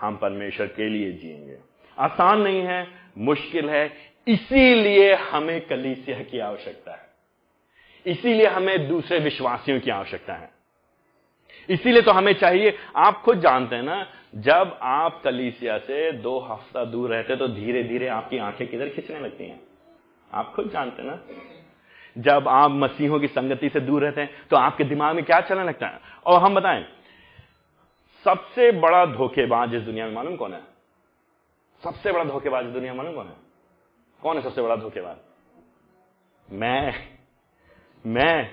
हम 0.00 0.16
परमेश्वर 0.16 0.66
के 0.66 0.88
लिए 0.88 1.12
जिएँगे। 1.12 1.58
आसान 1.98 2.40
नहीं 2.40 2.60
है, 2.60 2.88
मुश्किल 3.18 3.70
है, 3.70 3.92
इसीलिए 4.28 5.14
हमें 5.14 5.66
कलीसिया 5.66 6.22
की 6.22 6.38
आवश्यकता 6.38 6.92
है। 6.92 7.10
इसीलिए 8.06 8.46
हमें 8.46 8.88
दूसरे 8.88 9.18
विश्वासियों 9.18 9.80
की 9.80 9.90
आवश्यकता 9.90 10.34
है। 10.34 10.50
इसीलिए 11.68 12.02
तो 12.02 12.10
हमें 12.10 12.32
चाहिए, 12.32 12.78
आप 12.96 13.22
खुद 13.22 13.40
जानते 13.40 13.76
हैं 13.76 13.82
ना, 13.82 14.06
जब 14.34 14.78
आप 14.82 15.22
कलीसिया 15.24 15.78
से 15.78 16.12
दो 16.12 16.38
हफ़्ता 16.38 16.84
दूर 16.84 17.10
रहते 17.10 17.36
तो 17.36 17.48
धीरे 17.48 17.82
धीरे 17.82 18.08
आपकी 18.08 18.38
आँखें 18.38 18.68
किधर 18.68 18.88
खींचने 18.88 19.20
लगती 19.20 19.44
हैं? 19.44 19.60
आप 20.32 20.52
खुद 20.56 20.70
जानते 20.70 21.02
हैं 21.02 21.10
ना? 21.10 21.20
जब 22.18 22.48
आप 22.48 22.70
मसीहों 22.70 23.20
की 23.20 23.26
संगति 23.26 23.68
से 23.68 23.80
दूर 23.80 24.02
रहते 24.02 24.20
हैं 24.20 24.30
तो 24.50 24.56
आपके 24.56 24.84
दिमाग 24.84 25.14
में 25.16 25.24
क्या 25.24 25.40
चलने 25.40 25.64
लगता 25.64 25.86
है? 25.86 26.00
और 26.26 26.40
हम 26.40 26.54
बताएँ 26.54 26.86
सबसे 28.24 28.72
बड़ा 28.72 29.06
धोखेबाज 29.06 29.74
इस 29.74 29.82
दुनिया 29.82 30.06
में 30.06 30.14
मालूम 30.14 30.36
कौन 30.36 30.52
है? 30.52 30.60
सबसे 31.84 32.12
बड़ा 32.12 32.24
धोखेबाज 32.24 32.66
इस 32.66 32.72
दुनिया 32.72 32.92
में 32.92 32.98
मालूम 32.98 33.14
कौन 33.14 33.26
है? 33.26 33.36
कौन 34.22 34.36
है 34.36 34.42
सबसे 34.42 34.62
बड़ा 34.62 34.76
धोखेबाज? 34.76 35.16
मैं 36.52 36.94
मैं। 38.06 38.50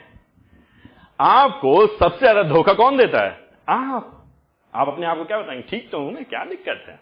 आपको 1.20 1.88
सबसे 1.88 2.20
ज़्यादा 2.20 2.44
धोखा 2.44 2.74
कौन 2.74 2.98
देता 2.98 3.24
है? 3.26 3.50
आप। 3.70 4.28
आप 4.76 4.88
अपने 4.88 5.06
आप 5.06 5.18
को 5.18 5.26
क्या 5.26 5.40
बताएँगे? 5.40 5.68
ठीक 5.70 5.92
तो 5.92 6.00
हूँ 6.00 6.14
मैं, 6.14 6.26
क्या 6.26 6.46
दिक्कत 6.46 6.86
है? 6.88 7.00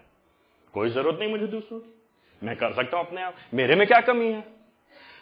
कोई 0.72 0.90
ज़रूरत 0.90 1.18
नहीं 1.18 1.30
मुझे 1.30 1.46
दूसरों 1.46 1.80
की। 1.80 2.00
मैं 2.42 2.56
कर 2.56 2.72
सकता 2.72 2.96
हूँ 2.96 3.06
अपने 3.06 3.22
आप। 3.22 3.34
मेरे 3.54 3.74
में 3.74 3.86
क्या 3.86 4.00
कमी 4.00 4.32
है? 4.32 4.44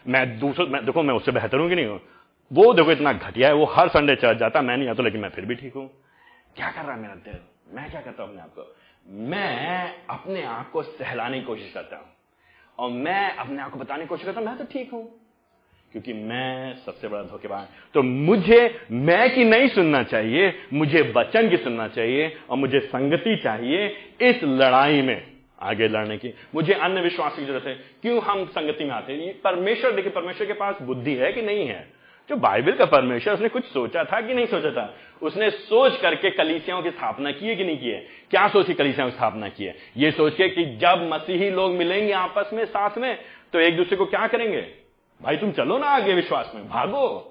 मैं 0.07 0.39
दूसरों, 0.39 0.67
मैं, 0.67 0.85
देखो, 0.87 1.03
मैं 1.03 1.15
उससे 1.15 1.33
बेहतर 1.33 1.59
हूँ 1.59 1.69
कि 1.69 1.75
नहीं 1.75 1.87
हूँ? 1.87 2.01
वो 2.53 2.75
देखो, 2.75 2.91
इतना 2.91 3.13
घटिया 3.13 3.49
है, 3.49 3.55
वो 3.55 3.65
हर 3.65 3.89
संडे 3.89 4.17
चर्च 4.17 4.39
जाता 4.39 4.63
मैं 4.63 4.77
नहीं 4.77 4.89
आता, 4.89 5.03
लेकिन 5.03 5.21
मैं 5.21 5.29
फिर 5.29 5.45
भी 5.45 5.55
ठीक 5.55 5.75
हूँ। 5.75 6.04
क्या 6.57 6.71
कर 6.71 6.83
रहा 6.83 6.95
है 6.95 7.01
मेरा 7.01 7.15
दिल? 7.15 7.37
मैं 7.69 7.91
क्या 7.91 8.01
करता 8.01 8.23
हूँ 8.23 8.31
अपने 8.31 8.43
आप 8.43 8.49
को? 8.49 8.77
मैं 9.09 9.95
अपने 10.11 10.43
आप 10.43 10.71
को 10.71 10.83
सहलाने 10.83 11.41
की 11.41 11.47
कोशिश 11.47 11.73
करता 11.73 11.97
हूँ। 11.97 12.07
और 12.79 12.91
मैं 12.91 13.37
अपने 13.37 13.63
आप 13.63 13.71
को 13.71 13.79
बताने 13.79 14.03
की 14.03 14.09
कोशिश 14.09 14.25
करता 14.25 14.41
हूँ, 14.41 14.49
मैं 14.49 14.59
तो 14.59 14.65
ठीक 14.65 14.93
हूँ। 14.93 15.21
क्योंकि 15.93 16.13
मैं 16.13 16.77
सबसे 16.77 17.09
बड़ा 17.09 17.23
धोखेबाज। 17.23 17.67
तो 17.95 18.03
मुझे 18.03 18.87
मैं 18.91 19.35
की 19.35 19.45
नहीं 19.45 19.69
सुनना 19.69 20.03
चाहिए, 20.03 20.63
मुझे 20.73 21.13
वचन 21.17 21.51
की 21.51 21.57
सुनना 21.57 21.89
चाहिए 21.89 22.39
और 22.51 22.57
मुझे 22.57 22.81
संगति 22.81 23.37
चाहिए 23.37 23.97
इस 24.21 24.41
लड़ाई 24.45 25.03
में 25.03 25.33
आगे 25.61 25.89
लड़ने 25.89 26.19
की। 26.19 26.35
मुझे 26.55 26.73
अन्य 26.73 27.01
विश्वास 27.01 27.37
की 27.37 27.45
ज़रूरत 27.45 27.65
है। 27.65 27.75
क्यों 27.75 28.23
हम 28.23 28.45
संगति 28.45 28.85
में 28.85 28.91
आते 28.91 29.13
हैं? 29.13 29.41
परमेश्वर, 29.41 29.93
देखिए 29.93 30.13
परमेश्वर 30.13 30.47
के 30.47 30.53
पास 30.53 30.83
बुद्धि 30.83 31.15
है 31.15 31.33
कि 31.33 31.43
नहीं 31.43 31.67
है? 31.69 31.94
जो 32.29 32.37
बाइबल 32.37 32.73
का 32.73 32.85
परमेश्वर, 32.85 33.35
उसने 33.35 33.49
कुछ 33.49 33.65
सोचा 33.65 34.05
था 34.05 34.21
कि 34.21 34.35
नहीं 34.35 34.47
सोचा 34.47 34.71
था? 34.71 34.95
उसने 35.23 35.51
सोच 35.51 36.01
करके 36.01 36.31
कलीसियाओं 36.31 36.83
की 36.83 36.91
स्थापना 36.91 37.33
की 37.33 37.47
है 37.47 37.57
कि 37.57 37.65
नहीं 37.65 37.79
की 37.79 37.91
है? 37.91 38.07
क्या 38.31 38.49
सोच 38.49 38.67
के 38.67 38.75
कलीसियाओं 38.75 39.11
की 39.11 39.17
स्थापना 39.17 39.49
की 39.49 39.65
है? 39.65 39.77
ये 39.97 40.11
सोच 40.11 40.35
के 40.35 40.49
कि 40.49 40.65
जब 40.65 41.11
मसीही 41.15 41.51
लोग 41.51 41.73
मिलेंगे 41.73 42.13
आपस 42.13 42.51
में, 42.53 42.65
साथ 42.65 42.99
में 42.99 43.19
तो 43.53 43.61
एक 43.61 43.77
दूसरे 43.77 43.97
को 43.97 44.07
क्या 44.07 44.27
करेंगे? 44.27 44.61
भाई, 45.23 45.37
तुम 45.37 45.53
चलो 45.53 45.79
ना 45.79 45.87
आगे 45.87 46.15
विश्वास 46.15 46.53
में, 46.55 46.69
भागो। 46.69 47.31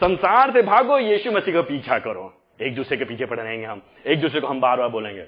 संसार 0.00 0.52
से 0.52 0.62
भागो, 0.62 0.98
यीशु 0.98 1.32
मसीह 1.32 1.54
का 1.54 1.62
पीछा 1.62 1.98
करो। 1.98 2.42
एक 2.62 2.74
दूसरे 2.74 2.96
के 2.96 3.04
पीछे 3.04 3.26
पड़े 3.26 3.42
रहेंगे 3.42 3.66
हम। 3.66 3.82
एक 4.06 4.20
दूसरे 4.20 4.40
को 4.40 4.46
हम 4.46 4.60
बार 4.60 4.76
बार 4.76 4.88
बोलेंगे। 4.88 5.26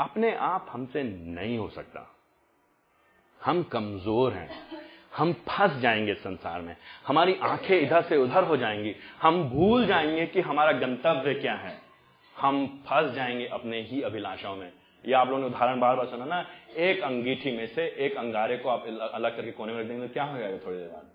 अपने 0.00 0.34
आप 0.34 0.66
हमसे 0.70 1.02
नहीं 1.02 1.58
हो 1.58 1.68
सकता। 1.68 2.16
हम 3.44 3.62
कमज़ोर 3.62 4.32
हैं। 4.32 4.50
हम 5.16 5.32
फंस 5.48 5.76
जाएँगे 5.80 6.14
संसार 6.14 6.60
में। 6.60 6.76
हमारी 7.06 7.34
आँखें 7.42 7.78
इधर 7.80 8.02
से 8.02 8.16
उधर 8.16 8.44
हो 8.44 8.56
जाएँगी। 8.56 8.94
हम 9.22 9.42
भूल 9.44 9.86
जाएँगे 9.86 10.26
कि 10.26 10.40
हमारा 10.40 10.72
गंतव्य 10.72 11.34
क्या 11.34 11.54
है। 11.54 11.76
हम 12.36 12.66
फंस 12.86 13.14
जाएँगे 13.14 13.46
अपने 13.48 13.80
ही 13.82 14.02
अभिलाषाओं 14.02 14.56
में। 14.56 14.70
ये 15.04 15.14
आप 15.14 15.28
लोगों 15.28 15.40
ने 15.40 15.46
उदाहरण 15.46 15.80
बार 15.80 15.96
बार 15.96 16.06
सुना 16.06 16.24
ना, 16.24 16.44
एक 16.76 17.02
अंगीठी 17.02 17.56
में 17.56 17.66
से 17.66 17.86
एक 17.98 18.16
अंगारे 18.16 18.56
को 18.58 18.68
आप 18.68 18.86
अलग 19.14 19.36
करके 19.36 19.50
कोने 19.50 19.72
में 19.72 19.80
रख 19.80 19.86
देंगे 19.86 20.06
तो 20.06 20.12
क्या 20.12 20.24
हो 20.24 20.38
जाएगा 20.38 20.58
थोड़ी 20.66 20.78
देर 20.78 20.88
बाद? 20.88 21.10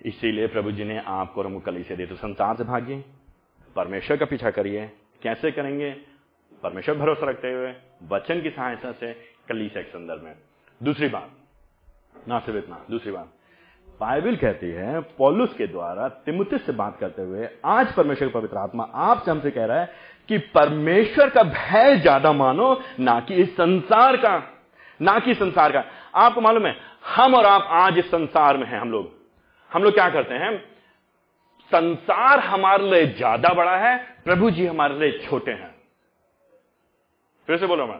इसीलिए 0.00 0.46
प्रभु 0.46 0.72
जी 0.72 0.84
ने 0.84 0.98
आपको 0.98 1.42
और 1.42 1.60
कली 1.60 1.82
से 1.82 1.96
दे 1.96 2.06
तो 2.06 2.16
संसार 2.16 2.56
से 2.56 2.64
भागिए, 2.64 3.04
परमेश्वर 3.76 4.16
का 4.16 4.24
पीछा 4.24 4.50
करिए। 4.50 4.86
कैसे 5.22 5.50
करेंगे? 5.50 5.90
परमेश्वर 6.62 6.94
भरोसा 6.94 7.28
रखते 7.30 7.52
हुए, 7.52 7.74
वचन 8.08 8.40
की 8.40 8.50
सहायता 8.50 8.92
से 8.92 9.12
कली 9.48 9.68
से 9.68 9.82
संदर्भ 9.82 10.22
में। 10.22 10.34
दूसरी 10.82 11.08
बात, 11.08 11.30
ना 12.28 12.38
सिर्फ़ 12.38 12.58
इतना, 12.58 12.84
दूसरी 12.90 13.12
बात। 13.12 13.32
बाइबल 14.00 14.36
कहती 14.36 14.70
है, 14.70 15.00
पॉलुस 15.00 15.54
के 15.54 15.66
द्वारा 15.66 16.08
तिमुतिस 16.08 16.66
से 16.66 16.72
बात 16.72 16.98
करते 17.00 17.22
हुए, 17.22 17.48
आज 17.64 17.92
परमेश्वर 17.92 18.28
का 18.28 18.38
पवित्र 18.38 18.56
आत्मा 18.56 18.84
आपसे 18.94 19.30
हमसे 19.30 19.50
कह 19.50 19.64
रहा 19.64 19.80
है 19.80 19.90
कि 20.28 20.38
परमेश्वर 20.38 21.30
का 21.30 21.42
भय 21.42 21.96
ज़्यादा 21.96 22.32
मानो, 22.32 22.82
ना 23.00 23.20
कि 23.20 23.34
इस 23.34 23.52
संसार 23.52 24.16
का, 24.16 24.42
ना 25.00 25.18
कि 25.18 25.34
संसार 25.34 25.72
का। 25.72 25.84
आपको 26.14 26.40
मालूम 26.40 26.66
है, 26.66 26.76
हम 27.16 27.34
और 27.34 27.46
आप 27.46 27.68
आज 27.70 27.98
इस 27.98 28.10
संसार 28.10 28.56
में 28.56 28.66
हैं, 28.66 28.80
हम 28.80 28.90
लोग। 28.90 29.10
हम 29.72 29.82
लोग 29.82 29.94
क्या 29.94 30.08
करते 30.08 30.34
हैं? 30.34 30.58
संसार 31.72 32.38
हमारे 32.38 32.90
लिए 32.90 33.06
ज़्यादा 33.06 33.48
बड़ा 33.48 33.76
है, 33.76 33.96
प्रभु 34.24 34.50
जी 34.50 34.66
हमारे 34.66 34.98
लिए 34.98 35.18
छोटे 35.18 35.50
हैं। 35.50 35.77
फिर 37.48 37.58
से 37.58 37.66
बोलो 37.66 37.86
मैं। 37.86 37.98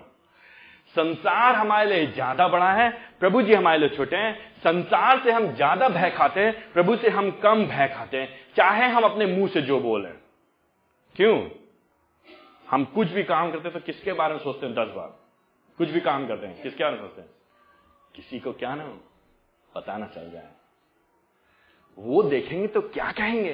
संसार 0.97 1.55
हमारे 1.55 1.87
लिए 1.87 2.07
ज़्यादा 2.07 2.49
बड़ा 2.49 2.73
है, 2.73 2.91
प्रभु 3.21 3.43
जी 3.43 3.55
हमारे 3.55 3.79
लिए 3.79 3.89
छोटे 3.89 4.17
हैं। 4.17 4.35
संसार 4.59 5.21
से 5.25 5.33
हम 5.33 5.47
ज़्यादा 5.55 5.89
भय 5.89 6.11
खाते 6.11 6.41
हैं, 6.41 6.73
प्रभु 6.73 6.97
से 6.97 7.09
हम 7.09 7.31
कम 7.31 7.65
भय 7.67 7.89
खाते 7.89 8.17
हैं। 8.17 8.29
चाहे 8.57 8.89
हम 8.89 9.05
अपने 9.05 9.27
मुँह 9.27 9.49
से 9.49 9.63
जो 9.63 9.81
बोले। 9.81 10.09
क्यों? 11.17 11.49
हम 12.71 12.85
कुछ 12.85 13.09
भी 13.09 13.23
काम 13.23 13.51
करते 13.51 13.69
हैं 13.69 13.73
तो 13.73 13.81
किसके 13.81 14.13
बारे 14.13 14.35
में 14.35 14.41
सोचते 14.41 14.67
हैं? 14.67 14.75
दस 14.75 14.95
बार। 14.95 15.19
कुछ 15.79 15.89
भी 15.89 16.01
काम 16.01 16.27
करते 16.29 16.47
हैं, 16.47 16.63
किसके 16.63 16.85
बारे 16.85 16.97
में 16.97 17.03
सोचते 17.03 17.21
हैं? 17.21 17.31
किसी 18.15 18.39
को 18.39 18.53
क्या 18.53 18.75
ना 18.75 18.85
पता 19.75 19.97
ना 19.97 20.07
चल 20.07 20.31
जाए। 20.31 20.49
वो 21.99 22.23
देखेंगे 22.23 22.67
तो 22.67 22.81
क्या 22.81 23.11
कहेंगे? 23.13 23.53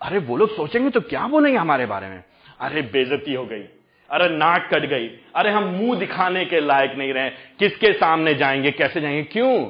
अरे 0.00 0.18
वो 0.18 0.36
लोग 0.36 0.56
सोचेंगे 0.56 0.90
तो 0.90 1.00
क्या 1.00 1.26
बोलेंगे 1.28 1.58
हमारे 1.58 1.86
बारे 1.86 2.08
में? 2.08 2.24
अरे 2.58 2.82
बेजती 2.82 3.34
हो 3.34 3.44
गई। 3.46 3.62
अरे 4.10 4.28
नाक 4.28 4.68
कट 4.72 4.86
गई। 4.86 5.06
अरे 5.36 5.50
हम 5.50 5.64
मुँह 5.64 5.98
दिखाने 5.98 6.44
के 6.44 6.60
लायक 6.60 6.94
नहीं 6.94 7.12
रहे। 7.12 7.30
किसके 7.58 7.92
सामने 7.92 8.34
जाएँगे, 8.34 8.70
कैसे 8.70 9.00
जाएँगे? 9.00 9.22
क्यों? 9.22 9.64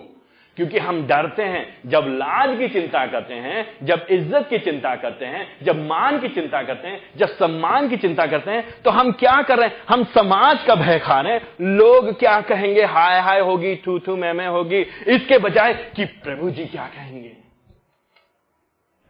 क्योंकि 0.57 0.79
हम 0.79 1.01
डरते 1.07 1.43
हैं। 1.43 1.63
जब 1.87 2.07
लाज 2.09 2.59
की 2.59 2.69
चिंता 2.69 3.07
करते 3.07 3.35
हैं, 3.35 3.65
जब 3.83 4.07
इज़्ज़त 4.11 4.47
की 4.51 4.59
चिंता 4.59 4.95
करते 4.97 5.25
हैं, 5.25 5.47
जब 5.63 5.85
मान 5.87 6.19
की 6.21 6.29
चिंता 6.29 6.63
करते 6.63 6.89
हैं, 6.89 7.01
जब 7.17 7.29
सम्मान 7.29 7.89
की 7.89 7.97
चिंता 7.97 8.27
करते 8.27 8.51
हैं 8.51 8.83
तो 8.83 8.91
हम 8.91 9.13
क्या 9.13 9.41
कर 9.43 9.59
रहे 9.59 9.69
हैं? 9.69 9.83
हम 9.89 10.05
समाज 10.05 10.65
का 10.65 10.75
भय 10.75 10.99
खा 10.99 11.21
रहे 11.21 11.33
हैं। 11.33 11.75
लोग 11.77 12.19
क्या 12.19 12.41
कहेंगे? 12.41 12.85
हाय 12.85 13.21
हाय 13.21 13.41
होगी, 13.41 13.75
थू 13.77 13.99
थू, 13.99 14.17
मैं 14.17 14.33
मैं 14.33 14.47
होगी। 14.49 14.81
इसके 15.09 15.39
बजाय 15.39 15.75
कि 15.97 16.05
प्रभु 16.05 16.51
जी 16.51 16.65
क्या 16.65 16.87
कहेंगे? 16.87 17.37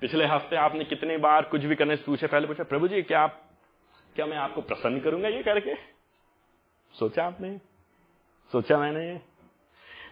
पिछले 0.03 0.25
हफ़्ते 0.27 0.57
आपने 0.57 0.85
कितनी 0.85 1.17
बार 1.17 1.43
कुछ 1.43 1.65
भी 1.65 1.75
करने 1.75 1.97
से 1.97 2.03
पूछे, 2.07 2.27
पहले 2.27 2.47
पूछा, 2.47 2.65
प्रभु 2.65 2.89
जी, 2.89 3.03
क्या 3.03 3.21
आप 3.21 3.41
क्या 4.17 4.27
मैं 4.27 4.37
आपको 4.37 4.61
प्रसन्न 4.61 5.01
करूँगा 5.01 5.29
ये 5.29 5.43
करके? 5.43 5.75
सोचा 6.95 7.25
आपने? 7.25 7.57
सोचा 8.53 8.79
मैंने 8.79 9.09
ये? 9.09 9.21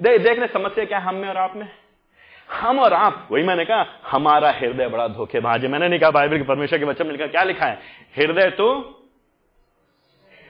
दे, 0.00 0.18
देख 0.18 0.38
रहे 0.38 0.48
समस्या 0.48 0.84
क्या 0.84 0.98
हम 0.98 1.14
में 1.14 1.28
और 1.28 1.36
आप 1.36 1.56
में? 1.56 1.68
हम 2.50 2.78
और 2.78 2.92
आप 2.92 3.28
वही 3.32 3.42
मैंने 3.42 3.64
कहा 3.64 3.86
हमारा 4.06 4.50
हृदय 4.50 4.88
बड़ा 4.88 5.08
धोखेबाज 5.08 5.64
है। 5.64 5.70
मैंने 5.70 5.88
नहीं 5.88 6.00
कहा 6.00 6.10
बाइबल 6.10 6.38
के 6.38 6.44
परमेश्वर 6.44 6.78
के 6.78 6.84
बच्चे 6.84 7.04
में 7.04 7.12
लिखा 7.12 7.26
क्या 7.26 7.42
लिखा 7.42 7.66
है? 7.66 7.78
हृदय 8.16 8.50
तो 8.50 8.68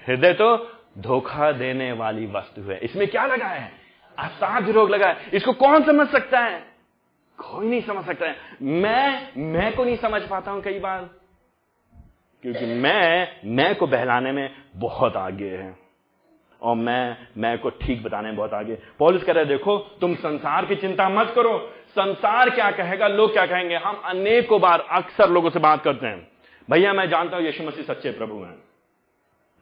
हृदय 0.08 0.32
तो 0.32 0.56
धोखा 0.98 1.52
देने 1.52 1.92
वाली 1.92 2.26
वस्तु 2.26 2.62
है। 2.62 2.78
इसमें 2.78 3.08
क्या 3.08 3.26
लगा 3.26 3.46
है? 3.46 3.72
असाध्य 4.18 4.72
रोग 4.72 4.90
लगा 4.90 5.08
है। 5.08 5.30
इसको 5.32 5.52
कौन 5.52 5.84
समझ 5.84 6.08
सकता 6.08 6.40
है? 6.40 6.60
कोई 7.38 7.66
नहीं 7.66 7.82
समझ 7.82 8.04
सकता 8.04 8.26
है। 8.26 8.36
मैं 8.62 9.32
मैं 9.36 9.74
को 9.76 9.84
नहीं 9.84 9.96
समझ 9.96 10.22
पाता 10.22 10.50
हूँ 10.50 10.62
कई 10.62 10.78
बार। 10.78 11.08
क्योंकि 12.42 12.66
मैं 12.66 13.40
मैं 13.44 13.76
को 13.76 13.86
बहलाने 13.86 14.32
में 14.32 14.54
बहुत 14.76 15.16
आगे 15.16 15.56
है। 15.56 15.76
और 16.62 16.76
मैं 16.76 17.26
मैं 17.36 17.58
को 17.58 17.70
ठीक 17.70 18.02
बताने 18.02 18.28
में 18.28 18.36
बहुत 18.36 18.52
आगे। 18.52 18.78
पॉलिस 18.98 19.24
कह 19.24 19.32
रहे 19.32 19.44
देखो, 19.44 19.78
तुम 19.78 20.14
संसार 20.14 20.66
की 20.66 20.76
चिंता 20.76 21.08
मत 21.08 21.32
करो। 21.34 21.74
संसार 21.88 22.50
क्या 22.50 22.70
कहेगा, 22.70 23.08
लोग 23.08 23.32
क्या 23.32 23.46
कहेंगे? 23.46 23.76
हम 23.76 23.96
अनेकों 23.96 24.60
बार 24.60 24.80
अक्सर 24.80 25.30
लोगों 25.30 25.50
से 25.50 25.58
बात 25.58 25.84
करते 25.84 26.06
हैं। 26.06 26.32
भैया, 26.70 26.92
मैं 26.92 27.08
जानता 27.08 27.36
हूँ 27.36 27.44
यीशु 27.44 27.64
मसीह 27.64 27.84
सच्चे 27.84 28.10
प्रभु 28.10 28.42
हैं। 28.42 28.64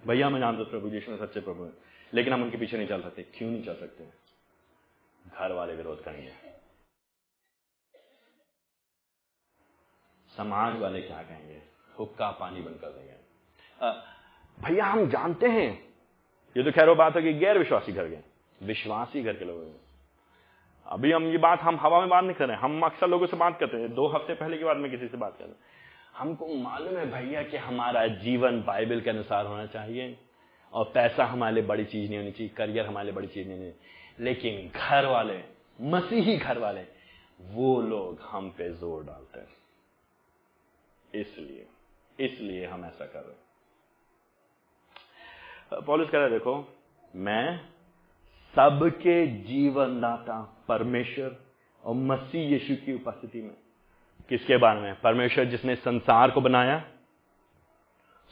भैया, 0.07 0.31
मैं 0.31 0.41
जानता 0.41 0.63
हूँ 0.63 0.71
प्रभु 0.71 0.89
यीशु 0.89 1.17
सच्चे 1.17 1.41
प्रभु 1.41 1.65
हैं। 1.65 1.73
लेकिन 2.15 2.33
हम 2.33 2.43
उनके 2.43 2.57
पीछे 2.57 2.77
नहीं 2.77 2.89
चल 2.89 3.03
सकते। 3.03 3.23
क्यों 3.23 3.51
नहीं 3.51 3.65
चल 3.65 3.75
सकते? 3.75 4.05
घर 5.39 5.53
वाले 5.53 5.75
विरोध 5.75 6.05
करेंगे। 6.05 6.33
समाज 10.37 10.81
वाले 10.81 11.01
क्या 11.01 11.23
कहेंगे? 11.23 11.71
हुक्का 12.01 12.31
पानी 12.41 12.61
बंद 12.63 12.79
कर 12.81 12.89
देंगे 12.89 13.19
भैया 14.59 14.85
हम 14.87 15.09
जानते 15.11 15.49
हैं। 15.49 15.71
ये 16.57 16.63
तो 16.63 16.71
खैर 16.73 16.89
वो 16.89 16.95
बात 16.95 17.17
है 17.17 17.23
कि 17.23 17.33
गैर 17.35 17.59
विश्वासी 17.59 17.93
घर 17.93 18.07
गए। 18.07 18.23
विश्वासी 18.61 19.23
घर 19.23 19.33
के 19.33 19.45
लोग 19.45 19.79
अभी 20.87 21.13
हम 21.13 21.27
ये 21.27 21.39
बात 21.39 21.61
हम 21.61 21.77
हवा 21.81 22.01
में 22.01 22.09
बात 22.09 22.25
नहीं 22.25 22.35
कर 22.35 22.49
रहे 22.49 22.57
हम 22.59 22.83
अक्सर 22.85 23.09
लोगों 23.09 23.27
से 23.27 23.37
बात 23.37 23.59
करते 23.61 23.77
हैं। 23.77 23.93
दो 23.95 24.07
हफ़्ते 24.09 24.35
पहले 24.35 24.59
की 24.59 24.65
बात 24.65 24.77
में 24.77 24.91
किसी 24.91 25.09
से 25.09 25.17
बात 25.17 25.37
कर 25.39 25.45
रहे 25.45 25.53
हैं। 25.53 25.59
हमको 26.17 26.47
मालूम 26.55 26.97
है 26.97 27.05
भैया 27.11 27.43
कि 27.43 27.57
हमारा 27.59 28.07
जीवन 28.23 28.61
बाइबल 28.63 29.01
के 29.01 29.11
अनुसार 29.11 29.47
होना 29.47 29.67
चाहिए 29.69 30.17
और 30.73 30.85
पैसा 30.95 31.25
हमारे 31.27 31.55
लिए 31.55 31.65
बड़ी 31.65 31.85
चीज़ 31.85 32.09
नहीं 32.09 32.19
होनी 32.19 32.31
चाहिए 32.33 32.53
करियर 32.57 32.87
हमारे 32.87 33.07
लिए 33.07 33.15
बड़ी 33.15 33.29
चीज़ 33.29 33.49
नहीं 33.49 33.59
होनी 33.59 34.25
लेकिन 34.25 34.71
घर 34.71 35.07
वाले 35.07 35.41
मसीही 35.91 36.37
घर 36.37 36.59
वाले 36.59 36.85
वो 37.41 37.81
लोग 37.83 38.21
हम 38.23 38.51
पे 38.59 38.69
ज़ोर 38.75 39.05
डालते 39.05 39.41
हैं। 39.41 39.49
इसलिए 41.21 41.67
इसलिए 42.21 42.67
हम 42.67 42.85
ऐसा 42.85 43.07
कर 43.07 43.21
रहे 43.21 43.35
पॉलिस 45.81 46.11
कह 46.11 46.19
रहे 46.19 46.31
देखो, 46.31 46.79
मैं 47.17 47.61
सबके 48.57 49.27
जीवनदाता, 49.27 50.65
परमेश्वर 50.69 51.37
और 51.85 51.95
मसीह 51.95 52.41
यीशु 52.41 52.87
की 52.87 52.95
उपस्थिति 52.95 53.43
में। 53.43 53.57
किसके 54.29 54.57
बारे 54.57 54.81
में? 54.81 55.01
परमेश्वर 55.01 55.45
जिसने 55.45 55.77
संसार 55.77 56.31
को 56.31 56.41
बनाया 56.41 56.85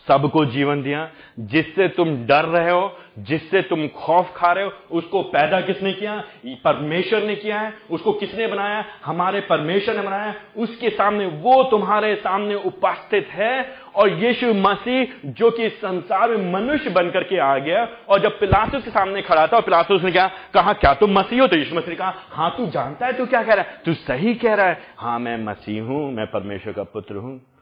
सबको 0.07 0.45
जीवन 0.45 0.83
दिया। 0.83 1.11
जिससे 1.39 1.89
तुम 1.89 2.27
डर 2.27 2.45
रहे 2.45 2.71
हो, 2.71 2.97
जिससे 3.19 3.63
तुम 3.63 3.87
खौफ 3.89 4.33
खा 4.37 4.53
रहे 4.53 4.65
हो, 4.65 4.73
उसको 4.91 5.23
पैदा 5.23 5.61
किसने 5.61 5.93
किया? 5.93 6.25
परमेश्वर 6.47 7.23
ने 7.23 7.37
किया 7.37 7.61
है। 7.61 7.73
उसको 7.91 8.13
किसने 8.13 8.47
बनाया? 8.47 8.85
हमारे 9.05 9.41
परमेश्वर 9.41 9.97
ने 9.97 10.03
बनाया। 10.03 10.35
उसके 10.57 10.91
सामने 10.91 11.27
वो 11.27 11.63
तुम्हारे 11.65 12.15
सामने 12.15 12.55
उपस्थित 12.55 13.29
है। 13.29 13.89
और 13.97 14.09
यीशु 14.09 14.53
मसीह, 14.55 15.07
जो 15.27 15.51
कि 15.51 15.69
संसार 15.69 16.31
में 16.31 16.53
मनुष्य 16.53 16.91
बनकर 16.91 17.25
के 17.25 17.39
आ 17.39 17.59
गया 17.59 17.89
और 18.09 18.21
जब 18.21 18.39
पिलातुस 18.41 18.85
के 18.85 18.91
सामने 18.91 19.23
खड़ा 19.23 19.47
था 19.47 19.57
और 19.57 19.63
पिलातुस 19.63 20.03
ने 20.03 20.13
क्या 20.13 20.31
कहा 20.55 20.73
क्या 20.73 20.95
तुम 20.95 21.13
मसीह 21.13 21.41
हो? 21.41 21.47
तो 21.47 21.57
यीशु 21.57 21.75
मसीह 21.75 21.89
ने 21.89 21.97
कहा 21.97 22.15
हाँ 22.31 22.55
तू 22.57 22.67
जानता 22.67 23.07
है, 23.07 23.13
तू 23.13 23.27
क्या 23.27 23.43
कह 23.43 23.55
रहा 23.55 23.65
है? 23.65 23.81
तू 23.85 23.95
सही 23.95 24.35
कह 24.35 24.55
रहा 24.55 24.67
है। 24.67 24.81
हाँ 24.99 25.19
मैं 25.19 25.45
मसीह 25.45 25.83
हूँ, 25.83 26.13
मैं 26.13 26.27
परमेश्वर 26.27 26.73
का 26.73 26.83
पुत्र 26.83 27.15
हूँ। 27.15 27.58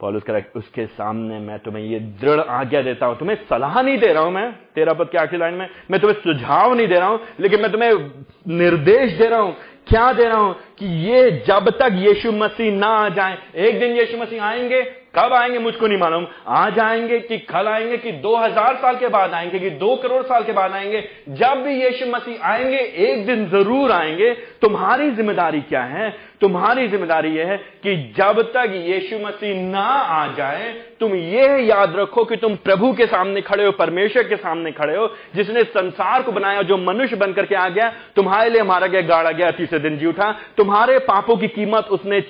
पॉलुस 0.00 0.22
कह 0.22 0.42
उसके 0.56 0.86
सामने 0.86 1.38
मैं 1.38 1.58
तुम्हें 1.58 1.84
ये 1.84 1.98
दृढ़ 2.20 2.40
आज्ञा 2.40 2.82
देता 2.82 3.06
हूँ, 3.06 3.18
तुम्हें 3.18 3.36
सलाह 3.36 3.82
नहीं 3.82 3.98
दे 3.98 4.12
रहा 4.12 4.22
हूँ 4.22 4.32
मैं, 4.32 4.52
तेरा 4.74 4.92
पद 4.92 5.08
के 5.08 5.18
आखिरी 5.18 5.38
लाइन 5.38 5.54
में, 5.54 5.68
मैं 5.90 6.00
तुम्हें 6.00 6.20
सुझाव 6.20 6.74
नहीं 6.74 6.88
दे 6.88 6.98
रहा 6.98 7.08
हूँ, 7.08 7.20
लेकिन 7.40 7.60
मैं 7.60 7.72
तुम्हें 7.72 7.92
निर्देश 8.48 9.12
दे 9.12 9.28
रहा 9.28 9.40
हूँ, 9.40 9.54
क्या 9.88 10.12
दे 10.12 10.24
रहा 10.24 10.38
हूँ 10.38 10.54
कि 10.78 10.86
ये 11.06 11.30
जब 11.48 11.70
तक 11.70 11.90
यीशु 11.92 12.32
मसीह 12.32 12.72
ना 12.72 12.86
आ 12.86 13.08
जाए, 13.08 13.38
एक 13.56 13.80
दिन 13.80 13.96
यीशु 13.96 14.18
मसीह 14.18 14.44
आएँगे, 14.44 14.82
कब 15.16 15.32
आएँगे 15.32 15.58
मुझको 15.58 15.86
नहीं 15.86 15.98
मालूम। 15.98 16.26
आ 16.48 16.70
जाएँगे 16.70 17.18
कि 17.18 17.38
कल 17.38 17.68
आएँगे 17.68 17.96
कि 17.96 18.12
2000 18.12 18.74
साल 18.74 18.96
के 18.96 19.08
बाद 19.08 19.34
आएँगे, 19.34 19.58
कि 19.58 19.70
दो 19.70 19.96
करोड़ 19.96 20.22
साल 20.22 20.44
के 20.44 20.52
बाद 20.52 20.72
आएँगे। 20.72 21.04
जब 21.28 21.62
भी 21.62 21.82
यीशु 21.82 22.06
मसीह 22.06 22.46
आएँगे, 22.46 22.78
एक 22.78 23.26
दिन 23.26 23.48
ज़रूर 23.48 23.92
आएँगे। 23.92 24.34
तुम्हारी 24.34 25.10
ज़िम्मेदारी 25.10 25.60
क्या 25.60 25.82
है? 25.82 26.34
तुम्हारी 26.40 26.88
ज़िम्मेदारी 26.88 27.28
यह 27.28 27.46
है 27.46 27.56
कि 27.56 28.14
जब 28.18 28.40
तक 28.42 28.72
यीशु 28.74 29.18
मसीह 29.18 29.62
ना 29.62 29.84
आ 29.84 30.26
जाए, 30.34 30.72
तुम 31.00 31.14
यह 31.14 31.56
याद 31.56 31.96
रखो 31.96 32.24
कि 32.24 32.36
तुम 32.36 32.56
प्रभु 32.56 32.92
के 32.92 33.06
सामने 33.06 33.40
खड़े 33.40 33.64
हो, 33.64 33.72
परमेश्वर 33.72 34.22
के 34.22 34.36
सामने 34.36 34.72
खड़े 34.72 34.96
हो, 34.96 35.06
जिसने 35.34 35.62
संसार 35.62 36.22
को 36.22 36.32
बनाया, 36.32 36.62
जो 36.62 36.76
मनुष्य 36.76 37.16
बनकर 37.16 37.46
के 37.46 37.54
आ 37.54 37.68
गया, 37.68 37.92
तुम्हारे 38.16 38.50
लिए 38.50 38.62
मारा 38.62 38.86
गया, 38.86 39.00
गाड़ा 39.00 39.30
गया, 39.30 39.50
तीसरे 39.50 39.78
दिन 39.78 39.98
जी 39.98 40.06
उठा। 40.06 40.30
तुम्हारे 40.64 40.98
पापों 40.98 41.36
की 41.36 41.48
कीमत 41.48 41.88
उसने 41.90 42.20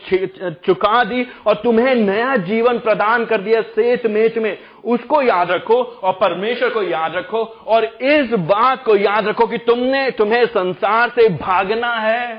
चुका 0.67 1.03
दी 1.05 1.27
और 1.47 1.55
तुम्हें 1.55 1.95
नया 1.95 2.35
जीवन 2.37 2.79
प्रदान 2.79 3.25
कर 3.25 3.41
दिया 3.41 3.61
सेत 3.63 4.07
मेच 4.07 4.39
में। 4.39 4.57
उसको 4.85 5.21
याद 5.23 5.51
रखो 5.51 5.77
और 5.77 6.13
परमेश्वर 6.13 6.71
को 6.71 6.83
याद 6.83 7.15
रखो 7.17 7.43
और 7.67 7.85
इस 7.85 8.33
बात 8.49 8.85
को 8.85 8.97
याद 8.97 9.29
रखो 9.29 9.47
कि 9.47 9.59
तुमने 9.59 10.11
तुम्हें 10.11 10.45
संसार 10.47 11.09
से 11.11 11.29
भागना 11.37 11.95
है। 11.99 12.37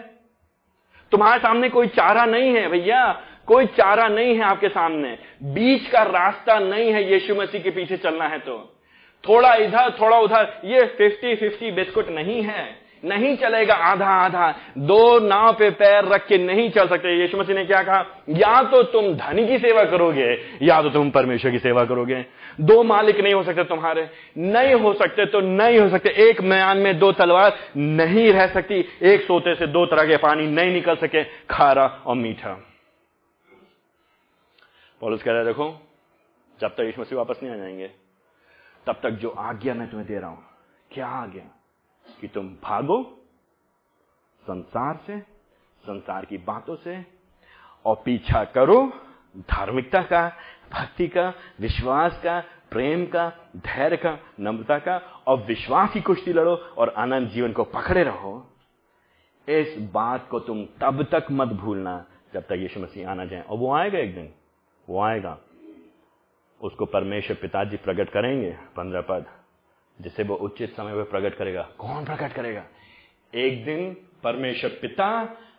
तुम्हारे 1.11 1.39
सामने 1.39 1.69
कोई 1.69 1.87
चारा 1.87 2.25
नहीं 2.25 2.53
है 2.53 2.67
भैया, 2.69 3.11
कोई 3.47 3.65
चारा 3.73 4.07
नहीं 4.09 4.35
है 4.35 4.43
आपके 4.43 4.69
सामने। 4.69 5.17
बीच 5.53 5.89
का 5.89 6.03
रास्ता 6.03 6.59
नहीं 6.59 6.93
है 6.93 7.11
यीशु 7.13 7.35
मसीह 7.35 7.61
के 7.61 7.69
पीछे 7.71 7.97
चलना 7.97 8.27
है 8.27 8.39
तो। 8.39 8.63
थोड़ा 9.23 9.53
इधर, 9.55 9.97
थोड़ा 10.01 10.17
उधर, 10.19 10.61
ये 10.65 10.85
फिफ्टी 10.97 11.35
फिफ्टी 11.35 11.71
बिस्कुट 11.71 12.09
नहीं 12.09 12.41
है। 12.41 12.84
नहीं 13.05 13.37
चलेगा 13.37 13.73
आधा 13.73 14.07
आधा। 14.07 14.53
दो 14.77 15.19
नाव 15.19 15.53
पे 15.53 15.69
पैर 15.69 16.05
रख 16.05 16.27
के 16.27 16.37
नहीं 16.37 16.69
चल 16.69 16.87
सकते। 16.87 17.21
यीशु 17.21 17.37
मसीह 17.37 17.55
ने 17.55 17.65
क्या 17.65 17.83
कहा? 17.83 18.05
या 18.29 18.63
तो 18.63 18.83
तुम 18.83 19.13
धनी 19.13 19.47
की 19.47 19.57
सेवा 19.59 19.83
करोगे, 19.83 20.27
या 20.61 20.81
तो 20.81 20.89
तुम 20.89 21.09
परमेश्वर 21.11 21.51
की 21.51 21.59
सेवा 21.59 21.85
करोगे। 21.85 22.25
दो 22.61 22.83
मालिक 22.83 23.19
नहीं 23.19 23.33
हो 23.33 23.43
सकते 23.43 23.63
तुम्हारे। 23.63 24.09
नहीं 24.37 24.73
हो 24.73 24.93
सकते 24.93 25.25
तो 25.25 25.39
नहीं 25.39 25.79
हो 25.79 25.89
सकते। 25.89 26.09
एक 26.09 26.41
म्यान 26.41 26.77
में 26.77 26.99
दो 26.99 27.11
तलवार 27.11 27.57
नहीं 27.77 28.33
रह 28.33 28.47
सकती। 28.47 28.85
एक 29.01 29.21
सोते 29.21 29.55
से 29.55 29.67
दो 29.67 29.85
तरह 29.85 30.07
के 30.07 30.17
पानी 30.17 30.47
नहीं 30.47 30.73
निकल 30.73 30.95
सके, 30.95 31.23
खारा 31.23 31.85
और 32.05 32.15
मीठा। 32.15 32.53
पॉलिस 35.01 35.23
कह 35.23 35.31
रहे 35.31 35.45
देखो, 35.45 35.69
जब 36.59 36.67
तक 36.67 36.81
यीशु 36.81 37.01
मसीह 37.01 37.17
वापस 37.17 37.39
नहीं 37.43 37.53
आ 37.53 37.57
जाएँगे, 37.57 37.87
तब 38.87 38.99
तक 39.03 39.09
जो 39.09 39.29
आज्ञा 39.29 39.73
मैं 39.73 39.89
तुम्हें 39.89 40.07
दे 40.07 40.19
रहा 40.19 40.29
हूँ, 40.29 40.43
क्या 40.91 41.07
आज्ञा 41.07 41.54
कि 42.21 42.27
तुम 42.27 42.47
भागो 42.63 43.21
संसार 44.41 44.99
से, 45.07 45.19
संसार 45.83 46.25
की 46.25 46.37
बातों 46.37 46.75
से, 46.75 47.05
और 47.85 48.01
पीछा 48.05 48.43
करो 48.43 48.93
धार्मिकता 49.37 50.01
का, 50.01 50.29
भक्ति 50.71 51.07
का, 51.07 51.33
विश्वास 51.59 52.21
का, 52.23 52.43
प्रेम 52.71 53.05
का, 53.05 53.29
धैर्य 53.57 53.97
का, 53.97 54.19
नम्रता 54.39 54.79
का, 54.79 54.97
और 55.27 55.37
विश्वास 55.37 55.91
की 55.91 56.01
कुश्ती 56.01 56.33
लड़ो 56.33 56.55
और 56.55 56.89
आनंद 56.89 57.29
जीवन 57.29 57.51
को 57.51 57.63
पकड़े 57.63 58.03
रहो। 58.03 58.51
इस 59.49 59.89
बात 59.93 60.27
को 60.29 60.39
तुम 60.39 60.65
तब 60.65 61.03
तक 61.03 61.27
मत 61.31 61.47
भूलना 61.47 62.05
जब 62.33 62.41
तक 62.41 62.51
यीशु 62.51 62.79
मसीह 62.79 63.09
आना 63.09 63.25
जाए। 63.25 63.41
और 63.41 63.57
वो 63.57 63.73
आएगा 63.73 63.99
एक 63.99 64.15
दिन, 64.15 64.33
वो 64.89 65.01
आएगा। 65.01 65.37
उसको 66.61 66.85
परमेश्वर 66.85 67.37
पिताजी 67.41 67.77
प्रकट 67.77 68.09
करेंगे, 68.09 68.51
पंद्रह 68.51 69.01
पद। 69.01 69.44
जिसे 69.99 70.23
वो 70.23 70.35
उचित 70.35 70.75
समय 70.75 70.93
पर 70.95 71.03
प्रकट 71.03 71.37
करेगा। 71.37 71.61
कौन 71.77 72.05
प्रकट 72.05 72.33
करेगा? 72.33 72.63
एक 73.33 73.65
दिन 73.65 73.93
परमेश्वर 74.23 74.69
पिता 74.81 75.07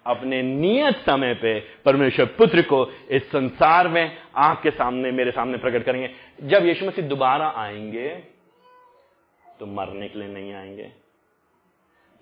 अपने 0.07 0.43
नियत 0.43 0.97
समय 0.97 1.35
पे 1.35 1.59
परमेश्वर 1.85 2.27
पुत्र 2.39 2.63
को 2.63 2.87
इस 3.11 3.23
संसार 3.27 3.89
में 3.89 4.17
आपके 4.37 4.71
सामने, 4.71 5.11
मेरे 5.11 5.31
सामने 5.31 5.59
प्रकट 5.59 5.85
करेंगे। 5.85 6.11
जब 6.43 6.67
यीशु 6.67 6.87
मसीह 6.87 7.09
दोबारा 7.09 7.53
आएँगे 7.57 8.09
तो 9.59 9.67
मरने 9.67 10.09
के 10.09 10.19
लिए 10.19 10.29
नहीं 10.29 10.53
आएँगे। 10.53 10.93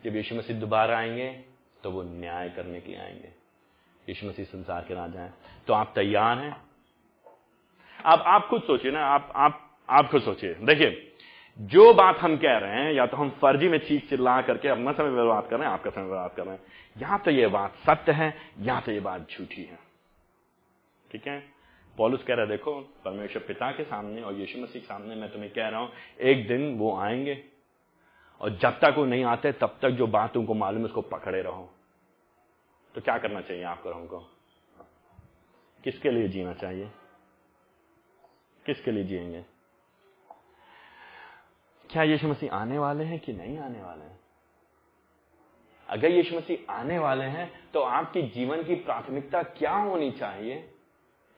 जब 0.05 0.17
यीशु 0.17 0.35
मसीह 0.35 0.57
दोबारा 0.57 0.99
आएँगे 0.99 1.29
तो 1.83 1.91
वो 1.91 2.03
न्याय 2.03 2.49
करने 2.49 2.81
के 2.81 2.91
लिए 2.91 3.01
आएँगे। 3.01 3.33
यीशु 4.09 4.27
मसीह 4.27 4.45
संसार 4.45 4.85
के 4.89 4.95
राजा 4.95 5.21
हैं। 5.21 5.35
तो 5.67 5.73
आप 5.73 5.93
तैयार 5.95 6.39
हैं? 6.39 6.57
आप 7.99 8.25
आप 8.27 8.47
खुद 8.49 8.63
सोचिए 8.63 8.91
ना, 8.91 9.07
आप 9.07 9.33
आप 9.37 9.61
आप 9.91 10.11
खुद 10.11 10.23
सोचिए। 10.23 10.55
देखिए 10.55 11.11
जो 11.59 11.95
बात 11.95 12.17
हम 12.17 12.37
कह 12.37 12.59
रहे 12.59 12.71
हैं, 12.71 12.93
या 12.93 13.07
तो 13.07 13.17
हम 13.17 13.31
फर्जी 13.31 13.69
में 13.69 13.79
चीख 13.79 14.09
चिल्ला 14.09 14.43
करके 14.43 14.69
अपना 14.69 14.93
समय 14.93 15.11
बर्बाद 15.11 15.47
कर 15.51 15.57
रहे 15.57 15.67
हैं, 15.67 15.75
आपका 15.75 15.91
समय 15.91 16.05
बर्बाद 16.05 16.31
कर 16.31 16.45
रहे 16.45 16.55
हैं। 16.55 16.63
या 16.99 17.19
तो 17.19 17.31
ये 17.31 17.47
बात 17.47 17.75
सत्य 17.75 18.13
है, 18.13 18.35
या 18.61 18.81
तो 18.81 18.93
ये 18.93 19.01
बात 19.01 19.27
झूठी 19.31 19.63
है। 19.63 19.79
ठीक 21.13 21.27
है? 21.27 21.45
पॉलुस 21.99 22.25
कह 22.25 22.35
रहा 22.35 22.47
देखो, 22.47 22.81
परमेश्वर 22.81 23.43
पिता 23.43 23.73
के 23.73 23.85
सामने 23.85 24.23
और 24.23 24.35
यीशु 24.35 24.59
मसीह 24.59 24.83
के 24.83 24.87
सामने 24.87 25.15
मैं 25.15 25.33
तुम्हें 25.33 25.53
कह 25.53 25.69
रहा 25.69 25.81
हूँ, 25.81 25.93
एक 26.21 26.49
दिन 26.49 26.79
वो 26.79 26.99
आएँगे। 26.99 27.45
और 28.41 28.51
जब 28.51 28.71
तक 28.71 28.95
वो 28.99 29.05
नहीं 29.05 29.25
आते, 29.25 29.53
तब 29.53 29.79
तक 29.83 29.91
जो 29.91 30.07
बात 30.07 30.33
तुमको 30.33 30.55
मालूम 30.55 30.79
है, 30.79 30.85
उसको 30.85 31.03
पकड़े 31.03 31.43
रहो। 31.43 31.71
तो 32.95 33.01
क्या 33.01 33.19
करना 33.19 33.41
चाहिए 33.41 33.63
आपको 33.63 33.93
हमको? 33.93 34.19
किसके 35.85 36.11
लिए 36.11 36.29
जीना 36.29 36.53
चाहिए? 36.53 36.91
किसके 38.67 38.91
लिए 38.91 39.05
जिएँगे? 39.05 39.54
क्या 41.95 42.03
यीशु 42.03 42.29
मसीह 42.29 42.53
आने 42.53 42.79
वाले 42.79 43.05
हैं 43.05 43.19
कि 43.19 43.33
नहीं 43.33 43.59
आने 43.59 43.83
वाले 43.83 44.05
हैं? 44.05 44.21
अगर 45.89 46.11
यीशु 46.11 46.37
मसीह 46.37 46.73
आने 46.73 46.99
वाले 46.99 47.25
हैं 47.25 47.71
तो 47.75 47.81
आपकी 47.81 48.23
जीवन 48.23 48.63
की 48.63 48.75
प्राथमिकता 48.75 49.43
क्या 49.43 49.73
होनी 49.73 50.11
चाहिए? 50.11 50.71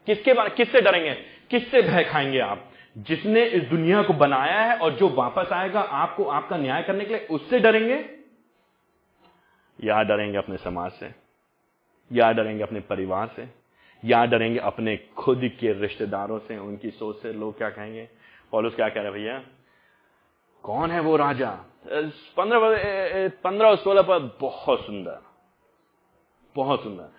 किसके 0.06 0.32
बारे, 0.32 0.50
किससे 0.50 0.80
डरेंगे? 0.80 1.14
किससे 1.50 1.82
भय 1.82 2.04
खाएँगे 2.04 2.38
आप? 2.38 2.72
जिसने 2.98 3.44
इस 3.44 3.62
दुनिया 3.62 4.02
को 4.02 4.12
बनाया 4.12 4.60
है 4.60 4.76
और 4.76 4.92
जो 4.92 5.08
वापस 5.08 5.48
आएगा, 5.52 5.80
आपको 5.80 6.24
आपका 6.24 6.56
न्याय 6.56 6.82
करने 6.82 7.04
के 7.04 7.14
लिए 7.14 7.26
उससे 7.26 7.58
डरेंगे? 7.58 8.10
या 9.84 10.02
डरेंगे 10.02 10.38
अपने 10.38 10.56
समाज 10.56 10.92
से? 10.92 11.10
या 12.12 12.32
डरेंगे 12.32 12.62
अपने 12.62 12.80
परिवार 12.80 13.32
से? 13.36 13.48
या 14.04 14.24
डरेंगे 14.24 14.58
अपने 14.58 14.96
खुद 14.96 15.50
के 15.60 15.72
रिश्तेदारों 15.72 16.38
से? 16.38 16.58
उनकी 16.58 16.90
सोच 16.90 17.22
से 17.22 17.32
लोग 17.32 17.58
क्या 17.58 17.70
कहेंगे? 17.70 18.08
पॉलुस 18.52 18.74
क्या 18.74 18.88
कह 18.88 19.00
रहे 19.00 19.12
भैया 19.12 19.44
कौन 20.66 20.90
है 20.90 21.00
वो 21.00 21.16
राजा? 21.16 21.50
पंद्रह 22.36 22.58
पंद्रह 23.28 23.68
और 23.68 23.76
सोलह 23.76 24.02
पर 24.02 24.38
बहुत 24.40 24.86
सुंदर। 24.86 25.18
बहुत 26.56 26.82
सुंदर। 26.82 27.12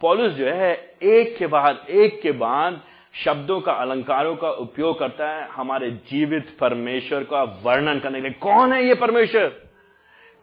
पॉलिस 0.00 0.32
जो 0.32 0.46
है, 0.46 0.98
एक 1.02 1.36
के 1.38 1.46
बाद 1.46 1.86
एक 1.90 2.20
के 2.22 2.32
बाद 2.32 2.80
शब्दों 3.24 3.60
का, 3.60 3.72
अलंकारों 3.72 4.36
का 4.36 4.50
उपयोग 4.50 4.98
करता 4.98 5.28
है 5.28 5.48
हमारे 5.48 5.90
जीवित 5.90 6.56
परमेश्वर 6.60 7.24
का 7.24 7.42
वर्णन 7.42 8.00
करने 8.00 8.20
के 8.20 8.28
लिए। 8.28 8.38
कौन 8.40 8.72
है 8.72 8.84
ये 8.84 8.94
परमेश्वर? 8.94 9.46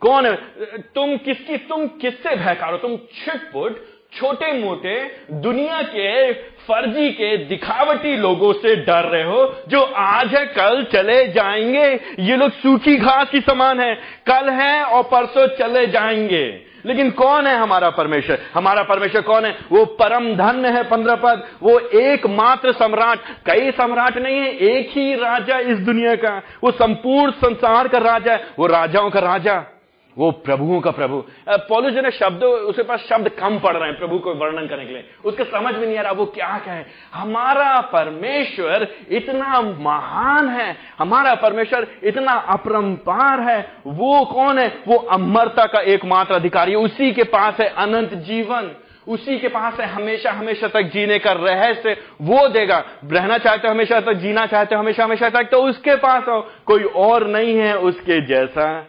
कौन 0.01 0.25
है? 0.25 0.35
तुम 0.77 1.17
किसकी 1.17 1.57
तुम 1.57 1.87
किससे 1.87 2.35
भयकारो 2.35 2.77
तुम 2.77 2.97
छिटपुट 2.97 3.77
छोटे 4.13 4.53
मोटे 4.53 5.11
दुनिया 5.31 5.81
के 5.81 6.33
फर्जी 6.33 7.09
के 7.09 7.37
दिखावटी 7.37 8.17
लोगों 8.17 8.53
से 8.53 8.75
डर 8.75 9.03
रहे 9.03 9.23
हो, 9.23 9.55
जो 9.67 9.81
आज 9.81 10.35
है, 10.35 10.45
कल 10.45 10.83
चले 10.83 11.27
जाएँगे। 11.27 11.99
ये 12.19 12.35
लोग 12.35 12.51
सूखी 12.51 12.95
घास 12.95 13.29
की 13.29 13.39
समान 13.41 13.79
है। 13.79 13.95
कल 14.27 14.49
है 14.49 14.83
और 14.83 15.03
परसों 15.03 15.47
चले 15.47 15.87
जाएँगे। 15.87 16.61
लेकिन 16.85 17.11
कौन 17.11 17.47
है 17.47 17.57
हमारा 17.57 17.89
परमेश्वर? 17.89 18.39
हमारा 18.53 18.83
परमेश्वर 18.83 19.21
कौन 19.21 19.45
है? 19.45 19.57
वो 19.71 19.85
परम 19.85 20.35
धन्य 20.35 20.69
है, 20.69 20.83
पंद्रह 20.83 21.15
पद। 21.15 21.47
वो 21.63 21.79
एकमात्र 21.79 22.71
सम्राट। 22.71 23.19
कई 23.45 23.71
सम्राट 23.71 24.17
नहीं 24.17 24.37
है, 24.37 24.57
एक 24.57 24.89
ही 24.89 25.15
राजा 25.15 25.59
इस 25.59 25.77
दुनिया 25.77 26.15
का। 26.15 26.41
वो 26.63 26.71
संपूर्ण 26.71 27.31
संसार 27.31 27.87
का 27.87 27.97
राजा 27.97 28.33
है। 28.33 28.47
वो 28.59 28.67
राजाओं 28.67 29.09
का 29.09 29.19
राजा। 29.19 29.76
वो 30.17 30.31
प्रभुओं 30.31 30.79
का 30.81 30.91
प्रभु। 30.91 31.23
पॉलिस 31.49 31.93
जो 31.93 32.01
ने, 32.01 32.11
शब्द, 32.11 32.43
उसके 32.43 32.83
पास 32.83 32.99
शब्द 33.09 33.29
कम 33.29 33.59
पड़ 33.59 33.77
रहे 33.77 33.89
हैं 33.89 33.99
प्रभु 33.99 34.19
को 34.19 34.33
वर्णन 34.33 34.67
करने 34.67 34.85
के 34.85 34.93
लिए। 34.93 35.09
उसके 35.25 35.43
समझ 35.43 35.75
में 35.75 35.87
नहीं 35.87 35.97
आ 35.97 36.01
रहा, 36.01 36.11
वो 36.11 36.25
क्या 36.25 36.57
कहे? 36.57 36.83
हमारा 37.13 37.81
परमेश्वर 37.81 38.87
इतना 39.11 39.61
महान 39.61 40.49
है, 40.49 40.77
हमारा 40.99 41.35
परमेश्वर 41.35 41.87
इतना 42.03 42.31
अपरंपार 42.31 43.39
है, 43.39 43.71
वो 43.87 44.25
कौन 44.25 44.59
है? 44.59 44.77
वो 44.87 44.95
अमरता 44.95 45.65
का 45.65 45.79
एकमात्र 45.79 46.33
अधिकारी, 46.33 46.75
उसी 46.75 47.11
के 47.11 47.23
पास 47.23 47.59
है 47.59 47.67
अनंत 47.67 48.13
जीवन। 48.13 48.71
उसी 49.07 49.37
के 49.37 49.47
पास 49.47 49.79
है 49.79 49.87
हमेशा 49.87 50.31
हमेशा 50.31 50.67
तक 50.67 50.81
जीने 50.81 51.19
का 51.19 51.31
रहस्य 51.31 51.97
वो 52.21 52.47
देगा। 52.47 52.83
रहना 53.05 53.37
चाहते 53.37 53.67
हो, 53.67 53.73
हमेशा 53.73 53.99
तक, 53.99 54.13
जीना 54.13 54.45
चाहते 54.45 54.75
हो, 54.75 54.81
हमेशा 54.81 55.03
हमेशा 55.03 55.29
तक 55.29 55.43
तो 55.43 55.63
उसके 55.63 55.95
पास 55.95 56.23
हो। 56.27 56.41
कोई 56.65 56.83
और 56.83 57.27
नहीं 57.27 57.57
है 57.57 57.77
उसके 57.77 58.21
जैसा। 58.21 58.87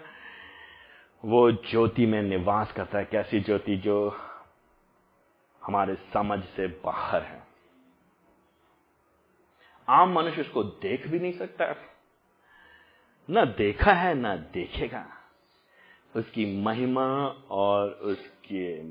वो 1.25 1.53
ज्योति 1.53 2.07
में 2.07 2.23
निवास 2.23 2.73
करता 2.73 2.99
है। 2.99 3.05
कैसी 3.05 3.41
ज्योति 3.41 3.77
जो 3.77 4.17
हमारे 5.65 5.95
समझ 5.95 6.45
से 6.45 6.67
बाहर 6.67 7.23
है। 7.23 7.43
आम 9.89 10.13
मनुष्य 10.13 10.41
उसको 10.41 10.65
देख 10.65 11.09
भी 11.09 11.21
नहीं 11.21 11.33
सकता। 11.33 11.75
न 13.31 13.55
देखा 13.59 13.93
है, 13.93 14.15
न 14.15 14.37
देखेगा। 14.37 15.07
उसकी 16.17 16.63
महिमा 16.63 17.27
और 17.51 17.91
उसके 17.91 18.83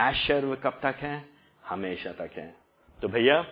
ऐश्वर्य 0.00 0.56
कब 0.56 0.80
तक 0.82 0.94
है? 0.98 1.28
हमेशा 1.66 2.12
तक 2.12 2.30
है। 2.32 2.56
तो 3.02 3.08
भैया, 3.08 3.46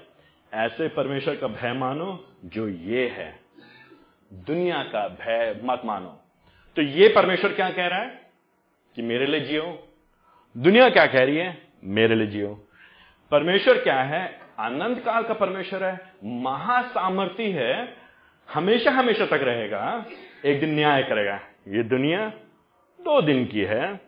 ऐसे 0.54 0.88
परमेश्वर 0.88 1.36
का 1.36 1.46
भय 1.46 1.72
मानो 1.72 2.28
जो 2.44 2.68
ये 2.68 3.08
है। 3.08 3.40
दुनिया 4.32 4.82
का 4.82 5.08
भय 5.08 5.60
मत 5.64 5.82
मानो। 5.84 6.23
तो 6.76 6.82
ये 6.82 7.08
परमेश्वर 7.08 7.52
क्या 7.52 7.70
कह 7.70 7.86
रहा 7.86 7.98
है? 7.98 8.30
कि 8.94 9.02
मेरे 9.02 9.26
लिए 9.26 9.40
जियो। 9.40 9.88
दुनिया 10.56 10.90
क्या 10.90 11.06
कह 11.06 11.24
रही 11.24 11.36
है? 11.36 11.66
मेरे 11.84 12.14
लिए 12.14 12.26
जियो। 12.26 12.68
परमेश्वर 13.30 13.78
क्या 13.78 14.02
है? 14.02 14.40
आनंद 14.58 14.98
काल 14.98 15.22
का 15.22 15.34
परमेश्वर 15.34 15.84
है। 15.84 16.12
महासामर्थी 16.24 17.50
है। 17.50 17.96
हमेशा 18.54 18.90
हमेशा 18.90 19.26
तक 19.26 19.32
रहेगा। 19.32 20.06
एक 20.44 20.60
दिन 20.60 20.74
न्याय 20.74 21.02
करेगा। 21.02 21.40
ये 21.68 21.82
दुनिया 21.82 22.28
दो 23.00 23.22
दिन 23.22 23.46
की 23.46 23.60
है। 23.60 24.00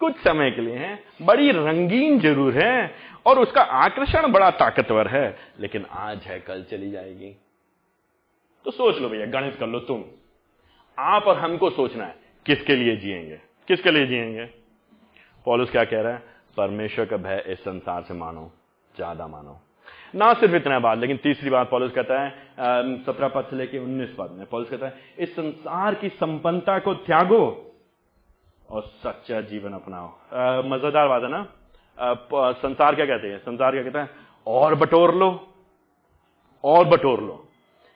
कुछ 0.00 0.16
समय 0.16 0.50
के 0.50 0.62
लिए 0.62 0.76
है। 0.76 1.04
बड़ी 1.22 1.50
रंगीन 1.50 2.20
ज़रूर 2.20 2.54
है। 2.54 2.94
और 3.26 3.38
उसका 3.38 3.62
आकर्षण 3.62 4.32
बड़ा 4.32 4.50
ताकतवर 4.50 5.08
है। 5.08 5.38
लेकिन 5.60 5.86
आज 5.90 6.22
है, 6.22 6.40
कल 6.40 6.62
चली 6.62 6.90
जाएगी। 6.90 7.36
तो 8.64 8.70
सोच 8.70 8.98
लो 8.98 9.08
भैया, 9.08 9.26
गणित 9.26 9.56
कर 9.56 9.66
लो 9.66 9.78
तुम। 9.78 10.04
आप 10.98 11.26
और 11.26 11.36
हमको 11.38 11.70
सोचना 11.70 12.04
है 12.04 12.14
किसके 12.46 12.76
लिए 12.76 12.96
जिएँगे? 12.96 13.40
किसके 13.68 13.90
लिए 13.90 14.06
जिएँगे? 14.06 14.44
पॉलिस 15.46 15.70
क्या 15.70 15.84
कह 15.84 16.00
रहा 16.00 16.12
है? 16.12 16.22
परमेश्वर 16.56 17.04
का 17.06 17.16
भय 17.16 17.44
इस 17.48 17.58
संसार 17.60 18.02
से 18.02 18.14
मानो 18.14 18.50
ज़्यादा 18.94 19.26
मानो। 19.26 19.60
ना 20.14 20.32
सिर्फ़ 20.34 20.54
इतना 20.56 20.78
बात 20.78 20.98
लेकिन 20.98 21.16
तीसरी 21.16 21.50
बात 21.50 21.70
पॉलिस 21.70 21.92
कहता 21.92 22.20
है 22.20 22.30
सत्रह 23.04 23.28
पद 23.28 23.46
से 23.50 23.56
लेकर 23.56 23.78
उन्नीस 23.78 24.14
पद 24.18 24.30
में 24.38 24.46
पॉलिस 24.46 24.68
कहता 24.70 24.86
है 24.86 25.14
इस 25.18 25.34
संसार 25.36 25.94
की 25.94 26.08
संपन्नता 26.10 26.78
को 26.78 26.94
त्यागो 27.06 27.44
और 28.68 28.82
सच्चा 28.82 29.40
जीवन 29.42 29.72
अपनाओ। 29.72 30.08
मज़ेदार 30.68 31.08
बात 31.08 31.22
है 31.22 31.30
ना? 31.30 31.46
आ, 31.98 32.52
संसार 32.52 32.94
क्या 32.94 33.06
कहते 33.06 33.28
हैं? 33.28 33.38
संसार 33.38 33.72
क्या 33.72 33.82
कहता 33.82 34.02
है? 34.02 34.08
और 34.46 34.74
बटोर 34.74 35.14
लो 35.14 35.30
और 36.64 36.84
बटोर 36.88 37.20
लो। 37.20 37.44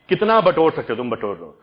कितना 0.09 0.41
बटोर 0.41 0.73
सकते 0.73 0.93
हो 0.93 0.97
तुम 0.97 1.11
बटोर 1.11 1.39
लो? 1.39 1.59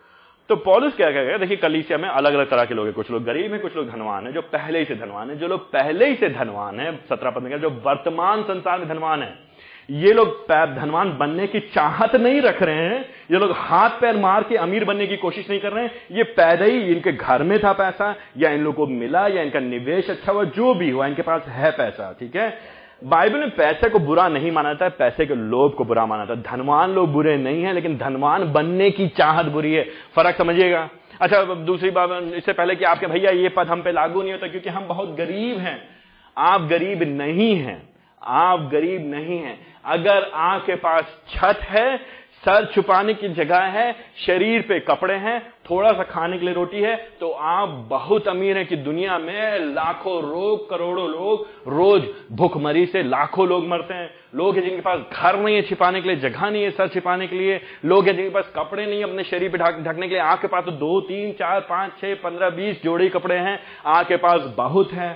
तो 0.49 0.55
पॉलिस 0.55 0.95
क्या 0.95 1.11
कहेगा? 1.11 1.37
देखिए, 1.37 1.57
कलीसिया 1.57 1.97
में 1.97 2.09
अलग 2.09 2.33
अलग 2.33 2.49
तरह 2.49 2.65
के 2.65 2.73
लोग 2.73 2.85
हैं। 2.85 2.93
कुछ 2.95 3.11
लोग 3.11 3.23
गरीब 3.23 3.51
हैं, 3.51 3.61
कुछ 3.61 3.75
लोग 3.75 3.89
धनवान 3.89 4.25
हैं, 4.27 4.33
जो 4.33 4.41
पहले 4.41 4.79
ही 4.79 4.85
से 4.85 4.95
धनवान 4.95 5.29
है। 5.29 5.35
जो 5.35 5.47
लोग 5.47 5.71
पहले 5.71 6.05
ही 6.05 6.15
से 6.15 6.29
धनवान 6.29 6.79
है, 6.79 6.95
सत्रह 7.09 7.31
पद 7.31 7.43
में 7.43 7.61
जो 7.61 7.69
वर्तमान 7.69 8.43
संसार 8.43 8.79
में 8.79 8.89
धनवान 8.89 9.23
है। 9.23 9.53
ये 9.89 10.13
लोग 10.13 10.47
धनवान 10.51 11.17
बनने 11.17 11.47
की 11.47 11.59
चाहत 11.59 12.15
नहीं 12.15 12.41
रख 12.41 12.61
रहे 12.61 12.75
हैं। 12.75 13.01
ये 13.31 13.39
लोग 13.39 13.51
हाथ 13.51 13.89
पैर 13.89 14.17
मार 14.17 14.43
के 14.43 14.55
अमीर 14.55 14.85
बनने 14.85 15.07
की 15.07 15.17
कोशिश 15.17 15.49
नहीं 15.49 15.59
कर 15.59 15.71
रहे 15.71 15.83
हैं। 15.83 15.91
ये 16.11 16.23
पैदा 16.23 16.65
ही 16.65 16.79
इनके 16.79 17.11
घर 17.11 17.43
में 17.43 17.59
था 17.59 17.73
पैसा, 17.73 18.15
या 18.37 18.49
इन 18.49 18.63
लोगों 18.63 18.87
को 18.87 18.93
मिला, 18.93 19.27
या 19.27 19.41
इनका 19.41 19.59
निवेश 19.59 20.09
अच्छा 20.09 20.31
हुआ, 20.31 20.43
जो 20.43 20.73
भी 20.73 20.89
हुआ, 20.89 21.07
इनके 21.07 21.21
पास 21.21 21.45
है 21.47 21.71
पैसा, 21.71 22.15
ठीक 22.19 22.35
है? 22.35 22.82
बाइबल 23.03 23.39
में 23.39 23.49
पैसे 23.49 23.89
को 23.89 23.99
बुरा 23.99 24.27
नहीं 24.27 24.51
माना 24.51 24.69
जाता 24.69 24.85
है, 24.85 24.91
पैसे 24.91 25.25
के 25.25 25.35
लोभ 25.35 25.73
को 25.73 25.85
बुरा 25.85 26.05
माना 26.05 26.25
जाता 26.25 26.51
है। 26.51 26.57
धनवान 26.57 26.91
लोग 26.91 27.13
बुरे 27.13 27.37
नहीं 27.37 27.63
है, 27.63 27.73
लेकिन 27.73 27.97
धनवान 27.97 28.53
बनने 28.53 28.91
की 28.91 29.07
चाहत 29.07 29.45
बुरी 29.45 29.73
है। 29.73 29.83
फ़र्क 30.15 30.37
समझिएगा। 30.37 30.89
अच्छा 31.21 31.43
दूसरी 31.43 31.89
बात, 31.91 32.09
इससे 32.33 32.53
पहले 32.53 32.75
कि 32.75 32.85
आपके 32.85 33.07
भैया 33.07 33.31
ये 33.31 33.49
पद 33.49 33.67
हम 33.67 33.81
पे 33.81 33.91
लागू 33.91 34.21
नहीं 34.21 34.31
होता, 34.31 34.47
क्योंकि 34.47 34.69
हम 34.69 34.87
बहुत 34.87 35.15
गरीब 35.15 35.57
हैं। 35.57 35.89
आप 36.37 36.61
गरीब 36.61 37.03
नहीं 37.03 37.55
हैं। 37.55 37.89
आप 38.23 38.69
गरीब 38.71 39.11
नहीं 39.11 39.39
हैं। 39.39 39.59
अगर 39.85 40.31
आपके 40.33 40.75
पास 40.75 41.03
छत 41.29 41.59
है 41.61 41.99
सर 42.43 42.65
छुपाने 42.65 43.13
की 43.13 43.27
जगह 43.29 43.59
है, 43.73 43.91
शरीर 44.25 44.61
पे 44.61 44.79
कपड़े 44.79 45.13
हैं 45.15 45.39
थोड़ा 45.69 45.91
सा 45.91 46.03
खाने 46.03 46.37
के 46.37 46.45
लिए 46.45 46.53
रोटी 46.53 46.81
है 46.81 46.95
तो 47.19 47.29
आप 47.31 47.69
बहुत 47.89 48.27
अमीर 48.27 48.57
हैं 48.57 48.65
कि 48.67 48.75
दुनिया 48.77 49.17
में 49.19 49.59
लाखों 49.65 50.15
लोग 50.23 50.69
करोड़ों 50.69 51.07
लोग 51.09 51.47
रोज 51.69 52.07
भूखमरी 52.31 52.85
से 52.85 53.03
लाखों 53.03 53.47
लोग 53.47 53.67
मरते 53.67 53.93
हैं। 53.93 54.09
लोग 54.35 54.55
हैं 54.55 54.63
जिनके 54.63 54.81
पास 54.81 54.99
घर 55.13 55.39
नहीं 55.39 55.55
है 55.55 55.61
छिपाने 55.61 56.01
के 56.01 56.09
लिए, 56.09 56.17
जगह 56.19 56.49
नहीं 56.49 56.63
है 56.63 56.71
सर 56.71 56.87
छिपाने 56.87 57.27
के 57.27 57.35
लिए। 57.35 57.59
लोग 57.85 58.07
हैं 58.07 58.15
जिनके 58.15 58.29
पास 58.29 58.51
कपड़े 58.55 58.85
नहीं 58.85 58.97
है 58.97 59.03
अपने 59.03 59.23
शरीर 59.23 59.51
पे 59.51 59.57
ढकने 59.57 60.07
के 60.07 60.13
लिए। 60.13 60.19
आपके 60.21 60.47
पास 60.47 60.63
तो 60.63 60.71
दो, 60.73 60.99
तीन, 61.01 61.31
चार, 61.33 61.59
पाँच, 61.61 61.91
छह, 62.01 62.13
पंद्रह, 62.23 62.49
बीस 62.51 62.83
जोड़े 62.83 63.09
कपड़े 63.09 63.35
हैं। 63.37 63.59
आपके 63.87 64.17
पास 64.17 64.53
बहुत 64.57 64.91
है 64.93 65.11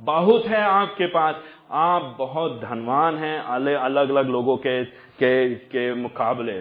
बहुत 0.00 0.46
है 0.46 0.60
आपके 0.62 1.06
पास। 1.08 1.34
आप 1.72 2.14
बहुत 2.18 2.60
धनवान 2.60 3.16
हैं 3.18 3.38
अलग 3.40 4.10
अलग 4.10 4.28
लोगों 4.30 4.56
के 4.56 4.82
के 5.18 5.54
के 5.54 5.92
मुकाबले 5.94 6.60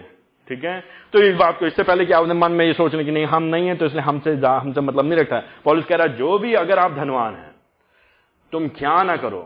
ठीक 0.49 0.63
है? 0.63 0.83
तो 1.13 1.19
इस 1.19 1.35
बात 1.35 1.57
को 1.59 1.65
इससे 1.65 1.83
पहले 1.83 2.05
कि 2.05 2.13
आपने 2.13 2.33
मन 2.33 2.51
में 2.51 2.65
ये 2.65 2.73
सोचने 2.73 3.03
की 3.05 3.11
नहीं 3.11 3.25
हम 3.25 3.43
नहीं 3.43 3.67
है 3.67 3.75
तो 3.75 3.85
इसलिए 3.85 4.01
हमसे 4.01 4.35
हमसे 4.37 4.81
मतलब 4.81 5.05
नहीं 5.05 5.19
रखता 5.19 5.35
है। 5.35 5.43
पॉलिस 5.65 5.85
कह 5.85 5.95
रहा 5.95 6.07
जो 6.15 6.37
भी 6.39 6.53
अगर 6.53 6.79
आप 6.79 6.91
धनवान 6.91 7.35
हैं 7.35 7.51
तुम 8.53 8.67
क्या 8.69 9.01
ना 9.03 9.15
करो? 9.17 9.41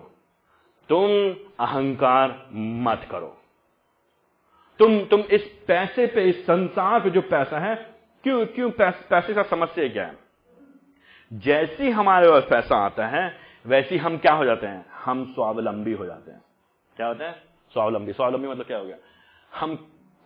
तुम 0.89 1.09
अहंकार 1.59 2.35
मत 2.53 3.07
करो। 3.11 3.35
तुम 4.79 4.99
तुम 5.05 5.19
इस 5.31 5.43
पैसे 5.67 6.05
पे 6.07 6.23
इस 6.23 6.43
संसार 6.43 6.99
पे 6.99 7.09
जो 7.09 7.21
पैसा 7.21 7.59
है 7.59 7.75
क्यों 8.23 8.45
क्यों 8.45 8.69
पैस, 8.71 9.05
पैसे 9.09 9.33
का 9.33 9.43
समस्या 9.43 9.87
क्या 9.87 10.05
है? 10.05 10.17
जैसी 11.31 11.89
हमारे 11.89 12.29
पास 12.29 12.43
पैसा 12.49 12.77
आता 12.77 13.07
है 13.07 13.35
वैसी 13.65 13.97
हम 13.97 14.17
क्या 14.17 14.33
हो 14.33 14.45
जाते 14.45 14.67
हैं? 14.67 14.85
हम 15.03 15.25
स्वावलंबी 15.25 15.93
हो 15.93 16.05
जाते 16.05 16.31
हैं। 16.31 16.41
क्या 16.97 17.07
होते 17.07 17.23
हैं? 17.23 17.48
स्वावलंबी। 17.73 18.13
स्वावलंबी 18.13 18.47
मतलब 18.47 18.65
क्या 18.65 18.77
हो 18.77 18.85
गया? 18.85 18.97
हम 19.53 19.75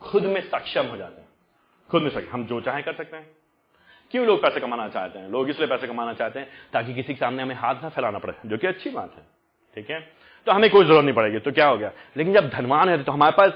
खुद 0.02 0.24
में 0.24 0.42
सक्षम 0.42 0.86
हो 0.86 0.98
जाते 0.98 1.22
हैं। 1.22 1.28
खुद 1.90 2.02
में 2.02 2.10
सक्षम। 2.10 2.32
हम 2.32 2.46
जो 2.46 2.60
चाहे 2.62 2.82
कर 2.82 2.94
सकते 2.94 3.18
हैं। 3.18 3.30
क्यों 4.12 4.26
लोग 4.26 4.42
पैसे 4.42 4.60
कमाना 4.60 4.88
चाहते 4.90 5.20
हैं? 5.20 5.30
लोग 5.30 5.50
इसलिए 5.50 5.68
पैसे 5.68 5.88
कमाना 5.88 6.14
चाहते 6.14 6.40
हैं 6.40 6.48
ताकि 6.74 6.94
किसी 6.94 7.14
के 7.14 7.20
सामने 7.20 7.44
हमें 7.44 7.56
हाथ 7.56 7.84
ना 7.84 7.90
फैलाना 7.90 8.20
पड़े, 8.20 8.34
जो 8.46 8.58
कि 8.58 8.68
अच्छी 8.68 8.90
बात 8.90 9.14
है। 9.18 9.26
ठीक 9.78 9.90
है? 9.90 10.00
तो 10.48 10.52
हमें 10.52 10.70
कोई 10.70 10.86
ज़रूरत 10.86 11.04
नहीं 11.04 11.16
पड़ेगी। 11.16 11.40
तो 11.40 11.52
क्या 11.52 11.68
हो 11.68 11.78
गया? 11.78 11.92
लेकिन 12.18 12.34
जब 12.34 12.50
धनवान 12.50 12.90
है 12.90 13.04
तो 13.04 13.12
हमारे 13.12 13.36
पास 13.38 13.54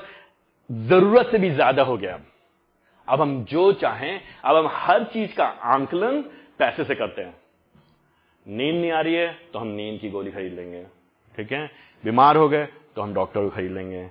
ज़रूरत 0.70 1.32
से 1.32 1.38
भी 1.38 1.50
ज़्यादा 1.50 1.84
हो 1.84 1.98
गया। 1.98 2.20
अब 3.08 3.22
हम 3.22 3.44
जो 3.44 3.72
चाहें, 3.74 4.22
अब 4.44 4.56
हम 4.56 4.68
हर 4.74 5.04
चीज़ 5.04 5.36
का 5.36 5.46
आंकलन 5.46 6.22
पैसे 6.60 6.84
से 6.84 6.96
करते 6.96 7.22
हैं। 7.22 7.36
नींद 8.46 8.76
नहीं 8.76 8.92
आ 8.92 9.02
रही 9.02 9.14
है 9.14 9.28
तो 9.54 9.60
हम 9.60 9.68
नींद 9.68 10.00
की 10.02 10.10
गोली 10.10 10.32
खरीद 10.32 10.54
लेंगे। 10.54 10.84
ठीक 11.38 11.52
है? 11.52 11.70
बीमार 12.04 12.38
हो 12.38 12.50
गए 12.50 12.68
तो 12.98 13.02
हम 13.02 13.14
डॉक्टर 13.14 13.42
को 13.42 13.50
खरीद 13.50 13.72
लेंगे। 13.72 14.10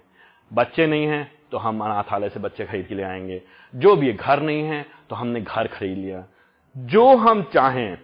बच्चे 0.51 0.87
नहीं 0.87 1.07
हैं 1.07 1.31
तो 1.51 1.59
हम 1.59 1.81
अनाथालय 1.81 2.29
से 2.29 2.41
बच्चे 2.41 2.65
खरीद 2.65 2.87
के 2.87 2.95
ले 2.95 3.03
आएँगे। 3.03 3.41
जो 3.75 3.95
भी 3.97 4.13
घर 4.13 4.41
नहीं 4.43 4.63
है 4.63 4.85
तो 5.11 5.17
हमने 5.17 5.41
घर 5.41 5.67
खरीद 5.69 5.99
लिया। 5.99 6.27
जो 6.75 7.07
हम 7.17 7.43
चाहें, 7.45 7.99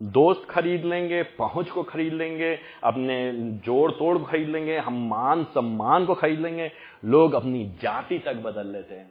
दोस्त 0.00 0.46
खरीद 0.50 0.84
लेंगे, 0.84 1.22
पहुँच 1.22 1.70
को 1.70 1.82
खरीद 1.82 2.12
लेंगे, 2.12 2.58
अपने 2.84 3.32
जोड़ 3.64 3.90
तोड़ 3.92 4.16
को 4.18 4.24
खरीद 4.24 4.48
लेंगे, 4.48 4.78
हम 4.78 4.94
मान 5.08 5.44
सम्मान 5.44 6.06
को 6.06 6.14
खरीद 6.14 6.40
लेंगे, 6.40 6.70
लोग 7.04 7.34
अपनी 7.34 7.64
जाति 7.82 8.18
तक 8.18 8.36
बदल 8.36 8.66
लेते 8.66 8.94
हैं। 8.94 9.10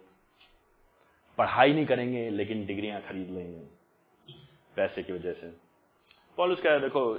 पढ़ाई 1.37 1.73
नहीं 1.73 1.85
करेंगे, 1.85 2.29
लेकिन 2.29 2.65
डिग्रियाँ 2.65 3.01
खरीद 3.01 3.29
लेंगे, 3.29 3.59
पैसे 4.75 5.03
की 5.03 5.13
वजह 5.13 5.33
से। 5.33 5.53
पॉलिस 6.37 6.59
कह 6.59 6.77
देखो 6.79 7.13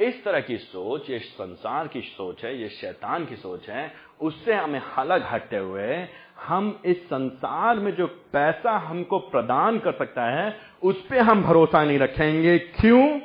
इस 0.00 0.24
तरह 0.24 0.40
की 0.40 0.56
सोच 0.56 1.10
ये 1.10 1.18
संसार 1.18 1.88
की 1.88 2.00
सोच 2.00 2.44
है 2.44 2.62
ये 2.62 2.68
शैतान 2.68 3.26
की 3.26 3.36
सोच 3.36 3.68
है 3.68 3.92
उससे 4.20 4.54
हमें 4.54 4.80
अलग 4.80 5.22
हटते 5.22 5.56
हुए 5.56 6.08
हम 6.40 6.82
इस 6.84 7.06
संसार 7.06 7.76
में 7.76 7.94
जो 7.94 8.06
पैसा 8.06 8.78
हमको 8.78 9.18
प्रदान 9.18 9.78
कर 9.78 9.92
सकता 9.92 10.24
है 10.24 10.60
उस 10.82 11.06
पर 11.06 11.18
हम 11.18 11.42
भरोसा 11.42 11.84
नहीं 11.84 11.98
रखेंगे। 11.98 12.58
क्यों? 12.58 13.18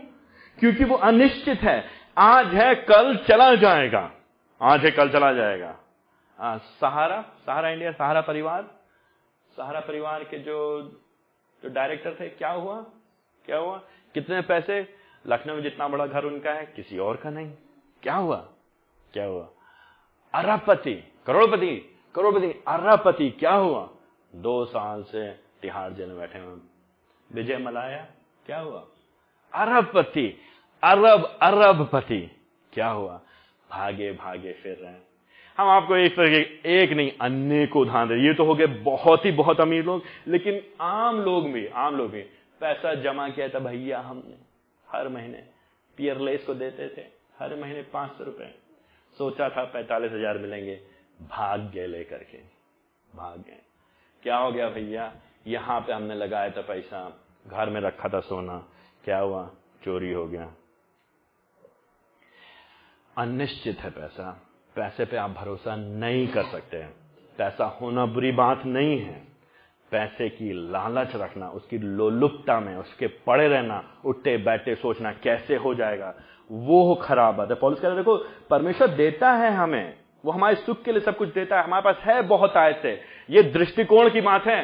क्योंकि 0.60 0.84
वो 0.84 0.96
अनिश्चित 0.96 1.60
है। 1.60 1.86
आज 2.18 2.48
है 2.48 2.76
कल 2.76 3.18
चला 3.18 3.56
जाएगा। 3.56 4.12
आज 4.62 4.86
है 4.86 4.92
कल 4.92 5.10
चला 5.10 5.34
जाएगा। 5.34 5.80
आ, 6.40 6.58
सहारा? 6.58 7.22
सहारा 7.46 7.70
इंडिया 7.70 7.92
सहारा 7.92 8.22
परिवार? 8.22 8.72
सहारा 9.58 9.80
परिवार 9.80 10.24
के 10.24 10.40
जो 10.40 10.82
जो 11.64 11.70
डायरेक्टर 11.70 12.14
थे 12.20 12.30
क्या 12.30 12.52
हुआ? 12.52 12.82
क्या 13.46 13.58
हुआ? 13.58 13.78
कितने 14.14 14.42
पैसे? 14.42 14.99
लखनऊ 15.28 15.56
में 15.56 15.64
जितना 15.64 15.88
बड़ा 15.88 16.08
घर 16.08 16.26
उनका 16.26 16.52
है, 16.52 16.74
किसी 16.76 16.98
और 16.98 17.18
का 17.18 17.30
नहीं। 17.30 17.52
क्या 18.04 18.16
हुआ? 18.16 18.48
क्या 19.14 19.26
हुआ? 19.26 19.50
अरबपति, 20.34 20.94
करोड़पति 21.28 21.96
करोड़पति, 22.16 22.64
अरबपति, 22.68 23.30
क्या 23.30 23.52
हुआ? 23.52 23.90
दो 24.36 24.66
साल 24.66 25.04
से 25.04 25.32
तिहाड़ 25.32 25.94
जेल 25.94 26.08
में 26.08 26.20
बैठे 26.20 26.40
हुए 26.40 26.58
विजय 27.34 27.58
मलाया, 27.58 28.08
क्या 28.46 28.60
हुआ? 28.60 28.88
अरबपति, 29.54 30.38
अरब, 30.84 31.40
अरबपति, 31.42 32.32
क्या 32.74 32.90
हुआ? 32.90 33.22
भागे 33.70 34.12
भागे 34.12 34.54
फिर 34.54 34.78
रहे 34.82 34.92
हैं। 34.92 35.08
हम 35.58 35.68
आपको 35.68 35.96
एक 35.96 36.16
तरह 36.16 36.30
के, 36.30 36.70
एक 36.70 36.92
नहीं, 36.92 37.12
अन्य 37.22 37.56
अनेक 37.56 37.76
उदाहरण 37.76 38.20
ये 38.20 38.34
तो 38.34 38.46
हो 38.46 38.56
गए 38.56 38.66
बहुत 38.66 39.26
ही, 39.26 39.32
बहुत 39.32 39.62
अमीर 39.62 39.86
लोग, 39.86 40.04
लेकिन 40.28 40.62
आम 40.82 41.22
लोग 41.22 41.52
भी, 41.52 41.68
आम 41.68 41.96
लोग 41.96 42.12
भी, 42.12 42.22
पैसा 42.60 42.94
जमा 42.94 43.30
किया 43.30 43.50
था 43.50 43.60
भैया 43.60 44.00
हमने। 44.00 44.49
हर 44.90 45.08
महीने। 45.08 45.44
पियरलेस 45.98 46.44
को 46.46 46.54
देते 46.54 46.88
थे, 46.98 47.06
हर 47.40 47.56
महीने 47.56 47.82
पाँच 47.84 48.12
सौ 48.12 48.24
रुपए। 48.24 48.54
सोचा 49.18 49.50
था 49.50 49.64
पैतालीस 49.64 50.12
हज़ार 50.12 50.38
मिलेंगे 50.38 50.76
भाग 51.30 51.72
गए 51.72 51.88
लेकर 51.88 52.24
के। 52.24 52.38
भाग 53.16 53.40
गए 53.40 53.60
क्या 54.24 54.38
हो 54.38 54.52
गया 54.52 54.70
भैया? 54.70 55.14
यहाँ 55.48 55.80
पे 55.82 55.94
हमने 55.94 56.16
लगाया 56.16 56.50
था 56.50 56.62
पैसा। 56.62 57.08
घर 57.48 57.70
में 57.70 57.82
रखा 57.82 58.10
था 58.10 58.20
सोना। 58.20 58.58
क्या 59.04 59.18
हुआ? 59.18 59.46
चोरी 59.84 60.12
हो 60.12 60.28
गया। 60.28 60.54
अनिश्चित 63.18 63.80
है 63.80 63.90
पैसा। 63.90 64.32
पैसे 64.76 65.06
पे 65.06 65.18
आप 65.18 65.30
भरोसा 65.30 65.76
नहीं 65.76 66.28
कर 66.28 66.44
सकते। 66.44 66.84
पैसा 67.38 67.66
होना 67.82 68.06
बुरी 68.06 68.32
बात 68.32 68.66
नहीं 68.66 69.00
है। 69.00 69.29
पैसे 69.92 70.30
की 70.30 70.52
लालच 70.72 71.16
रखना, 71.16 71.48
उसकी 71.48 71.78
लोलुपता 71.78 72.60
में, 72.60 72.76
उसके 72.76 73.08
पड़े 73.28 73.48
रहना, 73.48 73.84
उठते 74.06 74.38
बैठे 74.38 74.76
सोचना 74.76 75.12
कैसे 75.24 75.56
हो 75.56 75.74
जाएगा, 75.76 76.14
वो 76.50 76.96
खराब 76.96 77.36
बात। 77.36 77.50
है 77.50 77.56
पॉलिस 77.56 77.80
कह 77.80 77.88
रहे 77.88 77.98
देखो, 77.98 78.16
परमेश्वर 78.50 78.88
देता 78.88 79.32
है 79.34 79.52
हमें, 79.52 79.94
वो 80.26 80.32
हमारे 80.32 80.56
सुख 80.56 80.84
के 80.84 80.92
लिए 80.92 81.02
सब 81.02 81.18
कुछ 81.18 81.34
देता 81.34 81.58
है, 81.58 81.64
हमारे 81.64 81.84
पास 81.84 82.04
है 82.04 82.22
बहुत 82.22 82.58
आय 82.58 82.74
से 82.82 83.00
ये 83.30 83.44
दृष्टिकोण 83.44 84.10
की 84.10 84.22
बात 84.22 84.48
है, 84.48 84.62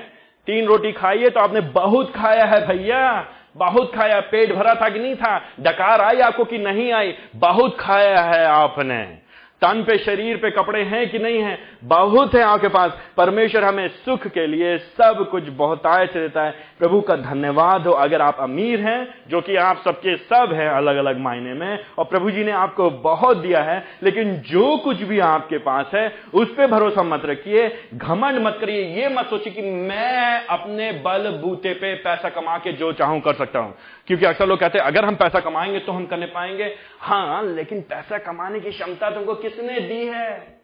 तीन 0.48 0.66
रोटी 0.66 0.92
खाइए 0.92 1.30
तो 1.30 1.40
आपने 1.40 1.62
बहुत 1.62 2.12
खाया 2.16 2.46
है 2.46 2.66
भैया, 2.68 3.28
बहुत 3.58 3.92
खाया, 3.96 4.20
पेट 4.22 4.52
भरा 4.54 4.74
था 4.76 4.90
कि 4.90 5.00
नहीं 5.00 5.16
था, 5.16 5.38
डकार 5.60 6.02
आई 6.02 6.20
आपको 6.20 6.44
कि 6.46 6.58
नहीं 6.58 6.92
आई, 6.94 7.14
बहुत 7.36 7.78
खाया 7.80 8.22
है 8.22 8.46
आपने। 8.46 9.25
तन 9.66 9.84
पे, 9.84 9.98
शरीर 9.98 10.38
पे 10.38 10.52
कपड़े 10.52 10.82
हैं 10.84 11.10
कि 11.10 11.20
नहीं 11.20 11.42
है? 11.42 11.60
बहुत 11.84 12.36
है 12.36 12.42
आपके 12.42 12.68
पास। 12.68 12.98
परमेश्वर 13.18 13.64
हमें 13.64 13.88
सुख 13.88 14.28
के 14.28 14.48
लिए 14.48 14.78
सब 14.78 15.28
कुछ 15.32 15.50
बहुतायत 15.50 16.12
से 16.12 16.20
देता 16.20 16.44
है। 16.44 16.52
प्रभु 16.80 17.02
का 17.02 17.16
धन्यवाद 17.16 17.88
हो। 17.88 17.92
अगर 17.92 18.22
आप 18.22 18.38
अमीर 18.40 18.80
हैं, 18.80 19.08
जो 19.28 19.42
कि 19.42 19.56
आप 19.56 19.82
सबके 19.86 20.18
सब 20.18 20.50
हैं 20.54 20.70
अलग 20.70 20.98
अलग 20.98 21.20
मायने 21.20 21.54
में, 21.54 21.80
और 21.98 22.06
प्रभु 22.06 22.32
जी 22.32 22.44
ने 22.44 22.52
आपको 22.52 22.90
बहुत 22.90 23.38
दिया 23.38 23.64
है, 23.64 23.86
लेकिन 24.04 24.36
जो 24.36 24.78
कुछ 24.78 25.02
भी 25.02 25.20
आपके 25.20 25.58
पास 25.58 25.92
है, 25.96 26.16
उस 26.34 26.54
पर 26.54 26.68
भरोसा 26.68 27.04
मत 27.04 27.22
रखिए। 27.26 27.90
घमंड 27.94 28.40
मत 28.40 28.58
करिए। 28.62 29.02
ये 29.02 29.10
मत 29.10 29.26
सोचिए 29.26 29.54
कि 29.54 29.62
मैं 29.62 30.46
अपने 30.46 30.92
बल 30.92 31.42
बूते 31.44 31.74
पे 31.74 31.96
पैसा 31.96 32.30
कमा 32.30 32.58
के 32.58 32.72
जो 32.72 32.92
चाहूँ 32.94 33.22
कर 33.22 33.34
सकता 33.34 33.60
हूँ। 33.60 33.76
क्योंकि 34.08 34.26
अक्सर 34.26 34.48
लोग 34.48 34.60
कहते 34.60 34.78
हैं, 34.78 34.86
अगर 34.86 35.06
हम 35.06 35.16
पैसा 35.16 35.40
कमाएँगे 35.40 35.80
तो 35.80 35.92
हम 35.92 36.06
करने 36.06 36.26
पाएँगे। 36.26 36.76
हाँ 37.00 37.44
लेकिन 37.46 37.82
पैसा 37.82 38.18
कमाने 38.18 38.60
की 38.60 38.72
क्षमता 38.72 39.10
तुमको 39.10 39.36
किसने 39.36 39.80
दी 39.80 40.06
है? 40.06 40.56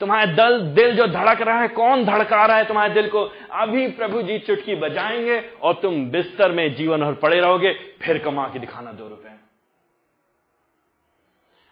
तुम्हारे 0.00 0.26
दल, 0.26 0.60
दिल 0.74 0.96
जो 0.96 1.06
धड़क 1.06 1.40
रहा 1.40 1.60
है, 1.60 1.68
कौन 1.68 2.04
धड़का 2.04 2.44
रहा 2.46 2.56
है 2.56 2.64
तुम्हारे 2.64 2.94
दिल 2.94 3.08
को? 3.08 3.24
अभी 3.52 3.86
प्रभु 3.88 4.22
जी 4.22 4.38
चुटकी 4.38 4.74
बजाएँगे 4.74 5.40
और 5.62 5.74
तुम 5.82 6.04
बिस्तर 6.10 6.52
में 6.52 6.74
जीवन 6.74 7.00
भर 7.00 7.14
पड़े 7.14 7.40
रहोगे, 7.40 7.72
फिर 8.02 8.18
कमा 8.18 8.46
के 8.48 8.58
दिखाना 8.58 8.92
दो 8.92 9.08
रुपए। 9.08 9.28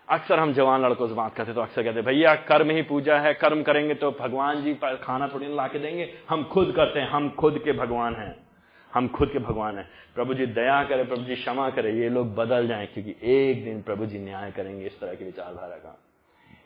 अक्सर 0.08 0.38
हम 0.38 0.52
जवान 0.52 0.82
लड़कों 0.82 1.08
से 1.08 1.14
बात 1.14 1.34
करते 1.34 1.52
तो 1.52 1.60
अक्सर 1.60 1.82
कहते 1.82 2.02
भैया, 2.02 2.34
कर्म 2.34 2.70
ही 2.70 2.82
पूजा 2.82 3.18
है, 3.18 3.32
कर्म 3.34 3.62
करेंगे 3.62 3.94
तो 3.94 4.10
भगवान 4.20 4.62
जी 4.62 4.74
खाना 4.74 5.28
थोड़ी 5.28 5.54
ला 5.56 5.66
के 5.66 5.78
देंगे। 5.78 6.12
हम 6.28 6.44
खुद 6.44 6.72
करते 6.76 7.00
हैं, 7.00 7.08
हम 7.08 7.30
खुद 7.30 7.60
के 7.64 7.72
भगवान 7.72 8.14
हैं। 8.14 8.47
हम 8.92 9.08
खुद 9.08 9.30
के 9.30 9.38
भगवान 9.38 9.78
हैं। 9.78 9.88
प्रभु 10.14 10.34
जी 10.34 10.46
दया 10.48 10.82
करे 10.84 11.04
प्रभु 11.04 11.22
जी 11.22 11.34
क्षमा 11.34 11.68
करे, 11.70 11.92
ये 11.92 12.08
लोग 12.08 12.34
बदल 12.34 12.68
जाएँ, 12.68 12.86
क्योंकि 12.86 13.14
एक 13.32 13.64
दिन 13.64 13.82
प्रभु 13.82 14.06
जी 14.06 14.18
न्याय 14.18 14.50
करेंगे 14.50 14.86
इस 14.86 14.98
तरह 15.00 15.14
की 15.14 15.24
विचारधारा 15.24 15.76
का। 15.76 15.98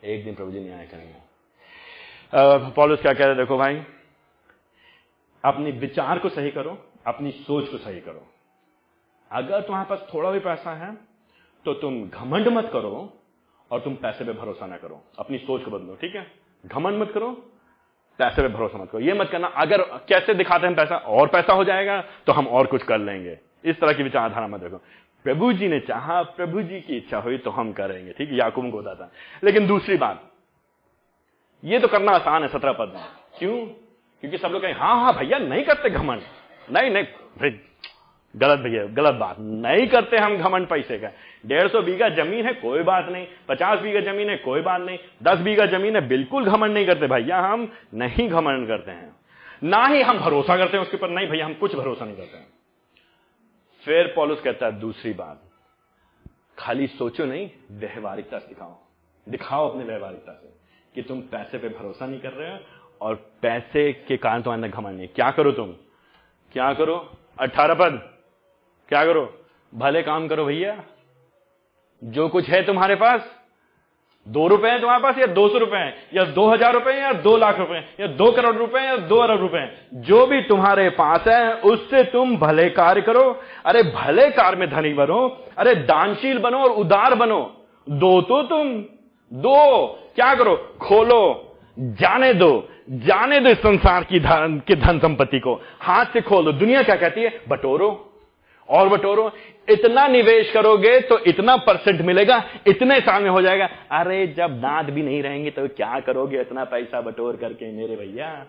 एक 0.03 0.23
दिन 0.25 0.35
प्रभु 0.35 0.51
जी 0.51 0.59
न्याय 0.59 0.85
करेंगे। 0.87 2.71
पॉलिस 2.75 3.01
क्या 3.01 3.13
कह 3.13 3.25
रहे 3.25 3.35
देखो 3.35 3.57
भाई, 3.57 3.83
अपनी 5.43 5.71
विचार 5.79 6.19
को 6.19 6.29
सही 6.29 6.51
करो, 6.51 6.77
अपनी 7.07 7.31
सोच 7.31 7.69
को 7.69 7.77
सही 7.77 7.99
करो। 8.01 8.27
अगर 9.31 9.61
तुम्हारे 9.61 9.89
पास 9.89 10.07
थोड़ा 10.13 10.31
भी 10.31 10.39
पैसा 10.41 10.73
है 10.75 10.93
तो 11.65 11.73
तुम 11.73 12.03
घमंड 12.05 12.47
मत 12.47 12.69
करो 12.73 13.19
और 13.71 13.79
तुम 13.79 13.95
पैसे 13.95 14.25
पे 14.25 14.33
भरोसा 14.33 14.67
ना 14.67 14.77
करो। 14.77 15.01
अपनी 15.19 15.37
सोच 15.39 15.63
को 15.63 15.71
बदलो, 15.71 15.95
ठीक 15.95 16.15
है? 16.15 16.25
घमंड 16.63 17.01
मत 17.01 17.11
करो 17.11 17.29
पैसे 18.19 18.41
पे 18.41 18.47
भरोसा 18.47 18.77
मत 18.77 18.89
करो। 18.91 19.01
ये 19.01 19.13
मत 19.13 19.29
करना, 19.29 19.47
अगर 19.47 19.81
कैसे 20.09 20.33
दिखाते 20.33 20.67
हैं 20.67 20.75
पैसा, 20.75 20.95
और 20.95 21.27
पैसा 21.27 21.53
हो 21.53 21.63
जाएगा 21.63 22.01
तो 22.27 22.33
हम 22.33 22.47
और 22.47 22.67
कुछ 22.67 22.83
कर 22.83 22.99
लेंगे। 22.99 23.37
इस 23.65 23.79
तरह 23.79 23.93
की 23.93 24.03
विचारधारा 24.03 24.47
मत 24.47 24.63
रखो। 24.63 24.81
प्रभु 25.25 25.51
जी 25.53 25.67
ने 25.67 25.79
चाहा, 25.79 26.21
प्रभु 26.23 26.61
जी 26.61 26.79
की 26.81 26.97
इच्छा 26.97 27.17
हुई 27.17 27.37
तो 27.37 27.51
हम 27.51 27.71
करेंगे, 27.73 28.11
ठीक 28.11 28.29
है? 28.29 28.37
याकूब 28.37 28.71
को 28.71 28.77
बताता 28.77 29.09
लेकिन 29.43 29.67
दूसरी 29.67 29.97
बात, 29.97 30.23
ये 31.63 31.79
तो 31.79 31.87
करना 31.87 32.11
आसान 32.11 32.41
है, 32.41 32.47
सत्रह 32.47 32.71
पद 32.71 32.93
में। 32.93 33.03
क्यों? 33.39 33.57
क्योंकि 34.23 34.37
सब 34.37 34.47
लोग 34.47 34.61
कहें 34.61 34.73
हाँ 34.73 34.95
हाँ 34.95 35.13
भैया, 35.15 35.37
नहीं 35.39 35.63
करते 35.63 35.89
घमंड। 35.89 36.21
नहीं 36.71 36.91
नहीं 36.91 37.51
गलत 38.35 38.59
भैया, 38.59 38.85
गलत 38.85 39.13
बात। 39.15 39.35
नहीं 39.39 39.87
करते 39.87 40.17
हम 40.17 40.37
घमंड 40.37 40.67
पैसे 40.67 40.97
का। 40.97 41.07
डेढ़ 41.45 41.67
सौ 41.67 41.81
बीघा 41.81 42.09
ज़मीन 42.09 42.45
है, 42.45 42.53
कोई 42.53 42.83
बात 42.83 43.05
नहीं। 43.09 43.27
पचास 43.49 43.79
बीघा 43.79 43.99
ज़मीन 43.99 44.29
है, 44.29 44.37
कोई 44.37 44.61
बात 44.61 44.81
नहीं। 44.81 44.99
दस 45.23 45.39
बीघा 45.39 45.65
ज़मीन 45.65 45.95
है, 45.95 46.07
बिल्कुल 46.07 46.45
घमंड 46.45 46.73
नहीं 46.73 46.85
करते। 46.85 47.07
भैया, 47.07 47.39
हम 47.39 47.73
नहीं 47.93 48.29
घमंड 48.29 48.67
करते 48.67 48.91
हैं। 48.91 49.15
ना 49.63 49.85
ही 49.85 50.01
हम 50.01 50.17
भरोसा 50.17 50.57
करते 50.57 50.77
हैं 50.77 50.83
उसके 50.83 50.97
ऊपर। 50.97 51.09
नहीं 51.09 51.27
भैया, 51.27 51.45
हम 51.45 51.53
कुछ 51.53 51.75
भरोसा 51.75 52.05
नहीं 52.05 52.15
करते 52.15 52.37
हैं। 52.37 52.47
फिर 53.85 54.13
पॉलुस 54.15 54.41
कहता 54.41 54.65
है, 54.65 54.79
दूसरी 54.79 55.13
बात। 55.13 55.41
खाली 56.57 56.87
सोचो 56.87 57.25
नहीं, 57.25 57.49
व्यवहारिकता 57.71 58.37
दिखाओ। 58.37 58.79
दिखाओ 59.29 59.69
अपने 59.69 59.83
व्यवहारिकता 59.83 60.31
से 60.31 60.53
कि 60.95 61.01
तुम 61.01 61.21
पैसे 61.21 61.57
पे 61.57 61.69
भरोसा 61.69 62.07
नहीं 62.07 62.19
कर 62.19 62.31
रहे 62.31 62.51
हो 62.51 62.59
और 63.01 63.15
पैसे 63.41 63.93
के 63.93 64.17
कारण 64.17 64.41
तुम्हारे 64.41 64.63
अंदर 64.63 64.77
घमंड 64.77 64.97
नहीं। 64.97 65.07
क्या 65.07 65.31
करो 65.31 65.51
तुम? 65.51 65.73
क्या 66.53 66.73
करो? 66.73 67.17
अट्ठारह 67.39 67.73
पद। 67.73 68.17
क्या 68.89 69.05
करो? 69.05 69.45
भले 69.75 70.03
काम 70.03 70.27
करो 70.27 70.45
भैया। 70.45 70.83
जो 72.03 72.27
कुछ 72.27 72.49
है 72.49 72.65
तुम्हारे 72.65 72.95
पास? 72.95 73.39
दो 74.27 74.47
रुपए 74.47 74.67
हैं 74.67 74.81
तुम्हारे 74.81 75.03
पास 75.03 75.17
या 75.17 75.25
दो 75.25 75.49
सौ 75.49 75.57
रुपए 75.57 75.77
हैं? 75.77 75.95
या 76.13 76.23
दो 76.23 76.49
हज़ार 76.49 76.73
रुपए 76.73 76.91
या 76.91 77.13
दो 77.13 77.37
लाख 77.37 77.59
रुपए 77.59 77.97
या 77.99 78.07
दो 78.07 78.31
करोड़ 78.31 78.55
रुपए 78.55 78.79
या 78.79 78.97
दो 78.97 79.15
अरब 79.15 79.39
रुपए 79.39 79.77
जो 79.93 80.27
भी 80.27 80.41
तुम्हारे 80.41 80.89
पास 80.89 81.27
है, 81.27 81.53
उससे 81.53 82.03
तुम 82.03 82.37
भले 82.37 82.69
कार्य 82.69 83.01
करो। 83.01 83.39
अरे, 83.65 83.83
भले 83.83 84.29
कार्य 84.29 84.57
में 84.57 84.69
धनी 84.69 84.93
बनो। 84.93 85.47
अरे, 85.57 85.75
दानशील 85.75 86.39
बनो 86.39 86.57
और 86.57 86.69
उदार 86.69 87.15
बनो। 87.15 87.65
दो 87.89 88.21
तो 88.21 88.43
तुम। 88.43 88.73
दो। 89.33 89.85
क्या 90.15 90.35
करो? 90.35 90.55
खोलो। 90.81 91.55
जाने 91.79 92.33
दो। 92.33 92.69
जाने 92.89 93.39
दो 93.39 93.49
इस 93.49 93.57
संसार 93.57 94.03
की 94.03 94.19
धन 94.19 94.61
की 94.67 94.75
धन 94.75 94.99
संपत्ति 94.99 95.39
को। 95.39 95.61
हाथ 95.79 96.05
से 96.05 96.21
खोल। 96.21 96.53
दुनिया 96.53 96.83
क्या 96.83 96.95
कहती 96.95 97.21
है? 97.21 97.41
बटोरो। 97.49 98.12
और 98.69 98.89
बटोरो, 98.89 99.31
इतना 99.69 100.07
निवेश 100.07 100.51
करोगे 100.51 100.99
तो 100.99 101.19
इतना 101.19 101.55
परसेंट 101.57 102.01
मिलेगा, 102.01 102.43
इतने 102.67 102.99
साल 103.01 103.23
में 103.23 103.29
हो 103.29 103.41
जाएगा। 103.41 103.69
अरे, 103.91 104.27
जब 104.27 104.61
दांत 104.61 104.89
भी 104.89 105.03
नहीं 105.03 105.23
रहेंगे 105.23 105.51
तो 105.51 105.67
क्या 105.67 105.99
करोगे 105.99 106.41
इतना 106.41 106.63
पैसा 106.63 107.01
बटोर 107.01 107.35
करके 107.35 107.71
मेरे 107.71 107.95
भैया? 107.95 108.45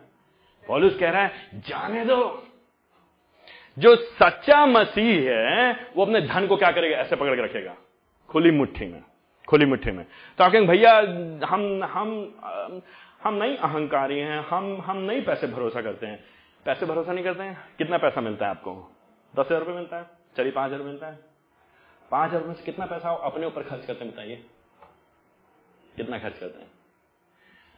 पॉलुस 0.69 0.99
कह 0.99 1.11
रहा 1.11 1.23
है, 1.23 1.33
जाने 1.55 2.05
दो। 2.05 2.47
जो 3.79 3.97
सच्चा 3.97 4.67
मसीह 4.67 5.31
है, 5.31 5.89
वो 5.97 6.05
अपने 6.05 6.21
धन 6.21 6.47
को 6.47 6.57
क्या 6.57 6.71
करेगा? 6.71 6.97
ऐसे 6.97 7.17
पकड़ 7.17 7.35
के 7.37 7.45
रखेगा। 7.45 7.75
खुली 8.29 8.51
मुट्ठी 8.51 8.87
में, 8.87 9.03
खुली 9.49 9.67
मुट्ठी 9.67 9.91
में। 9.91 10.05
तो 10.39 10.45
आप 10.45 10.53
कहेंगे, 10.53 10.69
भैया, 10.69 10.99
हम 11.47 11.85
हम 11.85 12.35
हम 13.25 13.35
नहीं 13.35 13.57
अहंकारी 13.57 14.19
हैं, 14.19 14.39
हम 14.51 14.83
हम 14.87 14.97
नहीं 14.97 15.23
पैसे 15.23 15.47
भरोसा 15.47 15.83
करते 15.83 16.07
हैं। 16.07 16.25
पैसे 16.67 16.87
भरोसा 16.87 17.13
नहीं 17.13 17.25
करते 17.25 17.43
हैं? 17.43 17.59
कितना 17.79 17.99
पैसा 17.99 18.21
मिलता 18.21 18.45
है 18.45 18.51
आपको? 18.51 18.94
दस 19.35 19.47
हज़ार 19.47 19.61
रुपये 19.61 19.75
मिलता 19.75 19.97
है, 19.97 20.07
चलिए 20.37 20.53
पाँच 20.53 20.73
हज़ार 20.73 20.83
मिलता 20.83 21.07
है। 21.07 21.19
पाँच 22.11 22.31
हज़ार 22.31 22.45
में 22.45 22.55
से 22.55 22.65
कितना 22.65 22.87
पैसा 22.87 23.11
आप 23.11 23.21
अपने 23.25 23.47
ऊपर 23.47 23.63
खर्च 23.63 23.87
करते 23.87 24.05
हैं, 24.05 24.13
बताइए। 24.13 24.45
कितना 25.95 26.19
खर्च 26.19 26.39
करते 26.39 26.59
हैं? 26.59 26.71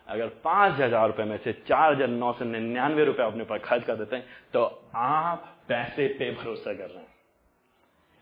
अगर 0.08 0.28
पाँच 0.44 0.80
हज़ार 0.80 1.06
रुपए 1.06 1.24
में 1.24 1.36
से 1.38 1.52
चार 1.68 1.92
हज़ार 1.92 2.08
नौ 2.08 2.32
सौ 2.32 2.44
निन्यानवे 2.44 3.04
रुपए 3.04 3.22
अपने 3.22 3.42
ऊपर 3.42 3.58
खर्च 3.60 3.84
कर 3.84 3.96
देते 3.96 4.16
हैं 4.16 4.24
तो 4.52 4.62
आप 4.96 5.54
पैसे 5.68 6.06
पे 6.18 6.30
भरोसा 6.32 6.72
कर 6.72 6.88
रहे 6.88 6.98
हैं। 6.98 7.14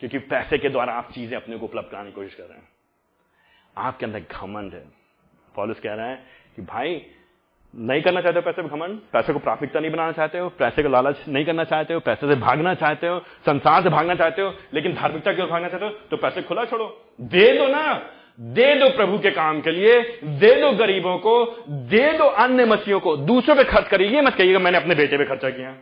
क्योंकि 0.00 0.18
पैसे 0.20 0.58
के 0.58 0.68
द्वारा 0.68 0.92
आप 0.92 1.10
चीज़ें 1.12 1.36
अपने 1.36 1.58
को 1.58 1.66
उपलब्ध 1.66 1.90
कराने 1.90 2.10
की 2.10 2.14
कोशिश 2.14 2.34
कर 2.34 2.44
रहे 2.44 2.58
हैं। 2.58 2.68
आपके 3.76 4.06
अंदर 4.06 4.20
घमंड 4.20 4.74
है। 4.74 4.84
पॉलिस 5.54 5.80
कह 5.80 5.94
रहा 5.94 6.06
है 6.06 6.16
कि, 6.56 6.62
भाई 6.62 6.94
नहीं 7.78 8.02
करना 8.02 8.20
चाहते 8.20 8.38
हो 8.38 8.42
पैसे 8.42 8.62
पे 8.62 8.68
घमंड, 8.68 8.98
पैसे 9.12 9.32
को 9.32 9.38
प्राथमिकता 9.38 9.80
नहीं 9.80 9.90
बनाना 9.90 10.12
चाहते 10.12 10.38
हो, 10.38 10.48
पैसे 10.48 10.82
का 10.82 10.88
लालच 10.88 11.24
नहीं 11.28 11.44
करना 11.44 11.64
चाहते 11.64 11.94
हो, 11.94 12.00
पैसे 12.00 12.28
से 12.28 12.34
भागना 12.34 12.74
चाहते 12.74 13.06
हो, 13.06 13.18
संसार 13.46 13.82
से 13.82 13.88
भागना 13.88 14.14
चाहते 14.14 14.42
हो, 14.42 14.54
लेकिन 14.74 14.94
धार्मिकता 14.94 15.32
की 15.32 15.42
ओर 15.42 15.48
भागना 15.48 15.68
चाहते 15.68 15.84
हो 15.84 15.90
तो 16.10 16.16
पैसे 16.16 16.42
खुला 16.42 16.64
छोड़ो। 16.64 17.14
दे 17.20 17.58
दो 17.58 17.66
ना। 17.66 18.02
दे 18.40 18.74
दो 18.74 18.88
प्रभु 18.88 19.18
के 19.18 19.30
काम 19.30 19.60
के 19.60 19.70
लिए, 19.70 20.00
दे 20.24 20.54
दो 20.60 20.72
गरीबों 20.72 21.18
को, 21.18 21.64
दे 21.68 22.12
दो 22.12 22.24
अन्य 22.24 22.64
मसीहों 22.64 23.00
को। 23.00 23.16
दूसरों 23.16 23.56
पे 23.56 23.64
खर्च 23.64 23.88
करिए 23.88 24.22
मत 24.22 24.34
कहिएगा, 24.34 24.58
मैंने 24.58 24.78
अपने 24.78 24.94
बेटे 24.94 25.18
पे 25.18 25.24
खर्चा 25.24 25.50
किया। 25.50 25.74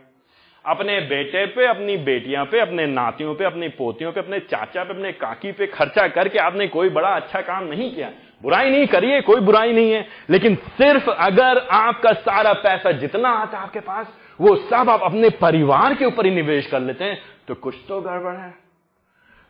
अपने 0.65 0.99
बेटे 0.99 1.45
पे, 1.45 1.65
अपनी 1.67 1.97
बेटियाँ 1.97 2.45
पे, 2.45 2.59
अपने 2.59 2.85
नातियों 2.87 3.35
पे, 3.35 3.45
अपनी 3.45 3.67
पोतियों 3.67 4.11
पे, 4.11 4.19
अपने 4.19 4.39
चाचा 4.39 4.83
पे, 4.83 4.93
अपने 4.93 5.11
काकी 5.11 5.51
पे 5.51 5.67
खर्चा 5.67 6.07
करके 6.07 6.39
आपने 6.39 6.67
कोई 6.67 6.89
बड़ा 6.89 7.09
अच्छा 7.09 7.41
काम 7.41 7.63
नहीं 7.63 7.95
किया। 7.95 8.11
बुराई 8.43 8.69
नहीं 8.69 8.87
करिए, 8.87 9.21
कोई 9.21 9.41
बुराई 9.41 9.73
नहीं 9.73 9.91
है। 9.91 10.07
लेकिन 10.29 10.55
सिर्फ़ 10.55 11.09
अगर 11.09 11.57
आपका 11.71 12.11
सारा 12.13 12.53
पैसा 12.53 12.91
जितना 12.91 13.29
आता 13.29 13.57
आपके 13.57 13.79
पास, 13.79 14.07
वो 14.41 14.55
सब 14.55 14.89
आप 14.89 15.01
अपने 15.01 15.29
परिवार 15.29 15.93
के 15.95 16.05
ऊपर 16.05 16.25
ही 16.25 16.31
निवेश 16.31 16.67
कर 16.67 16.79
लेते 16.79 17.03
हैं 17.03 17.21
तो 17.47 17.55
कुछ 17.55 17.75
तो 17.87 18.01
गड़बड़ 18.01 18.35
है। 18.35 18.53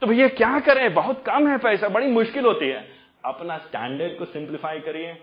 तो 0.01 0.07
भैया, 0.07 0.27
क्या 0.27 0.59
करें? 0.59 0.93
बहुत 0.93 1.23
कम 1.25 1.47
है 1.47 1.57
पैसा, 1.57 1.89
बड़ी 1.89 2.07
मुश्किल 2.07 2.45
होती 2.45 2.69
है। 2.69 2.87
अपना 3.25 3.57
स्टैंडर्ड 3.57 4.17
को 4.17 4.25
सिंप्लीफाई 4.25 4.79
करिए, 4.79 5.17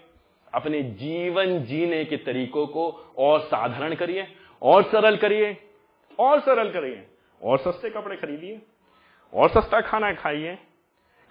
अपने 0.55 0.83
जीवन 0.83 1.59
जीने 1.63 2.05
के 2.05 2.17
तरीकों 2.17 2.67
को 2.67 3.15
और 3.19 3.41
साधारण 3.41 3.95
करिए, 3.95 4.27
और 4.63 4.83
सरल 4.83 5.17
करिए, 5.17 5.57
और 6.19 6.41
सरल 6.41 6.71
करिए, 6.71 7.07
और 7.43 7.59
सस्ते 7.59 7.91
कपड़े 7.91 8.17
खरीदिए, 8.17 8.61
और 9.35 9.49
सस्ता 9.49 9.81
खाना 9.81 10.13
खाइए 10.13 10.59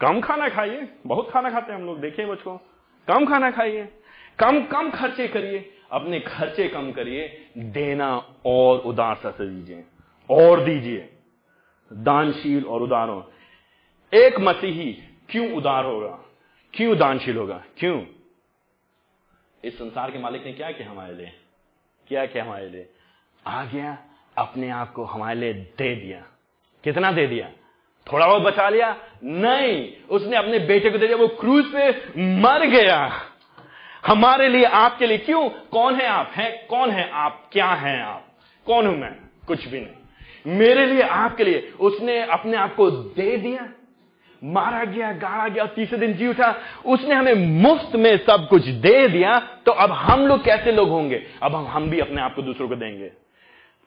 कम 0.01 0.21
खाना 0.21 0.49
खाइए, 0.49 0.89
बहुत 1.07 1.31
खाना 1.31 1.49
खाते 1.49 1.71
हैं 1.71 1.79
हम 1.79 1.85
लोग, 1.85 1.99
देखिए 1.99 2.25
मुझको 2.25 2.57
कम 3.07 3.25
खाना 3.25 3.51
खाइए, 3.51 3.89
कम 4.39 4.65
कम 4.65 4.91
खर्चे 4.91 5.27
करिए, 5.27 5.73
अपने 5.91 6.19
खर्चे 6.19 6.67
कम 6.67 6.91
करिए, 6.91 7.49
देना 7.57 8.35
और 8.45 8.79
उदारता 8.79 9.31
से 9.31 9.47
दीजिए, 9.47 9.85
और 10.29 10.63
दीजिए। 10.63 11.13
दानशील 11.93 12.65
और 12.65 12.81
उदार 12.81 13.09
हो। 13.09 13.31
एक 14.13 14.39
मसीही 14.39 14.93
क्यों 15.29 15.53
उदार 15.53 15.85
होगा? 15.85 16.19
क्यों 16.73 16.97
दानशील 16.97 17.37
होगा? 17.37 17.63
क्यों? 17.77 18.05
इस 19.63 19.77
संसार 19.77 20.11
के 20.11 20.19
मालिक 20.19 20.45
ने 20.45 20.53
क्या 20.53 20.71
किया 20.71 20.91
हमारे 20.91 21.13
लिए? 21.13 21.31
क्या 22.07 22.25
किया 22.25 22.43
हमारे 22.43 22.69
लिए? 22.69 22.89
आ 23.47 23.65
गया, 23.65 23.97
अपने 24.37 24.69
आप 24.69 24.93
को 24.93 25.03
हमारे 25.03 25.39
लिए 25.39 25.53
दे 25.53 25.95
दिया। 25.95 26.25
कितना 26.83 27.11
दे 27.11 27.27
दिया? 27.27 27.51
थोड़ा 28.13 28.27
बहुत 28.27 28.41
बचा 28.41 28.69
लिया? 28.69 28.97
नहीं। 29.23 29.93
उसने 30.09 30.35
अपने 30.35 30.59
बेटे 30.59 30.89
को 30.89 30.97
दे 30.97 31.07
दिया। 31.07 31.17
वो 31.17 31.27
क्रूज 31.27 31.65
पे 31.65 31.89
मर 32.17 32.65
गया। 32.65 33.11
हमारे 34.07 34.49
लिए 34.49 34.63
आपके 34.63 35.07
लिए 35.07 35.17
क्यों? 35.17 35.49
कौन 35.49 35.95
है 35.95 36.07
आप? 36.07 36.31
हैं? 36.35 36.67
कौन 36.67 36.89
है 36.89 37.09
आप? 37.09 37.49
क्या 37.51 37.67
हैं 37.67 38.03
आप? 38.03 38.27
कौन 38.65 38.87
हूँ 38.87 38.97
मैं? 38.97 39.15
कुछ 39.47 39.67
भी 39.67 39.81
नहीं। 39.81 40.57
मेरे 40.57 40.85
लिए, 40.85 41.01
आपके 41.01 41.43
लिए। 41.43 41.73
उसने 41.79 42.21
अपने 42.21 42.57
आप 42.57 42.75
को 42.75 42.91
दे 42.91 43.37
दिया। 43.37 43.69
मारा 44.43 44.83
गया, 44.83 45.11
गाड़ा 45.11 45.47
गया 45.47 45.65
तीसरे 45.65 45.97
दिन 45.97 46.13
जी 46.13 46.27
उठा। 46.27 46.55
उसने 46.85 47.15
हमें 47.15 47.33
मुफ़्त 47.33 47.95
में 47.95 48.17
सब 48.17 48.47
कुछ 48.49 48.65
दे 48.65 49.07
दिया। 49.07 49.39
तो 49.39 49.71
अब 49.71 49.91
हम 49.91 50.27
लोग 50.27 50.43
कैसे 50.43 50.71
लोग 50.71 50.89
होंगे? 50.89 51.23
अब 51.43 51.55
हम 51.55 51.67
हम 51.67 51.89
भी 51.89 51.99
अपने 51.99 52.21
आप 52.21 52.35
को 52.35 52.41
दूसरों 52.41 52.69
को 52.69 52.75
देंगे। 52.75 53.11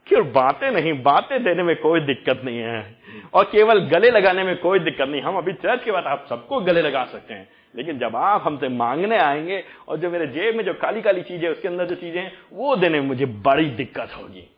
क्यों 0.07 0.33
बातें 0.33 0.71
नहीं, 0.71 1.03
बातें 1.03 1.45
देने 1.45 1.63
में 1.63 1.77
कोई 1.77 2.01
दिक्कत 2.01 2.43
नहीं 2.45 2.59
है। 2.59 2.97
और 3.35 3.45
केवल 3.45 3.79
गले 3.79 4.11
लगाने 4.11 4.45
में 4.45 4.57
कोई 4.57 4.79
दिक्कत 4.79 5.09
नहीं। 5.09 5.23
हम 5.23 5.37
अभी 5.37 5.53
चर्च 5.53 5.85
के 5.85 5.93
बाद 5.93 6.05
आप 6.05 6.27
सबको 6.29 6.61
गले 6.61 6.83
लगा 6.83 7.05
सकते 7.05 7.35
हैं। 7.35 7.49
लेकिन 7.77 7.99
जब 7.99 8.17
आप 8.17 8.43
हमसे 8.45 8.69
मांगने 8.69 9.19
आएँगे 9.19 9.65
और 9.89 9.97
जो 9.97 10.11
मेरे 10.11 10.27
जेब 10.27 10.57
में 10.57 10.65
जो 10.65 10.75
काली 10.75 11.03
काली 11.03 11.23
चीज़ें, 11.23 11.49
उसके 11.49 11.69
अंदर 11.69 11.87
जो 11.87 11.95
चीज़ें 11.95 12.23
हैं, 12.23 12.33
वो 12.53 12.77
देने 12.77 13.01
में 13.01 13.09
मुझे 13.09 13.27
बड़ी 13.27 13.71
दिक्कत 13.71 14.09
होगी। 14.19 14.51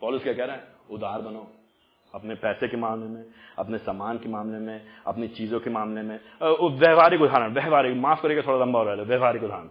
पॉलिस 0.00 0.22
क्या 0.22 0.32
कह 0.32 0.44
रहा 0.44 0.56
है? 0.56 0.62
उदार 0.90 1.20
बनो 1.20 1.52
अपने 2.14 2.34
पैसे 2.34 2.68
के 2.68 2.76
मामले 2.76 3.08
में, 3.08 3.24
अपने 3.58 3.78
सामान 3.78 4.18
के 4.18 4.28
मामले 4.28 4.58
में, 4.58 4.80
अपनी 5.06 5.28
चीज़ों 5.28 5.60
के 5.60 5.70
मामले 5.70 6.02
में। 6.02 6.20
व्यवहारिक 6.78 7.20
उदाहरण, 7.20 7.54
व्यवहारिक, 7.54 7.96
माफ़ 7.96 8.22
करेगा 8.22 8.42
थोड़ा 8.42 8.64
लंबा 8.64 8.78
हो 8.78 8.84
रहा 8.84 8.94
है। 8.94 9.02
व्यवहारिक 9.02 9.42
उदाहरण। 9.42 9.68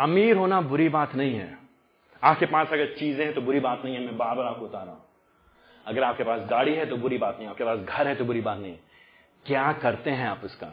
अमीर 0.00 0.36
होना 0.36 0.60
बुरी 0.60 0.88
बात 0.88 1.14
नहीं 1.14 1.34
है। 1.34 1.61
आपके 2.22 2.46
पास 2.46 2.72
अगर 2.72 2.94
चीज़ें 2.94 3.24
हैं 3.24 3.34
तो 3.34 3.40
बुरी 3.40 3.60
बात 3.60 3.82
नहीं 3.84 3.94
है, 3.94 4.04
मैं 4.06 4.16
बार 4.16 4.36
बार 4.36 4.46
आपको 4.46 4.66
बता 4.66 4.82
रहा 4.82 4.92
हूँ। 4.92 5.04
अगर 5.86 6.02
आपके 6.02 6.24
पास 6.24 6.40
गाड़ी 6.50 6.74
है 6.74 6.86
तो 6.86 6.96
बुरी 6.96 7.18
बात 7.18 7.36
नहीं 7.38 7.48
आपके 7.48 7.64
पास 7.64 7.78
घर 7.78 8.08
है 8.08 8.14
तो 8.14 8.24
बुरी 8.24 8.40
बात 8.40 8.58
नहीं 8.58 8.76
क्या 9.46 9.72
करते 9.72 10.10
हैं 10.10 10.28
आप 10.28 10.40
इसका? 10.44 10.66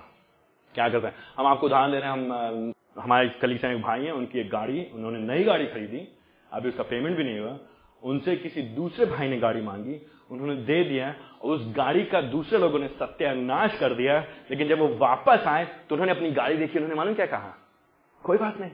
क्या 0.76 0.90
करते 0.90 1.08
हैं? 1.08 1.16
हम 1.38 1.46
आपको 1.46 1.66
उदाहरण 1.66 1.92
दे 1.92 2.00
रहे 2.00 2.10
हैं, 2.10 2.14
हम 2.14 2.74
हमारे 3.00 3.30
कलीग 3.42 3.66
एक 3.66 3.82
भाई 3.82 4.06
हैं, 4.06 4.12
उनकी 4.12 4.40
एक 4.40 4.50
गाड़ी, 4.50 4.86
उन्होंने 4.94 5.20
नई 5.20 5.44
गाड़ी 5.44 5.66
खरीदी, 5.66 6.08
अभी 6.52 6.70
उसका 6.70 6.84
पेमेंट 6.84 7.18
भी 7.18 7.24
नहीं 7.24 7.40
हुआ। 7.40 7.58
उनसे 8.04 8.36
किसी 8.36 8.62
दूसरे 8.76 9.06
भाई 9.06 9.30
ने 9.30 9.38
गाड़ी 9.38 9.62
मांगी, 9.62 9.96
उन्होंने 10.32 10.56
दे 10.56 10.84
दिया, 10.84 11.14
और 11.42 11.56
उस 11.56 11.66
गाड़ी 11.76 12.04
का 12.04 12.22
दूसरे 12.22 12.60
लोगों 12.60 12.80
ने 12.80 12.88
सत्यानाश 12.90 13.78
कर 13.80 13.94
दिया, 13.94 14.20
लेकिन 14.52 14.68
जब 14.68 14.80
वो 14.80 14.88
वापस 14.98 15.48
आए 15.48 15.66
तो 15.90 15.96
उन्होंने 15.96 16.12
अपनी 16.12 16.32
गाड़ी 16.32 16.58
देखी, 16.58 16.78
उन्होंने 16.78 16.96
मालूम 16.96 17.14
क्या 17.14 17.26
कहा? 17.26 17.54
कोई 18.24 18.38
बात 18.38 18.60
नहीं। 18.60 18.72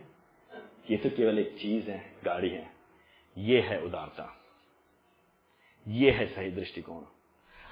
ये 0.91 0.97
तो 0.97 1.09
केवल 1.09 1.39
एक 1.39 1.55
चीज़ 1.61 1.89
है, 1.89 2.11
गाड़ी 2.25 2.49
है। 2.49 2.69
ये 3.37 3.61
है 3.61 3.81
उदारता। 3.81 4.41
ये 5.87 6.11
है 6.11 6.25
सही 6.25 6.51
दृष्टिकोण। 6.51 7.01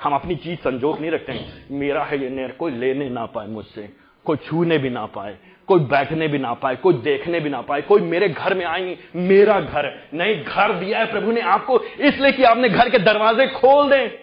हम 0.02 0.14
अपनी 0.14 0.36
चीज़ 0.36 0.60
संजोग 0.60 1.00
नहीं 1.00 1.12
रखते 1.12 1.32
हैं। 1.32 1.68
मेरा 1.72 2.04
है 2.04 2.22
ये 2.22 2.30
नेर, 2.30 2.52
कोई 2.52 2.72
लेने 2.72 3.10
ना 3.10 3.26
पाए 3.26 3.48
मुझसे, 3.48 3.94
कोई 4.26 4.38
छूने 4.38 4.78
भी 4.78 4.90
ना 4.90 5.06
पाए, 5.06 5.38
कोई 5.68 5.80
बैठने 5.80 6.28
भी 6.28 6.38
ना 6.38 6.54
पाए, 6.54 6.76
कोई 6.76 6.94
देखने 6.94 7.40
भी 7.40 7.50
ना 7.50 7.62
पाए, 7.62 7.82
कोई 7.82 8.02
मेरे 8.02 8.30
घर 8.30 8.54
में 8.54 8.66
आएँगे 8.66 8.98
मेरा 9.16 9.62
घर। 9.62 10.10
नहीं, 10.14 10.44
घर 10.44 10.74
दिया 10.74 11.00
है 11.00 11.12
प्रभु 11.12 11.32
ने 11.32 11.42
आपको, 11.42 11.80
इसलिए 11.80 12.32
कि 12.32 12.44
आपने 12.44 12.70
घर 12.70 12.90
के 12.90 13.00
दरवाजे 13.00 13.48
खोल 13.48 13.90
दें। 13.90 14.23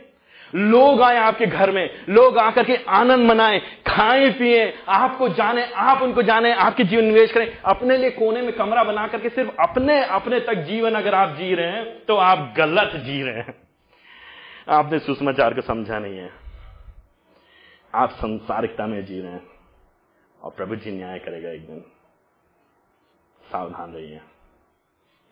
लोग 0.53 1.03
आए 1.03 1.17
आपके 1.17 1.47
घर 1.47 1.71
में, 1.71 2.05
लोग 2.09 2.39
आकर 2.39 2.65
के 2.65 2.77
आनंद 2.91 3.29
मनाए, 3.29 3.59
खाएँ, 3.87 4.31
पिए, 4.31 4.73
आपको 4.89 5.29
जाने, 5.29 5.65
आप 5.67 6.03
उनको 6.03 6.23
जाने, 6.23 6.53
आपके 6.55 6.85
जीवन 6.85 7.05
निवेश 7.05 7.33
करें। 7.33 7.59
अपने 7.65 7.97
लिए 7.97 8.11
कोने 8.11 8.43
में 8.43 8.53
कमरा 8.53 8.85
बना 8.85 9.07
करके 9.09 9.29
सिर्फ़ 9.29 9.51
अपने 9.61 10.03
अपने 10.05 10.41
तक 10.41 10.55
जीवन 10.65 10.95
अगर 10.95 11.15
आप 11.15 11.37
जी 11.37 11.55
रहे 11.55 11.67
हैं 11.67 11.85
तो 12.05 12.17
आप 12.17 12.55
गलत 12.57 12.97
जी 12.97 13.23
रहे 13.23 13.35
हैं। 13.35 13.55
आपने 14.69 14.99
सुषमाचार 14.99 15.55
को 15.55 15.61
समझा 15.61 15.99
नहीं 15.99 16.19
है। 16.19 16.31
आप 17.95 18.11
संसारिकता 18.11 18.87
में 18.87 19.05
जी 19.05 19.21
रहे 19.21 19.33
हैं, 19.33 19.43
और 20.41 20.51
प्रभु 20.51 20.77
जी 20.77 20.91
न्याय 20.91 21.19
करेगा 21.19 21.51
एक 21.51 21.67
दिन। 21.67 21.81
सावधान 23.41 23.93
रहिए। 23.93 24.21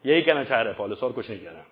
यही 0.05 0.23
कहना 0.23 0.45
चाह 0.45 0.61
रहे 0.61 0.75
पॉलिस, 0.75 1.03
और 1.03 1.13
कुछ 1.13 1.31
नहीं 1.31 1.41
कह 1.41 1.51
रहा। 1.51 1.65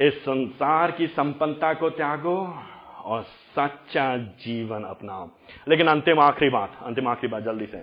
इस 0.00 0.22
संसार 0.22 0.90
की 0.90 1.06
संपन्नता 1.06 1.74
को 1.74 1.90
त्यागो 1.90 2.58
और 3.04 3.22
सच्चा 3.22 4.16
जीवन 4.16 4.84
अपनाओ। 4.84 5.30
लेकिन 5.68 5.88
अंतिम 5.88 6.20
आखिरी 6.20 6.50
बात, 6.50 6.78
अंतिम 6.82 7.08
आखिरी 7.08 7.30
बात 7.30 7.42
जल्दी 7.42 7.66
से। 7.66 7.78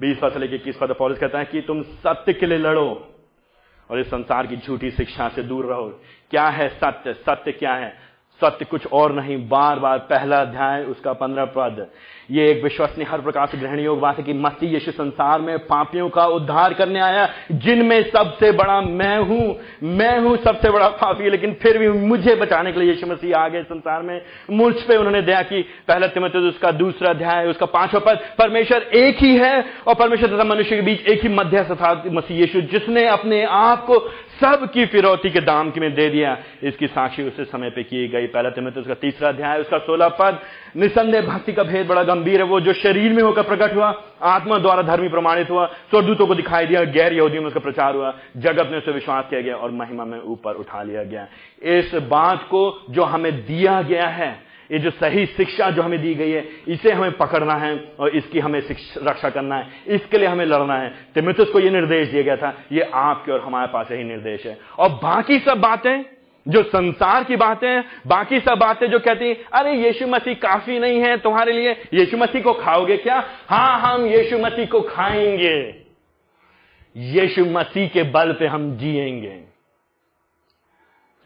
बीस 0.00 0.18
पद 0.22 0.32
से 0.32 0.38
लेकर 0.38 0.54
इक्कीस 0.54 0.78
पद 0.80 0.96
पॉलिस 0.98 1.18
कहता 1.18 1.38
है 1.38 1.44
कि 1.44 1.60
तुम 1.60 1.82
सत्य 1.82 2.32
के 2.32 2.46
लिए 2.46 2.58
लड़ो 2.58 3.14
और 3.90 4.00
इस 4.00 4.06
संसार 4.06 4.46
की 4.46 4.56
झूठी 4.56 4.90
शिक्षा 4.90 5.28
से 5.28 5.42
दूर 5.42 5.66
रहो। 5.66 6.00
क्या 6.30 6.48
है 6.48 6.68
सत्य? 6.68 7.14
सत्य 7.14 7.52
क्या 7.52 7.74
है? 7.74 8.05
सत्य 8.40 8.64
कुछ 8.64 8.86
और 8.86 9.12
नहीं 9.12 9.36
बार 9.48 9.78
बार 9.78 9.98
पहला 10.10 10.40
अध्याय, 10.40 10.82
उसका 10.82 11.12
पंद्रह 11.12 11.44
पद। 11.56 11.86
ये 12.30 12.48
एक 12.50 12.62
विश्वसनीय 12.62 13.06
हर 13.06 13.20
प्रकार 13.20 13.46
से 13.46 13.58
ग्रहण 13.58 13.80
योग 13.80 14.00
बात 14.00 14.16
है 14.18 14.22
कि 14.24 14.32
मसीह 14.34 14.70
यीशु 14.70 14.90
संसार 14.90 15.40
में 15.40 15.58
पापियों 15.58 16.08
का 16.08 16.24
उद्धार 16.26 16.74
करने 16.74 17.00
आया, 17.00 17.28
जिनमें 17.52 18.02
सबसे 18.04 18.50
बड़ा 18.52 18.80
मैं 18.80 19.18
हूँ। 19.18 19.56
मैं 19.82 20.18
हूँ 20.20 20.36
सबसे 20.36 20.70
बड़ा 20.70 20.88
पापी, 20.96 21.30
लेकिन 21.30 21.52
फिर 21.52 21.78
भी 21.78 21.88
मुझे 21.88 22.34
बचाने 22.34 22.72
के 22.72 22.80
लिए 22.80 22.88
यीशु 22.88 23.06
मसीह 23.06 23.36
आ 23.36 23.46
गए 23.48 23.62
संसार 23.62 24.02
में, 24.02 24.20
मुझ 24.50 24.74
पे 24.74 24.96
उन्होंने 24.96 25.22
दया 25.22 25.42
की। 25.42 25.62
पहला 25.88 26.06
तिमत 26.06 26.36
उसका 26.36 26.70
दूसरा 26.72 27.10
अध्याय, 27.10 27.46
उसका 27.46 27.66
पांचवा 27.68 28.00
पद, 28.00 28.20
परमेश्वर 28.38 28.82
एक 28.94 29.22
ही 29.22 29.34
है 29.36 29.64
और 29.86 29.94
परमेश्वर 29.94 30.36
तथा 30.36 30.44
मनुष्य 30.44 30.76
के 30.76 30.82
बीच 30.82 31.06
एक 31.06 31.22
ही 31.22 31.28
मध्य 31.28 31.64
था 31.66 31.92
मसीह 32.06 32.38
यीशु, 32.38 32.60
जिसने 32.62 33.06
अपने 33.08 33.42
आप 33.44 33.84
को 33.86 33.98
सब 34.40 34.70
की 34.72 34.86
फिरौती 34.86 35.30
के 35.30 35.40
दाम 35.40 35.70
की 35.70 35.80
में 35.80 35.94
दे 35.94 36.08
दिया। 36.08 36.36
इसकी 36.62 36.86
साक्षी 36.86 37.22
उसे 37.22 37.44
समय 37.44 37.70
पे 37.70 37.82
की 37.82 38.08
गई। 38.08 38.26
पहला 38.26 38.50
तिमत 38.50 38.78
उसका 38.78 38.94
तीसरा 38.94 39.28
अध्याय, 39.28 39.60
उसका 39.60 39.78
सोलह 39.78 40.08
पद। 40.08 40.38
निसंदेह 40.76 41.22
भक्ति 41.22 41.52
का 41.52 41.62
भेद 41.62 41.86
बड़ा 41.86 42.02
गंभीर 42.02 42.40
है। 42.40 42.46
वो 42.46 42.60
जो 42.60 42.72
शरीर 42.72 43.12
में 43.12 43.22
होकर 43.22 43.42
प्रकट 43.42 43.74
हुआ, 43.74 44.02
आत्मा 44.22 44.58
द्वारा 44.58 44.82
धर्मी 44.82 45.08
प्रमाणित 45.08 45.50
हुआ 45.50 45.66
स्वरदूतों 45.66 46.26
को 46.26 46.34
दिखाई 46.34 46.66
दिया, 46.66 46.84
गैर 46.84 47.12
यहूदियों 47.12 47.42
में 47.42 47.48
उसका 47.48 47.60
प्रचार 47.60 47.94
हुआ, 47.94 48.14
जगत 48.36 48.70
ने 48.70 48.78
उसे 48.78 48.92
विश्वास 48.92 49.24
किया 49.30 49.40
गया 49.40 49.54
और 49.54 49.70
महिमा 49.70 50.04
में 50.04 50.20
ऊपर 50.20 50.54
उठा 50.54 50.82
लिया 50.82 51.04
गया। 51.04 51.26
इस 51.62 51.94
बात 51.94 52.42
को 52.42 52.84
जो 52.90 53.02
हमें 53.02 53.32
दिया 53.32 53.82
गया 53.82 54.06
है 54.06 54.45
ये 54.72 54.78
जो 54.78 54.90
सही 54.90 55.26
शिक्षा 55.26 55.70
जो 55.70 55.82
हमें 55.82 56.02
दी 56.02 56.14
गई 56.14 56.30
है, 56.30 56.48
इसे 56.68 56.92
हमें 56.92 57.12
पकड़ना 57.12 57.54
है 57.54 57.92
और 58.00 58.08
इसकी 58.08 58.38
हमें 58.38 58.62
रक्षा 59.02 59.30
करना 59.30 59.56
है। 59.56 59.68
इसके 59.86 60.18
लिए 60.18 60.28
हमें 60.28 60.46
लड़ना 60.46 60.74
है। 60.74 60.94
तिमितुस 61.14 61.50
को 61.50 61.60
यह 61.60 61.70
निर्देश 61.70 62.08
दिया 62.08 62.22
गया 62.22 62.36
था, 62.36 62.62
ये 62.72 62.80
आपके 62.94 63.32
और 63.32 63.40
हमारे 63.40 63.72
पास 63.72 63.92
यही 63.92 64.04
निर्देश 64.04 64.46
है। 64.46 64.58
और 64.78 64.88
बाकी 64.88 65.38
सब 65.38 65.60
बातें, 65.60 66.04
जो 66.48 66.62
संसार 66.62 67.24
की 67.24 67.36
बातें, 67.36 67.84
बाकी 68.06 68.40
सब 68.40 68.58
बातें 68.58 68.86
जो 68.86 68.98
कहती 68.98 69.32
अरे, 69.32 69.72
यीशु 69.72 70.06
मसीह 70.06 70.34
काफ़ी 70.34 70.78
नहीं 70.78 71.00
है 71.00 71.16
तुम्हारे 71.16 71.52
लिए। 71.52 71.72
यीशु 71.72 72.16
मसीह 72.16 72.42
को 72.42 72.52
खाओगे 72.52 72.96
क्या? 72.96 73.24
हाँ 73.48 73.80
हम 73.80 74.06
यीशु 74.06 74.38
मसीह 74.38 74.66
को 74.66 74.80
खाएँगे। 74.80 75.74
यीशु 76.96 77.44
मसीह 77.44 77.88
के 77.88 78.02
बल 78.02 78.32
पे 78.32 78.46
हम 78.46 78.76
जिएँगे। 78.76 79.55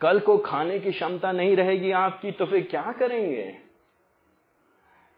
कल 0.01 0.21
को 0.21 0.39
खाने 0.39 0.79
की 0.79 0.93
क्षमता 0.93 1.33
नहीं 1.33 1.57
रहेगी 1.57 1.91
आपकी 1.93 2.31
तो 2.31 2.47
फिर 2.47 2.67
क्या 2.67 2.93
करेंगे? 2.93 3.59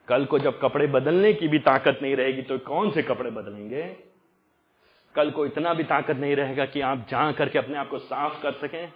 कल 0.09 0.25
को 0.25 0.39
जब 0.39 0.61
कपड़े 0.61 0.87
बदलने 0.87 1.33
की 1.33 1.49
भी 1.49 1.59
ताकत 1.59 1.99
नहीं 2.03 2.17
रहेगी 2.17 2.43
तो 2.43 2.59
कौन 2.59 2.91
से 2.91 3.03
कपड़े 3.03 3.31
बदलेंगे? 3.31 3.97
कल 5.15 5.31
को 5.31 5.47
इतना 5.47 5.75
भी 5.75 5.85
ताकत 5.85 6.17
नहीं 6.17 6.37
रहेगा 6.37 6.67
कि 6.67 6.81
आप 6.81 7.07
जा 7.11 7.33
करके 7.33 7.59
अपने 7.59 7.79
आप 7.79 7.89
को 7.89 7.99
साफ़ 7.99 8.43
कर 8.43 8.53
सकें 8.53 8.93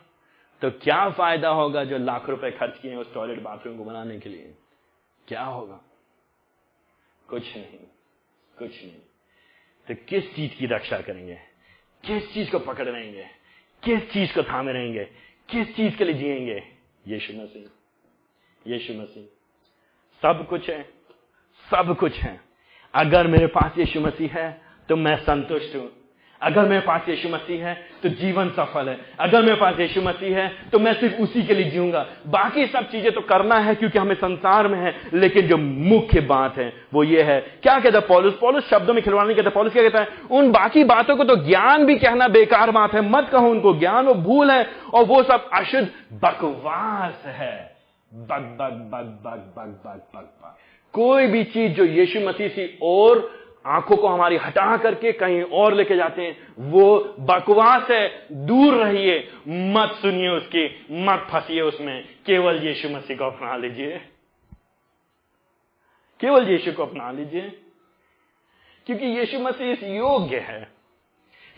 तो 0.63 0.71
क्या 0.71 1.09
फ़ायदा 1.11 1.49
होगा 1.49 1.85
जो 1.85 1.99
लाख 1.99 2.29
रुपए 2.29 2.51
खर्च 2.51 2.79
किए 2.79 2.97
उस 2.97 3.13
टॉयलेट 3.15 3.43
बाथरूम 3.43 3.77
को 3.79 3.85
बनाने 3.85 4.19
के 4.19 4.31
लिए? 4.31 4.55
क्या 5.29 5.43
होगा? 5.43 5.81
कुछ 7.29 7.57
नहीं 7.57 7.79
कुछ 8.59 8.83
नहीं। 8.85 8.93
तो 9.89 9.95
किस 10.09 10.35
चीज़ 10.35 10.59
की 10.59 10.67
रक्षा 10.67 11.01
करेंगे? 11.01 11.39
किस 12.05 12.33
चीज़ 12.35 12.51
को 12.51 12.59
पकड़ 12.59 12.89
रहेंगे 12.89 13.27
किस 13.83 14.11
चीज़ 14.13 14.35
को 14.35 14.43
थामे 14.43 14.73
रहेंगे? 14.73 15.09
किस 15.51 15.77
चीज़ 15.77 15.97
के 15.97 16.05
लिए 16.05 16.15
जिएँगे? 16.15 16.63
यीशु 17.09 17.33
मसीह। 17.33 17.67
यीशु 18.73 18.95
मसीह। 18.95 19.25
सब 20.23 20.47
कुछ 20.49 20.71
है। 20.71 20.83
सब 21.71 21.97
कुछ 22.01 22.13
है। 22.13 22.41
अगर 22.95 23.27
मेरे 23.27 23.47
पास 23.47 23.79
यीशु 23.79 24.01
मसीह 24.01 24.39
है 24.39 24.63
तो 24.89 24.97
मैं 24.97 25.17
संतुष्ट 25.17 25.77
हूँ। 25.77 26.06
अगर 26.41 26.65
मेरे 26.65 26.81
पास 26.81 27.09
यीशु 27.09 27.29
मसीह 27.29 27.67
है 27.67 27.75
तो 28.03 28.09
जीवन 28.11 28.49
सफल 28.51 28.89
है। 28.89 28.97
अगर 29.21 29.43
मेरे 29.43 29.57
पास 29.57 29.79
यीशु 29.81 30.03
मसीह 30.03 30.39
है 30.39 30.49
तो 30.73 30.79
मैं 30.79 30.93
सिर्फ़ 30.95 31.21
उसी 31.23 31.43
के 31.43 31.55
लिए 31.55 31.71
जीऊँगा। 31.71 32.05
बाकी 32.29 32.67
सब 32.67 32.91
चीज़ें 32.91 33.13
तो 33.13 33.21
करना 33.23 33.59
है, 33.59 33.75
क्योंकि 33.75 33.99
हमें 33.99 34.15
संसार 34.15 34.69
में 34.69 34.79
है, 34.79 34.95
लेकिन 35.15 35.47
जो 35.49 35.57
मुख्य 35.59 36.21
बात 36.23 36.59
है, 36.59 36.73
वो 36.95 37.05
ये 37.05 37.23
है। 37.23 37.41
क्या 37.63 37.79
कहता 37.81 37.99
है 37.99 38.07
पॉलिस? 38.07 38.35
पॉलिस 38.35 38.65
शब्दों 38.65 38.95
में 38.95 39.03
खिलवाड़ 39.05 39.27
नहीं 39.27 39.37
कहता 39.37 39.51
पॉलिस 39.51 39.73
क्या 39.73 39.83
कहता 39.83 40.01
है? 40.01 40.09
उन 40.31 40.51
बाकी 40.53 40.85
बातों 40.87 41.17
को 41.17 41.25
तो 41.25 41.37
ज्ञान 41.45 41.87
भी 41.87 41.97
कहना 41.99 42.29
बेकार 42.31 42.71
बात 42.71 42.95
है। 42.95 43.01
मत 43.11 43.29
कहो 43.29 43.49
उनको, 43.49 43.73
ज्ञान 43.75 44.07
वो 44.07 44.15
भूल 44.15 44.51
है, 44.51 44.67
और 44.95 45.05
वो 45.05 45.23
सब 45.23 45.49
अशुद्ध 45.53 45.89
बकवास 46.23 47.27
है। 47.27 47.55
बग 48.13 48.45
बग 48.59 48.75
बग 48.91 49.07
बग 49.25 49.41
बग 49.57 49.69
बग 49.85 50.01
बग 50.15 50.23
बग 50.43 50.55
कोई 50.95 51.27
भी 51.27 51.43
चीज़ 51.47 51.73
जो 51.73 51.85
यीशु 51.85 52.21
मसीह 52.21 52.85
और 52.85 53.19
आँखों 53.67 53.97
को 53.97 54.09
हमारी 54.09 54.37
हटा 54.37 54.77
करके 54.77 55.13
कहीं 55.13 55.43
और 55.43 55.75
लेके 55.75 55.97
जाते 55.97 56.23
हैं। 56.23 56.55
वो 56.59 57.15
बकवास 57.21 57.91
है, 57.91 58.27
दूर 58.33 58.75
रहिए, 58.75 59.29
मत 59.49 59.89
सुनिए 59.89 60.29
उसकी, 60.29 60.87
मत 60.91 61.29
फंसिए 61.33 61.61
उसमें। 61.61 62.09
केवल 62.27 62.67
यीशु 62.67 62.89
मसीह 62.89 63.17
को 63.17 63.25
अपना 63.25 63.57
लीजिए। 63.57 63.97
केवल 66.21 66.49
यीशु 66.49 66.73
को 66.73 66.83
अपना 66.83 67.11
लीजिए। 67.11 67.61
क्योंकि 68.87 69.07
यीशु 69.07 69.39
मसीह 69.39 69.67
इस 69.67 69.83
योग्य 69.83 70.39
है। 70.39 70.73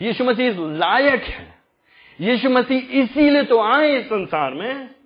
यीशु 0.01 0.23
मसीह 0.23 0.47
इस 0.49 0.55
लायक 0.57 1.23
है। 1.23 1.59
यीशु 2.21 2.49
मसीह 2.49 2.99
इसीलिए 2.99 3.43
तो 3.43 3.61
आए 3.61 3.97
इस 3.97 4.05
संसार 4.05 4.53
में 4.53 4.98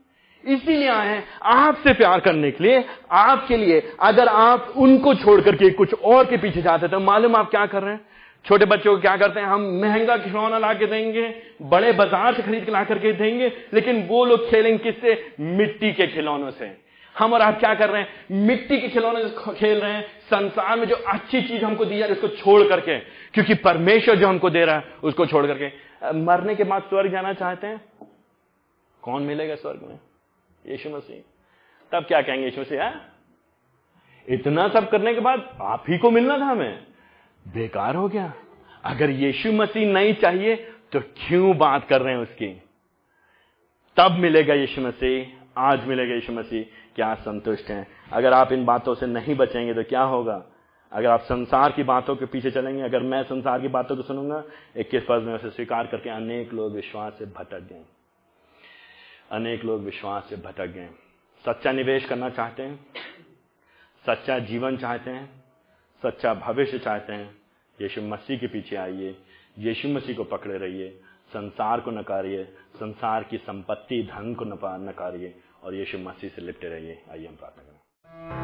इसीलिए 0.43 0.87
आए 0.89 1.07
हैं 1.07 1.23
आपसे 1.43 1.93
प्यार 1.93 2.19
करने 2.19 2.51
के 2.51 2.63
लिए, 2.63 2.83
आपके 3.11 3.57
लिए। 3.57 3.81
अगर 4.01 4.27
आप 4.27 4.73
उनको 4.77 5.13
छोड़ 5.15 5.39
करके 5.41 5.69
कुछ 5.71 5.93
और 5.95 6.25
के 6.25 6.37
पीछे 6.37 6.61
जाते 6.61 6.87
तो 6.87 6.99
मालूम 7.01 7.35
आप 7.35 7.49
क्या 7.49 7.65
कर 7.65 7.83
रहे 7.83 7.93
हैं? 7.93 8.05
छोटे 8.45 8.65
बच्चों 8.65 8.95
को 8.95 9.01
क्या 9.01 9.15
करते 9.17 9.39
हैं? 9.39 9.47
हम 9.47 9.61
महँगा 9.81 10.17
खिलौना 10.17 10.57
ला 10.57 10.73
के 10.73 10.85
देंगे, 10.85 11.33
बड़े 11.61 11.91
बाज़ार 11.91 12.33
से 12.33 12.41
खरीद 12.41 12.65
के 12.65 12.71
ला 12.71 12.83
करके 12.83 13.11
देंगे, 13.13 13.51
लेकिन 13.73 14.05
वो 14.07 14.23
लोग 14.25 14.49
खेलेंगे 14.49 14.77
किससे? 14.83 15.35
मिट्टी 15.39 15.91
के 15.91 16.07
खिलौनों 16.07 16.51
से। 16.51 16.71
हम 17.15 17.33
और 17.33 17.41
आप 17.41 17.59
क्या 17.59 17.73
कर 17.73 17.89
रहे 17.89 18.01
हैं? 18.01 18.45
मिट्टी 18.47 18.77
के 18.77 18.87
खिलौने 18.87 19.23
से 19.23 19.53
खेल 19.53 19.79
रहे 19.79 19.91
हैं, 19.93 20.05
संसार 20.23 20.77
में 20.79 20.87
जो 20.87 20.95
अच्छी 20.95 21.41
चीज़ 21.41 21.63
हमको 21.65 21.85
दी 21.85 21.97
जा 21.97 22.05
रही 22.05 22.15
है, 22.15 22.21
उसको 22.21 22.35
छोड़ 22.35 22.63
करके, 22.63 22.97
क्योंकि 23.33 23.53
परमेश्वर 23.53 24.15
जो 24.15 24.27
हमको 24.27 24.49
दे 24.49 24.65
रहा 24.65 24.75
है, 24.75 24.83
उसको 25.03 25.25
छोड़ 25.25 25.45
करके। 25.47 25.71
मरने 26.15 26.55
के 26.55 26.63
बाद 26.63 26.81
स्वर्ग 26.81 27.11
जाना 27.11 27.33
चाहते 27.33 27.67
हैं? 27.67 27.81
कौन 29.03 29.23
मिलेगा 29.23 29.55
स्वर्ग 29.55 29.87
में? 29.89 29.99
यीशु 30.65 30.89
मसीह। 30.89 31.21
तब 31.91 32.05
क्या 32.05 32.21
कहेंगे 32.21 32.45
यीशु 32.45 32.61
मसीह 32.61 32.91
इतना 34.27 34.67
सब 34.67 34.89
करने 34.89 35.13
के 35.13 35.19
बाद 35.19 35.57
आप 35.61 35.83
ही 35.89 35.97
को 35.97 36.11
मिलना 36.11 36.37
था 36.37 36.45
हमें। 36.45 36.83
बेकार 37.45 37.95
हो 37.95 38.07
गया। 38.07 38.33
अगर 38.83 39.09
यीशु 39.09 39.51
मसीह 39.51 39.91
नहीं 39.93 40.13
चाहिए 40.13 40.55
तो 40.91 40.99
क्यों 40.99 41.57
बात 41.57 41.87
कर 41.87 42.01
रहे 42.01 42.13
हैं 42.13 42.21
उसकी? 42.21 42.47
तब 43.97 44.11
मिलेगा 44.11 44.53
यीशु 44.53 44.81
मसीह, 44.81 45.27
आज 45.57 45.85
मिलेगा 45.87 46.13
यीशु 46.13 46.33
मसीह। 46.33 46.65
क्या 46.95 47.13
संतुष्ट 47.15 47.69
हैं? 47.69 47.87
अगर 48.13 48.33
आप 48.33 48.51
इन 48.51 48.65
बातों 48.65 48.95
से 48.95 49.05
नहीं 49.05 49.35
बचेंगे 49.35 49.73
तो 49.73 49.83
क्या 49.83 50.01
होगा? 50.01 50.43
अगर 50.91 51.09
आप 51.09 51.19
संसार 51.19 51.71
की 51.71 51.83
बातों 51.83 52.15
के 52.15 52.25
पीछे 52.25 52.51
चलेंगे, 52.51 52.81
अगर 52.81 52.99
मैं 52.99 53.23
संसार 53.23 53.61
की 53.61 53.67
बातों 53.67 53.95
को 53.95 54.01
सुनूँगा, 54.01 54.43
इक्कीस 54.77 55.05
पद 55.09 55.21
में 55.21 55.33
उसे 55.33 55.49
स्वीकार 55.49 55.87
करके 55.87 56.09
अनेक 56.09 56.53
लोग 56.53 56.73
विश्वास 56.73 57.13
से 57.13 57.25
भटक 57.25 57.59
गए। 57.59 57.83
अनेक 59.31 59.63
लोग 59.63 59.81
विश्वास 59.81 60.25
से 60.29 60.35
भटक 60.35 60.67
गए। 60.67 60.89
सच्चा 61.45 61.71
निवेश 61.71 62.05
करना 62.05 62.29
चाहते 62.29 62.63
हैं, 62.63 62.85
सच्चा 64.05 64.39
जीवन 64.39 64.77
चाहते 64.77 65.11
हैं, 65.11 65.43
सच्चा 66.03 66.33
भविष्य 66.33 66.79
चाहते 66.79 67.13
हैं। 67.13 67.41
यीशु 67.81 68.01
मसीह 68.01 68.37
के 68.37 68.47
पीछे 68.47 68.75
आइए, 68.75 69.15
यीशु 69.59 69.87
मसीह 69.87 70.15
को 70.15 70.23
पकड़े 70.23 70.57
रहिए, 70.57 70.89
संसार 71.29 71.81
को 71.81 71.91
नकारिए, 71.91 72.43
संसार 72.75 73.23
की 73.23 73.37
संपत्ति, 73.37 74.01
धन 74.03 74.33
को 74.33 74.45
नकारिए 74.45 75.35
और 75.63 75.75
यीशु 75.75 75.97
मसीह 75.97 76.29
से 76.29 76.41
लिपटे 76.41 76.69
रहिए। 76.69 77.01
आइए 77.11 77.27
हम 77.27 77.35
प्रार्थना 77.35 77.63
करें। 77.63 78.42